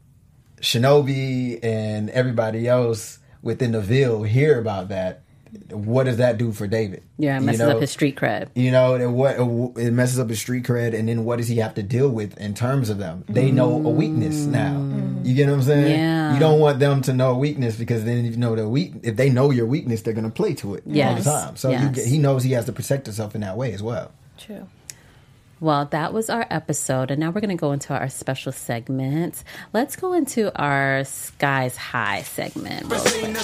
Shinobi 0.62 1.60
and 1.64 2.10
everybody 2.12 2.68
else 2.68 3.20
within 3.42 3.74
the 3.74 3.82
Ville 3.82 4.24
hear 4.24 4.60
about 4.60 4.90
that, 4.90 5.24
what 5.72 6.06
does 6.06 6.18
that 6.18 6.38
do 6.38 6.52
for 6.52 6.68
David? 6.68 7.04
yeah 7.18 7.38
it 7.38 7.42
You 7.42 7.46
messes 7.46 7.60
know? 7.62 7.72
up 7.72 7.82
his 7.82 7.92
street 7.92 8.16
cred 8.16 8.50
You 8.56 8.72
know, 8.72 8.96
and 8.96 9.14
what 9.16 9.36
it 9.78 9.92
messes 9.92 10.20
up 10.20 10.30
his 10.30 10.40
street 10.40 10.64
cred, 10.64 10.98
and 10.98 11.08
then 11.10 11.26
what 11.26 11.38
does 11.38 11.48
he 11.48 11.58
have 11.58 11.74
to 11.76 11.84
deal 11.84 12.10
with 12.10 12.38
in 12.38 12.54
terms 12.54 12.90
of 12.90 12.98
them? 12.98 13.24
They 13.28 13.52
know 13.52 13.70
a 13.76 13.90
weakness 13.90 14.46
mm. 14.46 14.52
now. 14.52 14.78
You 15.24 15.36
get 15.36 15.48
what 15.48 15.56
I'm 15.56 15.62
saying? 15.64 15.92
Yeah. 16.00 16.34
You 16.34 16.40
don't 16.40 16.60
want 16.60 16.80
them 16.80 17.02
to 17.04 17.14
know 17.14 17.32
a 17.32 17.38
weakness 17.38 17.76
because 17.76 18.04
then 18.06 18.26
if 18.26 18.32
you 18.32 18.38
know 18.38 18.56
their 18.56 18.68
weak, 18.68 18.94
if 19.04 19.16
they 19.16 19.30
know 19.30 19.52
your 19.52 19.66
weakness, 19.66 20.02
they're 20.02 20.14
gonna 20.14 20.30
play 20.30 20.54
to 20.56 20.76
it 20.76 20.84
all 20.88 21.16
the 21.16 21.24
time. 21.24 21.56
So 21.58 21.70
Yes. 21.70 21.98
you 21.98 22.04
he 22.06 22.18
knows 22.18 22.44
he 22.44 22.54
has 22.54 22.66
to 22.66 22.72
protect 22.72 23.06
himself 23.06 23.36
in 23.36 23.42
that 23.42 23.58
way 23.58 23.74
as 23.74 23.84
well. 23.84 24.12
True. 24.38 24.68
Well, 25.62 25.86
that 25.92 26.12
was 26.12 26.30
our 26.32 26.46
episode, 26.50 27.12
and 27.12 27.20
now 27.20 27.30
we're 27.30 27.40
going 27.40 27.56
to 27.56 27.62
go 27.62 27.72
into 27.72 27.94
our 27.94 28.10
special 28.10 28.52
segment. 28.52 29.44
Let's 29.74 29.96
go 29.96 30.14
into 30.14 30.52
our 30.60 31.04
Skies 31.04 31.78
High 31.78 32.24
segment. 32.24 32.88
real 32.92 33.00
quick. 33.00 33.38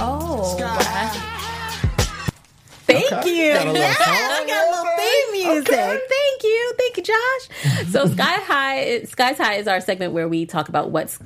Oh, 0.00 0.56
Thank 2.86 3.12
Okay. 3.12 3.48
you. 3.48 3.52
Got 3.54 3.66
a 3.66 3.72
little 3.72 3.82
Yeah, 3.82 3.94
song 3.94 4.46
got 4.46 4.66
a 4.66 4.70
little 4.70 4.96
theme 4.96 5.32
music. 5.32 6.02
Thank 6.08 6.42
you. 6.42 6.72
Thank 6.78 6.96
you, 6.96 7.02
Josh. 7.02 7.86
So 7.90 8.06
Sky 8.06 8.24
High 8.40 9.02
Skies 9.04 9.36
High 9.36 9.54
is 9.56 9.68
our 9.68 9.80
segment 9.82 10.14
where 10.14 10.26
we 10.26 10.46
talk 10.46 10.68
about 10.70 10.90
what 10.90 11.16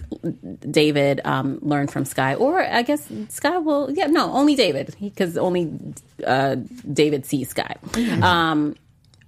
David 0.70 1.20
um, 1.24 1.60
learned 1.62 1.92
from 1.92 2.04
Sky. 2.04 2.34
Or 2.34 2.60
I 2.60 2.82
guess 2.82 3.08
Sky 3.28 3.58
will 3.58 3.90
yeah, 3.92 4.06
no, 4.06 4.32
only 4.32 4.54
David. 4.56 4.96
Because 5.00 5.38
only 5.38 5.72
uh, 6.26 6.56
David 6.92 7.26
sees 7.26 7.50
Sky. 7.50 7.76
Um, 8.20 8.74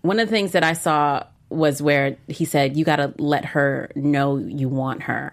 one 0.05 0.21
of 0.21 0.29
the 0.29 0.31
things 0.31 0.53
that 0.53 0.63
I 0.63 0.75
saw 0.75 1.25
was 1.49 1.81
where 1.81 2.19
he 2.29 2.45
said, 2.45 2.77
You 2.77 2.85
gotta 2.85 3.15
let 3.19 3.45
her 3.47 3.91
know 3.95 4.37
you 4.37 4.69
want 4.69 5.05
her. 5.05 5.33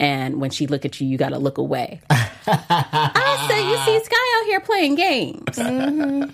And 0.00 0.40
when 0.40 0.50
she 0.50 0.66
look 0.66 0.84
at 0.84 1.00
you, 1.00 1.08
you 1.08 1.18
got 1.18 1.30
to 1.30 1.38
look 1.38 1.58
away. 1.58 2.00
I 2.10 3.46
said, 3.48 3.68
you 3.68 3.76
see 3.98 4.04
Sky 4.04 4.38
out 4.38 4.46
here 4.46 4.60
playing 4.60 4.94
games. 4.94 5.58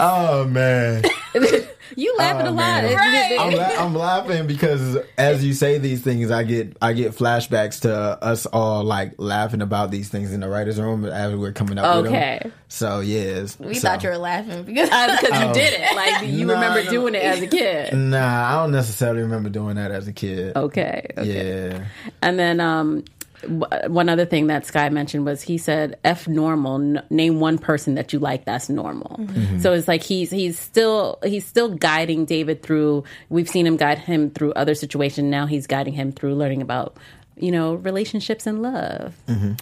Oh 0.00 0.44
man, 0.44 1.02
You 1.96 2.14
laughing 2.18 2.46
Oh, 2.46 2.50
a 2.50 2.52
lot. 2.52 2.56
man. 2.56 2.84
It- 2.84 3.32
it- 3.32 3.40
I'm, 3.40 3.52
la- 3.54 3.64
I'm 3.86 3.94
laughing 3.94 4.46
because 4.46 4.98
as 5.16 5.44
you 5.44 5.52
say 5.54 5.78
these 5.78 6.02
things, 6.02 6.30
I 6.30 6.42
get 6.42 6.76
I 6.82 6.92
get 6.92 7.12
flashbacks 7.12 7.80
to 7.82 7.92
us 7.94 8.46
all 8.46 8.84
like 8.84 9.14
laughing 9.18 9.62
about 9.62 9.90
these 9.90 10.08
things 10.08 10.32
in 10.32 10.40
the 10.40 10.48
writers' 10.48 10.80
room 10.80 11.04
as 11.04 11.34
we're 11.34 11.52
coming 11.52 11.78
up 11.78 11.96
with 12.02 12.06
Okay. 12.12 12.38
them. 12.42 12.52
So 12.68 13.00
yes, 13.00 13.58
we 13.58 13.74
so. 13.74 13.88
thought 13.88 14.02
you 14.02 14.10
were 14.10 14.18
laughing 14.18 14.64
because 14.64 14.88
because 14.90 15.40
you 15.40 15.52
did 15.54 15.74
it. 15.80 15.96
Like 15.96 16.22
you 16.26 16.44
No, 16.46 16.54
remember 16.54 16.84
no. 16.84 16.90
doing 16.90 17.14
it 17.14 17.22
as 17.22 17.40
a 17.42 17.46
kid. 17.46 17.92
Nah, 17.94 18.48
I 18.50 18.62
don't 18.62 18.72
necessarily 18.72 19.22
remember 19.22 19.48
doing 19.48 19.76
that 19.76 19.90
as 19.90 20.06
a 20.08 20.12
kid. 20.12 20.56
Okay. 20.56 21.06
Okay. 21.16 21.68
Yeah. 21.70 21.84
And 22.22 22.38
then 22.38 22.60
um 22.60 22.90
w- 22.96 23.04
one 23.46 24.08
other 24.08 24.24
thing 24.24 24.48
that 24.48 24.66
Sky 24.66 24.88
mentioned 24.88 25.24
was 25.24 25.42
he 25.42 25.58
said, 25.58 25.98
"F 26.04 26.26
normal. 26.26 26.76
N- 26.76 27.02
name 27.10 27.40
one 27.40 27.58
person 27.58 27.94
that 27.94 28.12
you 28.12 28.18
like 28.18 28.44
that's 28.44 28.68
normal." 28.68 29.16
Mm-hmm. 29.18 29.60
So 29.60 29.72
it's 29.72 29.88
like 29.88 30.02
he's 30.02 30.30
he's 30.30 30.58
still 30.58 31.18
he's 31.24 31.46
still 31.46 31.74
guiding 31.74 32.24
David 32.24 32.62
through. 32.62 33.04
We've 33.28 33.48
seen 33.48 33.66
him 33.66 33.76
guide 33.76 33.98
him 33.98 34.30
through 34.30 34.52
other 34.54 34.74
situations. 34.74 35.30
Now 35.30 35.46
he's 35.46 35.66
guiding 35.66 35.94
him 35.94 36.12
through 36.12 36.34
learning 36.34 36.62
about 36.62 36.96
you 37.36 37.52
know 37.52 37.74
relationships 37.74 38.46
and 38.46 38.62
love. 38.62 39.14
Mm-hmm. 39.28 39.52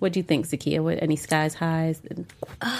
What 0.00 0.12
do 0.12 0.18
you 0.18 0.24
think, 0.24 0.46
Zakia? 0.46 0.82
What 0.82 1.02
any 1.02 1.16
skies 1.16 1.54
highs 1.54 2.00
and 2.10 2.26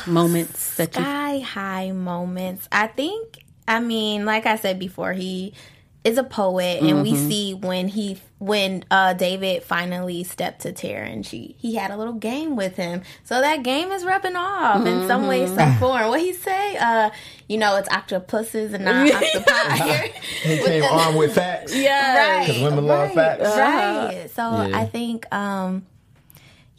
moments 0.06 0.76
that 0.76 0.94
you? 0.96 1.02
Sky 1.02 1.38
high 1.40 1.92
moments. 1.92 2.68
I 2.72 2.88
think. 2.88 3.38
I 3.66 3.80
mean, 3.80 4.26
like 4.26 4.44
I 4.44 4.56
said 4.56 4.78
before, 4.78 5.14
he 5.14 5.54
is 6.04 6.18
a 6.18 6.22
poet, 6.24 6.82
and 6.82 7.02
we 7.02 7.16
see 7.16 7.54
when 7.54 7.88
he 7.88 8.18
when 8.38 8.84
uh, 8.90 9.14
David 9.14 9.62
finally 9.62 10.22
stepped 10.22 10.60
to 10.62 10.72
Tara, 10.72 11.06
and 11.06 11.24
she 11.24 11.56
he 11.58 11.76
had 11.76 11.90
a 11.90 11.96
little 11.96 12.12
game 12.12 12.56
with 12.56 12.76
him. 12.76 13.00
So 13.24 13.40
that 13.40 13.62
game 13.62 13.90
is 13.90 14.04
rubbing 14.04 14.36
off 14.36 14.84
in 14.86 15.06
some 15.08 15.26
way, 15.26 15.46
some 15.46 15.76
form. 15.78 16.08
What 16.08 16.20
he 16.20 16.34
say? 16.34 16.76
Uh, 16.76 17.08
you 17.48 17.56
know, 17.56 17.76
it's 17.76 17.88
octopuses 17.88 18.74
and 18.74 18.84
not 18.84 19.10
octopi. 19.14 20.08
He 20.42 20.58
came 20.58 20.84
armed 20.84 21.16
with 21.16 21.34
facts. 21.34 21.74
Yeah, 21.84 22.16
right. 22.38 22.46
Because 22.46 22.62
women 22.62 22.86
love 22.86 23.12
facts. 23.12 23.42
Right. 23.42 24.28
So 24.34 24.42
Yeah. 24.42 24.78
I 24.78 24.84
think, 24.86 25.32
um, 25.34 25.86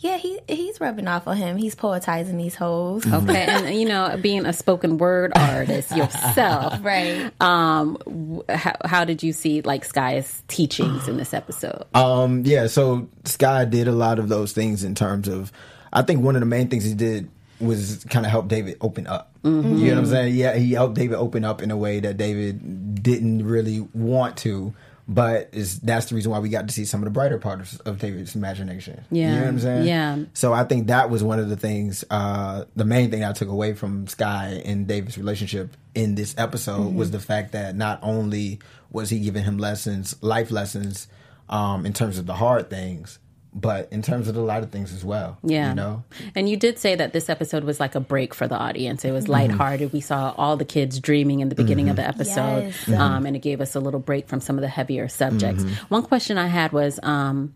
yeah, 0.06 0.18
he 0.18 0.40
he's 0.48 0.80
rubbing 0.80 1.08
off 1.08 1.28
on 1.28 1.36
him. 1.36 1.58
He's 1.58 1.74
poetizing 1.74 2.38
these 2.38 2.54
hoes. 2.54 3.06
Okay, 3.12 3.46
and 3.48 3.76
you 3.76 3.88
know, 3.88 4.18
being 4.22 4.46
a 4.46 4.54
spoken 4.54 4.98
word 5.00 5.32
artist 5.36 5.96
yourself, 5.96 6.80
Right. 6.84 7.32
Um, 7.42 8.44
how, 8.48 8.76
how 8.86 9.06
did 9.06 9.24
you 9.24 9.34
see 9.34 9.62
like 9.62 9.84
Sky's 9.84 10.44
teachings 10.48 11.08
in 11.08 11.18
this 11.18 11.34
episode? 11.34 11.86
Um, 11.96 12.44
yeah, 12.46 12.68
so 12.68 13.08
Sky 13.24 13.66
did 13.66 13.88
a 13.88 13.92
lot 13.92 14.20
of 14.20 14.30
those 14.30 14.54
things 14.54 14.84
in 14.84 14.94
terms 14.94 15.28
of, 15.28 15.52
I 15.92 16.04
think 16.04 16.24
one 16.24 16.36
of 16.36 16.42
the 16.42 16.46
main 16.46 16.68
things 16.68 16.84
he 16.84 16.94
did 16.94 17.30
was 17.60 18.06
kind 18.10 18.26
of 18.26 18.32
help 18.32 18.48
David 18.48 18.78
open 18.82 19.08
up. 19.08 19.32
You 19.44 19.52
know 19.52 19.90
what 19.90 19.98
I'm 19.98 20.06
saying? 20.08 20.36
Yeah, 20.36 20.56
he 20.56 20.74
helped 20.74 20.96
David 20.96 21.16
open 21.16 21.46
up 21.46 21.62
in 21.62 21.72
a 21.72 21.78
way 21.78 22.00
that 22.00 22.18
David 22.18 23.02
didn't 23.02 23.46
really 23.46 23.80
want 23.94 24.38
to. 24.38 24.74
But 25.08 25.50
is 25.52 25.80
that's 25.82 26.08
the 26.08 26.16
reason 26.16 26.32
why 26.32 26.40
we 26.40 26.50
got 26.50 26.68
to 26.68 26.74
see 26.74 26.84
some 26.84 27.02
of 27.02 27.06
the 27.06 27.12
brighter 27.12 27.38
parts 27.38 27.78
of 27.82 28.00
David's 28.00 28.36
imagination. 28.36 29.06
you 29.12 29.22
Yeah, 29.22 29.36
know 29.36 29.40
what 29.42 29.48
I'm 29.50 29.60
saying. 29.60 29.88
yeah. 29.88 30.18
So 30.34 30.52
I 30.52 30.64
think 30.64 30.88
that 30.88 31.12
was 31.12 31.24
one 31.24 31.38
of 31.38 31.48
the 31.48 31.56
things, 31.56 32.04
uh, 32.10 32.66
the 32.76 32.86
main 32.86 33.12
thing 33.12 33.24
I 33.24 33.32
took 33.32 33.48
away 33.50 33.74
from 33.74 34.08
Sky 34.08 34.64
and 34.66 34.88
David's 34.88 35.18
relationship 35.18 35.78
in 35.94 36.16
this 36.16 36.34
episode 36.40 36.96
was 36.96 37.12
the 37.12 37.20
fact 37.20 37.52
that 37.52 37.76
not 37.76 38.00
only 38.02 38.58
was 38.92 39.12
he 39.12 39.20
giving 39.20 39.44
him 39.44 39.60
lessons, 39.60 40.16
life 40.24 40.50
lessons, 40.50 41.08
um, 41.50 41.86
in 41.86 41.94
terms 41.94 42.18
of 42.18 42.26
the 42.26 42.34
hard 42.34 42.72
things, 42.72 43.20
but 43.58 43.88
in 43.92 44.02
terms 44.02 44.28
of 44.28 44.36
a 44.36 44.42
lot 44.42 44.62
of 44.64 44.70
things 44.70 44.92
as 44.94 45.06
well. 45.06 45.38
Yeah. 45.42 45.70
You 45.70 45.76
know? 45.76 46.04
And 46.36 46.50
you 46.50 46.58
did 46.58 46.78
say 46.78 46.94
that 46.96 47.14
this 47.14 47.30
episode 47.30 47.64
was 47.64 47.80
like 47.80 47.96
a 47.96 48.02
break 48.02 48.34
for 48.34 48.48
the 48.50 48.56
audience. 48.58 49.06
It 49.06 49.08
Mm-hmm. 49.08 49.16
was 49.16 49.28
lighthearted. 49.30 49.94
We 49.94 50.02
saw 50.02 50.34
all 50.38 50.58
the 50.58 50.66
kids 50.66 51.00
dreaming 51.00 51.40
in 51.40 51.48
the 51.48 51.56
beginning 51.56 51.88
of 51.90 51.96
the 51.96 52.06
episode, 52.06 52.74
Yes. 52.88 52.90
um, 53.00 53.26
and 53.26 53.34
it 53.36 53.40
gave 53.40 53.62
us 53.62 53.74
a 53.74 53.80
little 53.80 54.02
break 54.02 54.28
from 54.28 54.42
some 54.42 54.58
of 54.58 54.62
the 54.62 54.68
heavier 54.68 55.08
subjects. 55.08 55.64
Mm-hmm. 55.64 55.86
One 55.88 56.04
question 56.04 56.38
I 56.38 56.48
had 56.48 56.74
was 56.74 57.00
um, 57.02 57.54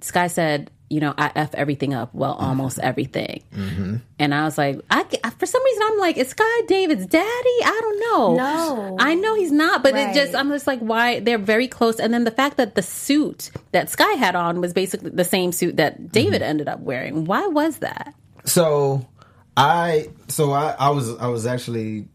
Sky 0.00 0.26
said, 0.26 0.70
you 0.94 1.00
know, 1.00 1.12
I 1.18 1.32
F 1.34 1.54
everything 1.54 1.92
up. 1.92 2.14
Well, 2.14 2.34
almost 2.34 2.78
everything. 2.78 3.42
Mm-hmm. 3.52 3.96
And 4.20 4.34
I 4.34 4.44
was 4.44 4.56
like, 4.56 4.80
I, 4.90 5.02
for 5.38 5.46
some 5.46 5.64
reason, 5.64 5.82
I'm 5.86 5.98
like, 5.98 6.16
is 6.16 6.28
Sky 6.28 6.60
David's 6.68 7.06
daddy? 7.06 7.58
I 7.64 7.78
don't 7.82 8.00
know. 8.00 8.34
No. 8.36 8.96
I 9.00 9.14
know 9.14 9.34
he's 9.34 9.50
not, 9.50 9.82
but 9.82 9.94
it 9.96 10.14
just, 10.14 10.34
I'm 10.36 10.50
just 10.50 10.68
like, 10.68 10.78
why? 10.78 11.18
They're 11.18 11.38
very 11.38 11.66
close. 11.66 11.98
And 11.98 12.14
then 12.14 12.22
the 12.22 12.30
fact 12.30 12.58
that 12.58 12.76
the 12.76 12.82
suit 12.82 13.50
that 13.72 13.90
Sky 13.90 14.12
had 14.12 14.36
on 14.36 14.60
was 14.60 14.72
basically 14.72 15.10
the 15.10 15.24
same 15.24 15.50
suit 15.50 15.78
that 15.78 16.12
David 16.12 16.42
Mm-hmm. 16.42 16.50
ended 16.50 16.68
up 16.68 16.80
wearing. 16.80 17.24
Why 17.24 17.46
was 17.48 17.78
that? 17.78 18.14
So 18.44 19.06
I 19.56 20.10
so 20.28 20.52
I, 20.52 20.76
I 20.78 20.90
was 20.90 21.16
I 21.16 21.26
was 21.28 21.46
actually 21.46 22.06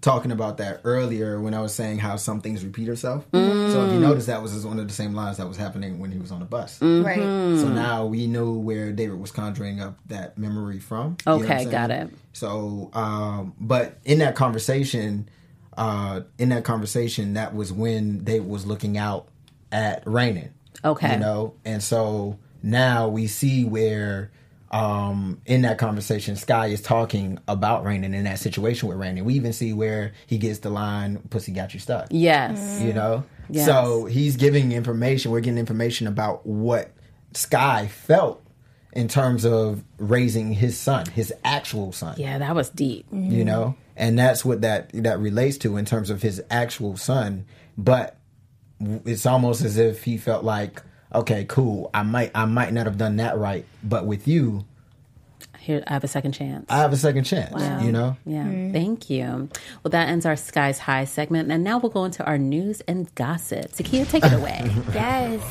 talking 0.00 0.30
about 0.32 0.58
that 0.58 0.80
earlier 0.84 1.40
when 1.40 1.54
I 1.54 1.60
was 1.60 1.74
saying 1.74 1.98
how 1.98 2.16
some 2.16 2.40
things 2.40 2.64
repeat 2.64 2.88
itself. 2.88 3.26
So 3.32 3.38
Mm. 3.38 3.86
if 3.88 3.92
you 3.94 4.00
notice 4.00 4.26
that 4.26 4.42
was 4.42 4.64
one 4.66 4.78
of 4.78 4.86
the 4.88 4.94
same 4.94 5.14
lines 5.14 5.38
that 5.38 5.48
was 5.48 5.56
happening 5.56 5.98
when 5.98 6.12
he 6.12 6.18
was 6.18 6.30
on 6.30 6.38
the 6.40 6.44
bus. 6.44 6.78
Mm-hmm. 6.78 7.04
Right. 7.06 7.58
So 7.60 7.68
now 7.68 8.06
we 8.06 8.26
know 8.26 8.52
where 8.52 8.92
David 8.92 9.20
was 9.20 9.30
conjuring 9.30 9.80
up 9.80 9.98
that 10.06 10.38
memory 10.38 10.78
from. 10.78 11.16
You 11.26 11.32
know 11.32 11.44
Okay, 11.44 11.64
got 11.64 11.90
it. 11.90 12.10
So, 12.32 12.90
um, 12.92 13.54
but 13.60 13.98
in 14.04 14.18
that 14.18 14.34
conversation, 14.36 15.28
uh, 15.76 16.20
in 16.38 16.50
that 16.50 16.64
conversation, 16.64 17.34
that 17.34 17.54
was 17.54 17.72
when 17.72 18.24
David 18.24 18.48
was 18.48 18.66
looking 18.66 18.96
out 18.98 19.28
at 19.72 20.04
Raynan. 20.04 20.50
Okay. 20.84 21.14
You 21.14 21.18
know, 21.18 21.54
and 21.64 21.82
so 21.82 22.38
now 22.62 23.08
we 23.08 23.26
see 23.26 23.64
where 23.64 24.30
um 24.70 25.40
in 25.46 25.62
that 25.62 25.78
conversation 25.78 26.36
Sky 26.36 26.66
is 26.66 26.82
talking 26.82 27.38
about 27.48 27.84
Raynan 27.84 28.14
in 28.14 28.24
that 28.24 28.38
situation 28.38 28.88
with 28.88 28.98
Raynan. 28.98 29.24
We 29.24 29.34
even 29.34 29.52
see 29.52 29.72
where 29.72 30.12
he 30.26 30.36
gets 30.38 30.58
the 30.58 30.70
line 30.70 31.18
Pussy 31.30 31.52
got 31.52 31.72
you 31.74 31.80
stuck 31.80 32.08
Yes. 32.10 32.78
you 32.82 32.92
know 32.92 33.24
Yes. 33.50 33.64
so 33.66 34.04
he's 34.04 34.36
giving 34.36 34.72
information 34.72 35.30
we're 35.30 35.40
getting 35.40 35.58
information 35.58 36.06
about 36.06 36.44
what 36.46 36.90
sky 37.32 37.86
felt 37.86 38.42
in 38.92 39.08
terms 39.08 39.44
of 39.46 39.82
raising 39.96 40.52
his 40.52 40.76
son 40.78 41.06
his 41.06 41.32
actual 41.44 41.92
son 41.92 42.14
Yeah, 42.18 42.36
that 42.38 42.54
was 42.54 42.68
deep. 42.68 43.06
you 43.10 43.44
know 43.44 43.74
and 43.96 44.18
that's 44.18 44.44
what 44.44 44.60
that 44.60 44.90
that 44.92 45.18
relates 45.18 45.56
to 45.58 45.76
in 45.78 45.86
terms 45.86 46.10
of 46.10 46.20
his 46.20 46.42
actual 46.50 46.96
son 46.98 47.46
but 47.78 48.16
it's 48.80 49.24
almost 49.26 49.64
as 49.64 49.76
if 49.78 50.04
he 50.04 50.18
felt 50.18 50.44
like 50.44 50.82
okay 51.14 51.44
cool 51.48 51.90
i 51.94 52.02
might 52.02 52.30
i 52.34 52.44
might 52.44 52.72
not 52.72 52.86
have 52.86 52.98
done 52.98 53.16
that 53.16 53.36
right 53.38 53.64
but 53.82 54.06
with 54.06 54.28
you 54.28 54.64
Here, 55.58 55.82
I 55.86 55.92
have 55.92 56.04
a 56.04 56.08
second 56.08 56.32
chance. 56.32 56.66
i 56.68 56.78
have 56.78 56.92
a 56.92 56.96
second 56.96 57.24
chance 57.24 57.52
you 57.84 57.92
know 57.92 58.16
yeah, 58.26 58.44
mm-hmm. 58.44 58.72
thank 58.72 59.10
you. 59.10 59.48
Well, 59.82 59.90
that 59.90 60.08
ends 60.08 60.26
our 60.26 60.36
Skies 60.36 60.78
High 60.78 61.04
segment, 61.04 61.50
and 61.50 61.64
now 61.64 61.78
we'll 61.78 61.90
go 61.90 62.04
into 62.04 62.24
our 62.24 62.38
news 62.38 62.80
and 62.82 63.12
gossip. 63.14 63.72
Zakia, 63.72 64.08
take 64.08 64.24
it 64.24 64.32
away. 64.32 64.70
Yes. 64.94 65.42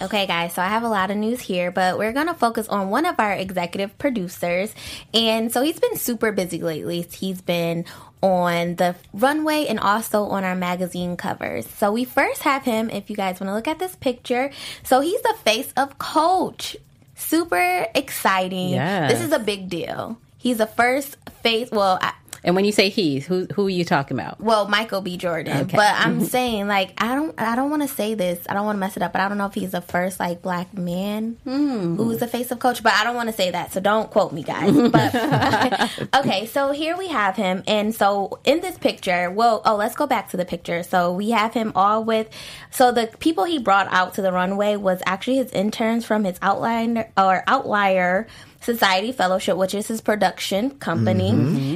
Okay, 0.00 0.26
guys, 0.26 0.54
so 0.54 0.62
I 0.62 0.66
have 0.66 0.82
a 0.82 0.88
lot 0.88 1.10
of 1.10 1.16
news 1.16 1.40
here, 1.40 1.70
but 1.70 1.96
we're 1.96 2.12
going 2.12 2.26
to 2.26 2.34
focus 2.34 2.66
on 2.68 2.90
one 2.90 3.06
of 3.06 3.16
our 3.18 3.32
executive 3.32 3.96
producers. 3.98 4.74
And 5.14 5.52
so 5.52 5.62
he's 5.62 5.78
been 5.78 5.96
super 5.96 6.32
busy 6.32 6.60
lately. 6.60 7.02
He's 7.02 7.40
been 7.40 7.84
on 8.20 8.76
the 8.76 8.96
runway 9.12 9.66
and 9.66 9.78
also 9.78 10.24
on 10.24 10.44
our 10.44 10.56
magazine 10.56 11.16
covers. 11.16 11.68
So 11.68 11.92
we 11.92 12.04
first 12.04 12.42
have 12.42 12.64
him, 12.64 12.90
if 12.90 13.10
you 13.10 13.16
guys 13.16 13.40
want 13.40 13.50
to 13.50 13.54
look 13.54 13.68
at 13.68 13.78
this 13.78 13.94
picture. 13.96 14.50
So 14.82 15.00
he's 15.00 15.20
the 15.22 15.34
face 15.44 15.72
of 15.76 15.98
Coach. 15.98 16.76
Super 17.14 17.86
exciting. 17.94 18.70
Yes. 18.70 19.12
This 19.12 19.22
is 19.22 19.32
a 19.32 19.38
big 19.38 19.68
deal. 19.68 20.18
He's 20.36 20.58
the 20.58 20.66
first 20.66 21.16
face, 21.42 21.70
well, 21.70 21.98
I, 22.00 22.12
and 22.44 22.56
when 22.56 22.64
you 22.64 22.72
say 22.72 22.88
he, 22.88 23.20
who 23.20 23.46
who 23.54 23.66
are 23.66 23.70
you 23.70 23.84
talking 23.84 24.18
about? 24.18 24.40
well, 24.40 24.68
Michael 24.68 25.00
B. 25.00 25.16
Jordan. 25.16 25.62
Okay. 25.62 25.76
But 25.76 25.94
I'm 25.94 26.16
mm-hmm. 26.16 26.24
saying 26.24 26.68
like 26.68 26.92
I 26.98 27.14
don't 27.14 27.40
I 27.40 27.54
don't 27.54 27.70
want 27.70 27.82
to 27.82 27.88
say 27.88 28.14
this. 28.14 28.44
I 28.48 28.54
don't 28.54 28.64
want 28.64 28.76
to 28.76 28.80
mess 28.80 28.96
it 28.96 29.02
up. 29.02 29.12
But 29.12 29.20
I 29.20 29.28
don't 29.28 29.38
know 29.38 29.46
if 29.46 29.54
he's 29.54 29.72
the 29.72 29.80
first 29.80 30.18
like 30.18 30.42
black 30.42 30.76
man 30.76 31.36
hmm. 31.44 31.96
who's 31.96 32.18
the 32.18 32.26
face 32.26 32.50
of 32.50 32.58
Coach. 32.58 32.82
But 32.82 32.94
I 32.94 33.04
don't 33.04 33.14
want 33.14 33.28
to 33.28 33.34
say 33.34 33.50
that. 33.50 33.72
So 33.72 33.80
don't 33.80 34.10
quote 34.10 34.32
me, 34.32 34.42
guys. 34.42 34.72
But 34.92 35.14
okay, 36.16 36.46
so 36.46 36.72
here 36.72 36.96
we 36.96 37.08
have 37.08 37.36
him, 37.36 37.62
and 37.66 37.94
so 37.94 38.40
in 38.44 38.60
this 38.60 38.76
picture, 38.76 39.30
well, 39.30 39.62
oh, 39.64 39.76
let's 39.76 39.94
go 39.94 40.06
back 40.06 40.30
to 40.30 40.36
the 40.36 40.44
picture. 40.44 40.82
So 40.82 41.12
we 41.12 41.30
have 41.30 41.54
him 41.54 41.72
all 41.74 42.04
with. 42.04 42.28
So 42.70 42.92
the 42.92 43.08
people 43.18 43.44
he 43.44 43.58
brought 43.58 43.86
out 43.90 44.14
to 44.14 44.22
the 44.22 44.32
runway 44.32 44.76
was 44.76 45.00
actually 45.06 45.36
his 45.36 45.52
interns 45.52 46.04
from 46.04 46.24
his 46.24 46.38
outline 46.42 47.04
or 47.16 47.42
outlier. 47.46 48.26
Society 48.62 49.12
Fellowship, 49.12 49.56
which 49.56 49.74
is 49.74 49.88
his 49.88 50.00
production 50.00 50.70
company, 50.78 51.30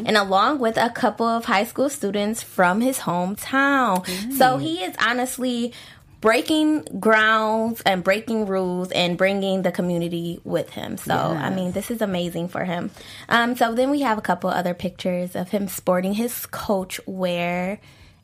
and 0.06 0.16
along 0.16 0.58
with 0.60 0.76
a 0.76 0.90
couple 0.90 1.26
of 1.26 1.44
high 1.44 1.64
school 1.64 1.88
students 1.88 2.42
from 2.42 2.80
his 2.80 3.00
hometown. 3.00 4.06
So 4.32 4.58
he 4.58 4.82
is 4.84 4.94
honestly 5.00 5.72
breaking 6.20 6.82
grounds 6.98 7.82
and 7.84 8.02
breaking 8.02 8.46
rules 8.46 8.90
and 8.90 9.18
bringing 9.18 9.62
the 9.62 9.70
community 9.70 10.40
with 10.44 10.70
him. 10.70 10.96
So, 10.96 11.14
I 11.14 11.50
mean, 11.54 11.72
this 11.72 11.90
is 11.90 12.00
amazing 12.00 12.48
for 12.48 12.64
him. 12.64 12.90
Um, 13.28 13.54
so 13.56 13.74
then 13.74 13.90
we 13.90 14.00
have 14.00 14.18
a 14.18 14.22
couple 14.22 14.50
other 14.50 14.74
pictures 14.74 15.36
of 15.36 15.50
him 15.50 15.68
sporting 15.68 16.14
his 16.14 16.46
coach 16.46 17.00
wear. 17.06 17.78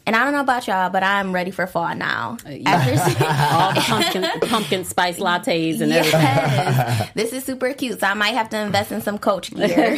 And 0.05 0.17
I 0.17 0.25
don't 0.25 0.33
know 0.33 0.41
about 0.41 0.67
y'all, 0.67 0.91
but 0.91 1.03
I'm 1.03 1.33
ready 1.33 1.51
for 1.53 1.67
fall 1.67 1.95
now. 1.95 2.37
After 2.67 2.97
seeing- 2.97 3.23
All 3.31 3.73
the 3.75 3.81
pumpkin 3.81 4.49
pumpkin 4.49 4.85
spice 4.85 5.19
lattes 5.19 5.81
and 5.81 5.93
everything. 5.93 7.09
This 7.15 7.33
is 7.33 7.45
super 7.45 7.73
cute. 7.75 8.01
So 8.01 8.07
I 8.07 8.15
might 8.15 8.35
have 8.35 8.49
to 8.51 8.59
invest 8.59 8.91
in 8.91 9.01
some 9.01 9.19
coach 9.19 9.51
gear. 9.55 9.95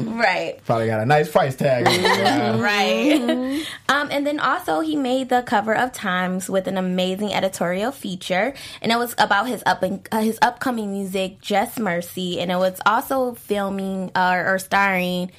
right. 0.00 0.58
probably 0.64 0.86
got 0.86 1.00
a 1.00 1.06
nice 1.06 1.30
price 1.30 1.54
tag 1.54 1.86
on 1.86 1.92
it. 1.94 2.60
Right. 2.62 3.66
Um, 3.88 4.08
and 4.10 4.26
then 4.26 4.40
also 4.40 4.80
he 4.80 4.96
made 4.96 5.28
the 5.28 5.42
cover 5.42 5.74
of 5.76 5.92
Times 5.92 6.48
with 6.48 6.66
an 6.66 6.76
amazing 6.78 7.32
editorial 7.32 7.92
feature, 7.92 8.54
and 8.80 8.90
it 8.92 8.96
was 8.96 9.14
about 9.18 9.46
his 9.48 9.62
up 9.66 9.82
uh, 9.82 10.20
his 10.20 10.38
upcoming 10.42 10.92
music, 10.92 11.40
Just 11.40 11.78
Mercy, 11.78 12.40
and 12.40 12.50
it 12.50 12.56
was 12.56 12.80
also 12.86 13.34
filming 13.34 14.10
uh, 14.14 14.42
or 14.46 14.58
starring 14.58 15.30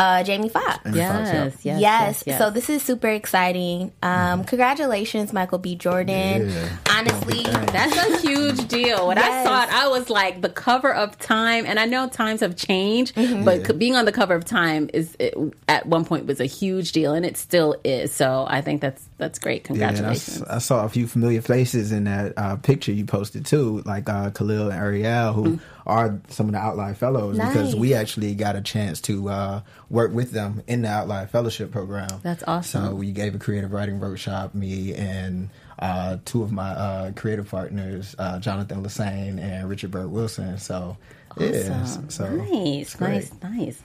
uh, 0.00 0.22
Jamie 0.24 0.48
Foxx. 0.48 0.80
Yes, 0.94 1.56
yes, 1.62 2.22
Yes. 2.26 2.38
So 2.38 2.50
this 2.50 2.70
is 2.70 2.82
super 2.82 3.08
exciting. 3.08 3.92
Um, 4.02 4.44
congratulations, 4.44 5.32
Michael 5.32 5.58
B. 5.58 5.74
Jordan. 5.76 6.48
Yeah. 6.50 6.76
honestly, 6.90 7.42
That's 7.42 7.96
a 7.96 8.26
huge 8.26 8.66
deal. 8.68 9.06
When 9.08 9.18
I 9.18 9.44
saw 9.44 9.62
it, 9.64 9.72
I 9.72 9.88
was 9.88 10.08
like, 10.10 10.40
the 10.40 10.48
cover 10.48 10.92
of 10.92 11.18
Time, 11.18 11.66
and 11.66 11.78
I 11.78 11.84
know 11.86 12.08
times 12.08 12.40
have 12.40 12.56
changed, 12.56 13.14
Mm-hmm. 13.14 13.44
but 13.44 13.66
c- 13.66 13.72
being 13.74 13.94
on 13.96 14.04
the 14.04 14.12
cover 14.12 14.34
of 14.34 14.44
Time 14.44 14.88
is 14.94 15.14
it, 15.18 15.34
at 15.68 15.86
one 15.86 16.04
point 16.04 16.26
was 16.26 16.40
a 16.40 16.46
huge 16.46 16.92
deal, 16.92 17.12
and 17.14 17.24
it 17.26 17.36
still 17.36 17.76
is. 17.84 18.12
So 18.12 18.46
I 18.48 18.60
think 18.62 18.80
that's 18.80 19.04
that's 19.18 19.38
great. 19.38 19.66
Yeah, 19.68 19.74
and 19.74 19.82
I, 19.84 19.86
Congratulations. 19.88 20.42
s- 20.42 20.48
I 20.48 20.58
saw 20.58 20.84
a 20.84 20.88
few 20.88 21.06
familiar 21.06 21.42
faces 21.42 21.92
in 21.92 22.04
that 22.04 22.32
uh, 22.38 22.56
picture 22.56 22.92
you 22.92 23.04
posted 23.04 23.44
too, 23.44 23.82
like 23.84 24.08
uh, 24.08 24.30
Khalil 24.30 24.70
and 24.70 24.80
Ariel, 24.80 25.32
who 25.34 25.44
Mm. 25.50 25.60
Are 25.86 26.20
some 26.28 26.46
of 26.46 26.52
the 26.52 26.58
Outlier 26.58 26.94
Fellows, 26.94 27.38
because 27.38 27.74
we 27.74 27.94
actually 27.94 28.34
got 28.34 28.56
a 28.56 28.60
chance 28.60 29.00
to 29.02 29.28
uh, 29.28 29.60
work 29.88 30.12
with 30.12 30.32
them 30.32 30.62
in 30.66 30.82
the 30.82 30.88
Outlier 30.88 31.26
Fellowship 31.26 31.70
program. 31.70 32.08
That's 32.22 32.44
awesome. 32.46 32.84
So 32.86 32.94
we 32.94 33.12
gave 33.12 33.34
a 33.34 33.38
creative 33.38 33.72
writing 33.72 33.98
workshop, 34.00 34.54
me 34.54 34.94
and 34.94 35.50
uh, 35.78 36.18
two 36.24 36.42
of 36.42 36.52
my 36.52 36.70
uh, 36.70 37.12
creative 37.12 37.48
partners, 37.48 38.14
uh, 38.18 38.38
Jonathan 38.38 38.82
Lassane 38.82 39.38
and 39.40 39.68
Richard 39.68 39.90
Bird 39.90 40.10
Wilson. 40.10 40.58
So, 40.58 40.96
yeah, 41.38 41.80
Awesome. 41.82 42.10
so 42.10 42.28
nice, 42.28 43.00
nice, 43.00 43.30
nice. 43.42 43.80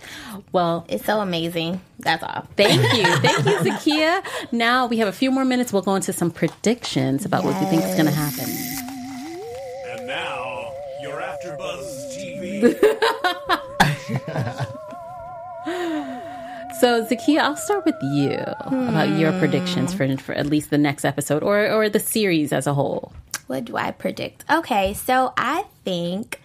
Well, 0.52 0.86
it's 0.90 1.06
so 1.06 1.22
amazing. 1.22 1.80
That's 2.00 2.22
all. 2.24 2.46
Thank 2.58 2.82
you. 2.98 3.06
Thank 3.18 3.46
you, 3.46 3.72
Zakia. 3.72 4.24
Now 4.52 4.88
we 4.88 4.98
have 4.98 5.08
a 5.08 5.12
few 5.14 5.32
more 5.32 5.46
minutes. 5.46 5.72
We'll 5.72 5.84
go 5.84 5.96
into 5.96 6.12
some 6.12 6.32
predictions 6.32 7.24
about 7.24 7.44
what 7.46 7.58
we 7.62 7.66
think 7.68 7.84
is 7.84 7.94
going 7.94 8.08
to 8.08 8.12
happen. 8.12 8.50
And 10.00 10.08
now, 10.08 10.55
your 10.55 10.55
AfterBuzz 11.46 12.18
TV. 12.18 12.76
So, 16.80 17.06
Zakia, 17.06 17.40
I'll 17.40 17.56
start 17.56 17.86
with 17.86 17.96
you 18.04 18.34
about 18.34 19.18
your 19.18 19.32
hmm. 19.32 19.40
predictions 19.40 19.94
for, 19.94 20.18
for 20.18 20.36
at 20.36 20.46
least 20.48 20.72
the 20.72 20.78
next 20.78 21.06
episode 21.06 21.42
or, 21.42 21.72
or 21.72 21.88
the 21.88 22.02
series 22.02 22.52
as 22.52 22.68
a 22.68 22.74
whole. 22.74 23.14
What 23.48 23.64
do 23.64 23.78
I 23.78 23.92
predict? 23.92 24.44
Okay, 24.52 24.94
so 24.94 25.34
I 25.38 25.64
think 25.86 26.42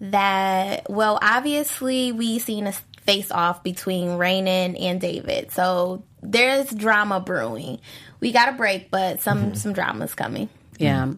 that 0.00 0.88
well, 0.90 1.18
obviously 1.22 2.12
we 2.12 2.38
seen 2.38 2.66
a 2.66 2.72
face 2.72 3.30
off 3.30 3.64
between 3.64 4.10
Raynan 4.18 4.78
and 4.78 5.00
David, 5.00 5.50
so 5.50 6.04
there's 6.22 6.70
drama 6.70 7.18
brewing. 7.18 7.80
We 8.20 8.32
got 8.32 8.50
a 8.50 8.52
break, 8.52 8.90
but 8.90 9.22
some 9.22 9.46
mm-hmm. 9.46 9.54
some 9.54 9.72
drama's 9.72 10.14
coming. 10.14 10.50
Yeah. 10.80 11.12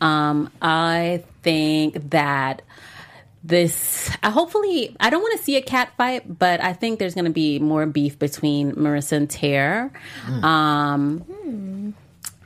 Um, 0.00 0.50
I 0.60 1.24
think 1.42 2.10
that 2.10 2.62
this, 3.42 4.10
uh, 4.22 4.30
hopefully, 4.30 4.96
I 4.98 5.10
don't 5.10 5.20
want 5.20 5.38
to 5.38 5.44
see 5.44 5.56
a 5.56 5.62
cat 5.62 5.92
fight, 5.98 6.38
but 6.38 6.62
I 6.62 6.72
think 6.72 6.98
there's 6.98 7.14
going 7.14 7.26
to 7.26 7.30
be 7.30 7.58
more 7.58 7.84
beef 7.84 8.18
between 8.18 8.72
Marissa 8.72 9.12
and 9.12 9.28
Tara. 9.28 9.90
Um, 10.42 11.94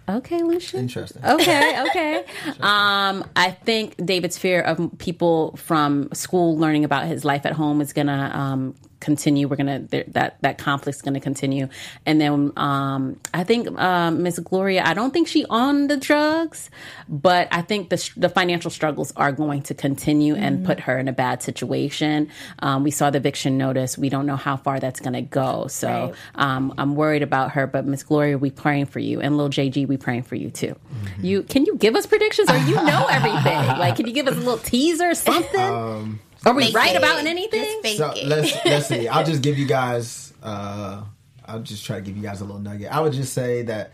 okay, 0.09 0.43
Lucien. 0.43 0.81
Interesting. 0.83 1.25
Okay, 1.25 1.83
okay. 1.89 2.25
um, 2.61 3.25
I 3.37 3.57
think 3.65 3.95
David's 4.05 4.39
fear 4.39 4.61
of 4.61 4.91
people 4.99 5.57
from 5.57 6.09
school 6.13 6.59
learning 6.59 6.85
about 6.85 7.07
his 7.07 7.25
life 7.25 7.47
at 7.47 7.53
home 7.53 7.81
is 7.81 7.93
gonna 7.93 8.33
um, 8.35 8.75
continue. 9.01 9.49
We're 9.49 9.57
gonna 9.57 9.81
there, 9.81 10.05
that 10.09 10.39
that 10.43 10.59
conflict's 10.59 11.03
gonna 11.03 11.21
continue, 11.21 11.69
and 12.07 12.21
then 12.21 12.53
um, 12.57 13.19
I 13.33 13.45
think 13.45 13.69
um, 13.81 14.23
Miss 14.23 14.39
Gloria. 14.39 14.83
I 14.85 14.95
don't 14.95 15.13
think 15.13 15.29
she 15.29 15.45
on 15.49 15.87
the 15.87 15.97
drugs, 15.97 16.71
but 17.09 17.49
I 17.53 17.63
think 17.63 17.91
the 17.91 18.11
the 18.17 18.29
financial 18.29 18.71
struggles 18.71 19.13
are 19.17 19.33
going 19.33 19.63
to 19.63 19.75
continue 19.75 20.35
and 20.35 20.65
put 20.65 20.81
her 20.81 20.99
in 20.99 21.09
a 21.09 21.13
bad 21.13 21.43
situation. 21.43 22.29
Um, 22.61 22.83
we 22.85 22.91
saw 22.91 23.11
the 23.11 23.19
eviction 23.19 23.57
notice. 23.59 23.97
We 23.99 24.09
don't 24.09 24.27
know 24.27 24.37
how 24.37 24.57
far 24.57 24.81
that's 24.81 25.01
gonna 25.01 25.23
go. 25.23 25.67
So 25.69 25.89
Right. 25.89 26.15
um, 26.35 26.75
I'm 26.79 26.95
worried 26.97 27.23
about 27.23 27.53
her. 27.53 27.67
But 27.67 27.87
Miss 27.87 28.03
Gloria, 28.03 28.39
we 28.39 28.51
praying 28.51 28.87
for 28.87 28.99
you, 28.99 29.21
and 29.21 29.37
little 29.37 29.51
JG, 29.51 29.87
we 29.87 29.97
praying 29.97 30.23
for 30.25 30.35
you 30.35 30.51
too. 30.51 30.75
You 31.23 31.43
can 31.43 31.65
you 31.65 31.77
give 31.77 31.95
us 31.97 32.07
predictions, 32.07 32.51
or 32.51 32.57
you 32.59 32.75
know 32.75 33.07
everything? 33.11 33.79
like, 33.79 33.97
can 33.97 34.07
you 34.07 34.13
give 34.13 34.27
us 34.29 34.35
a 34.35 34.39
little 34.39 34.59
teaser, 34.59 35.15
something? 35.15 36.19
Are 36.47 36.55
we 36.55 36.65
Fake 36.67 36.75
right 36.77 36.95
it. 36.95 36.99
about 36.99 37.25
anything? 37.27 37.63
Just 37.65 37.83
fake 37.83 37.97
So 37.99 38.11
it. 38.11 38.27
let's 38.27 38.53
let's 38.65 38.87
see. 38.89 39.09
I'll 39.09 39.25
just 39.25 39.43
give 39.43 39.59
you 39.59 39.67
guys. 39.67 40.33
Uh, 40.43 41.03
I'll 41.45 41.61
just 41.61 41.85
try 41.85 41.97
to 41.97 42.03
give 42.03 42.17
you 42.17 42.23
guys 42.23 42.41
a 42.41 42.45
little 42.45 42.61
nugget. 42.61 42.91
I 42.95 43.01
would 43.01 43.13
just 43.13 43.33
say 43.33 43.63
that 43.63 43.93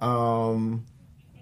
um, 0.00 0.84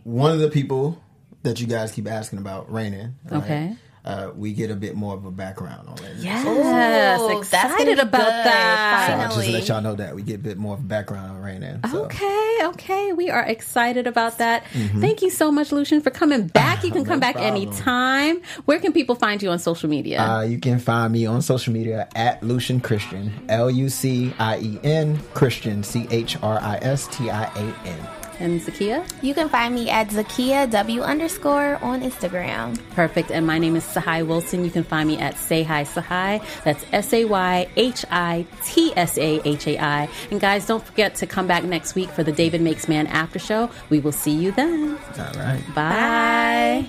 one 0.05 0.33
of 0.33 0.39
the 0.41 0.49
people 0.51 1.03
that 1.43 1.61
you 1.61 1.67
guys 1.67 1.93
keep 1.93 2.07
asking 2.09 2.39
about, 2.39 2.71
Raynan. 2.71 3.13
right, 3.31 3.43
Okay. 3.43 3.77
Uh, 4.05 4.31
we 4.35 4.53
get 4.53 4.71
a 4.71 4.77
bit 4.77 4.97
more 4.97 5.15
of 5.15 5.25
a 5.25 5.31
background 5.31 5.87
on 5.89 5.99
it. 6.05 6.17
Yes, 6.19 6.47
Ooh, 6.47 7.39
excited 7.39 7.99
about 7.99 8.21
good. 8.21 8.29
that. 8.31 9.07
So 9.09 9.13
I'll 9.15 9.21
just 9.25 9.35
Finally. 9.37 9.53
let 9.53 9.69
y'all 9.69 9.83
know 9.83 9.95
that 9.97 10.15
we 10.15 10.23
get 10.23 10.37
a 10.37 10.43
bit 10.43 10.57
more 10.59 10.75
of 10.75 10.81
a 10.81 10.85
background 10.85 11.33
on 11.33 11.43
Raynan. 11.43 11.91
So. 11.91 12.05
Okay, 12.05 12.59
okay. 12.63 13.13
We 13.13 13.29
are 13.31 13.43
excited 13.45 14.07
about 14.07 14.39
that. 14.39 14.65
Thank 14.99 15.21
you 15.23 15.31
so 15.31 15.53
much, 15.53 15.71
Lucien, 15.73 16.01
for 16.01 16.11
coming 16.11 16.47
back. 16.55 16.83
You 16.83 16.91
can 16.91 17.05
come 17.05 17.21
back 17.21 17.35
problem. 17.35 17.55
anytime. 17.57 18.41
Where 18.65 18.79
can 18.79 18.93
people 18.93 19.15
find 19.17 19.43
you 19.43 19.51
on 19.51 19.59
social 19.59 19.91
media? 19.91 20.21
Uh, 20.21 20.43
you 20.43 20.59
can 20.59 20.79
find 20.79 21.13
me 21.13 21.27
on 21.27 21.43
social 21.43 21.73
media 21.73 22.09
at 22.15 22.43
Lucien 22.43 22.81
Christian, 22.81 23.33
L 23.49 23.71
U 23.71 23.89
C 23.89 24.33
I 24.39 24.59
E 24.61 24.81
N 24.83 25.19
Christian, 25.35 25.83
C 25.83 26.07
H 26.11 26.37
R 26.43 26.59
I 26.61 26.79
S 26.79 27.07
T 27.09 27.31
I 27.31 27.45
A 27.45 27.87
N. 27.87 28.20
and 28.41 28.61
Zakia? 28.61 29.07
You 29.23 29.35
can 29.35 29.49
find 29.49 29.75
me 29.75 29.91
at 29.91 30.09
Zakia 30.09 30.71
W 30.71 31.03
underscore 31.03 31.77
on 31.83 32.03
Instagram. 32.03 32.79
Perfect. 32.91 33.31
And 33.31 33.47
my 33.47 33.59
name 33.59 33.77
is 33.77 33.85
Sahai 33.85 34.27
Wilson. 34.27 34.65
You 34.65 34.71
can 34.71 34.85
find 34.85 35.09
me 35.09 35.19
at 35.19 35.37
Say 35.37 35.63
Hi 35.63 35.85
Sahai. 35.85 36.43
That's 36.65 36.85
S 36.93 37.13
A 37.13 37.25
Y 37.25 37.69
H 37.77 38.05
I 38.11 38.47
T 38.65 38.93
S 38.97 39.19
A 39.19 39.41
H 39.47 39.67
A 39.67 39.79
I. 39.79 40.09
And 40.31 40.41
guys, 40.41 40.67
don't 40.67 40.85
forget 40.85 41.15
to 41.17 41.27
come 41.27 41.47
back 41.47 41.65
next 41.65 41.95
week 41.95 42.11
for 42.11 42.23
the 42.25 42.33
David 42.33 42.61
Makes 42.61 42.89
Man 42.89 43.07
after 43.07 43.39
show. 43.39 43.71
We 43.91 44.01
will 44.01 44.13
see 44.13 44.33
you 44.33 44.53
then. 44.53 44.99
All 45.19 45.33
right. 45.35 45.63
Bye. 45.75 46.89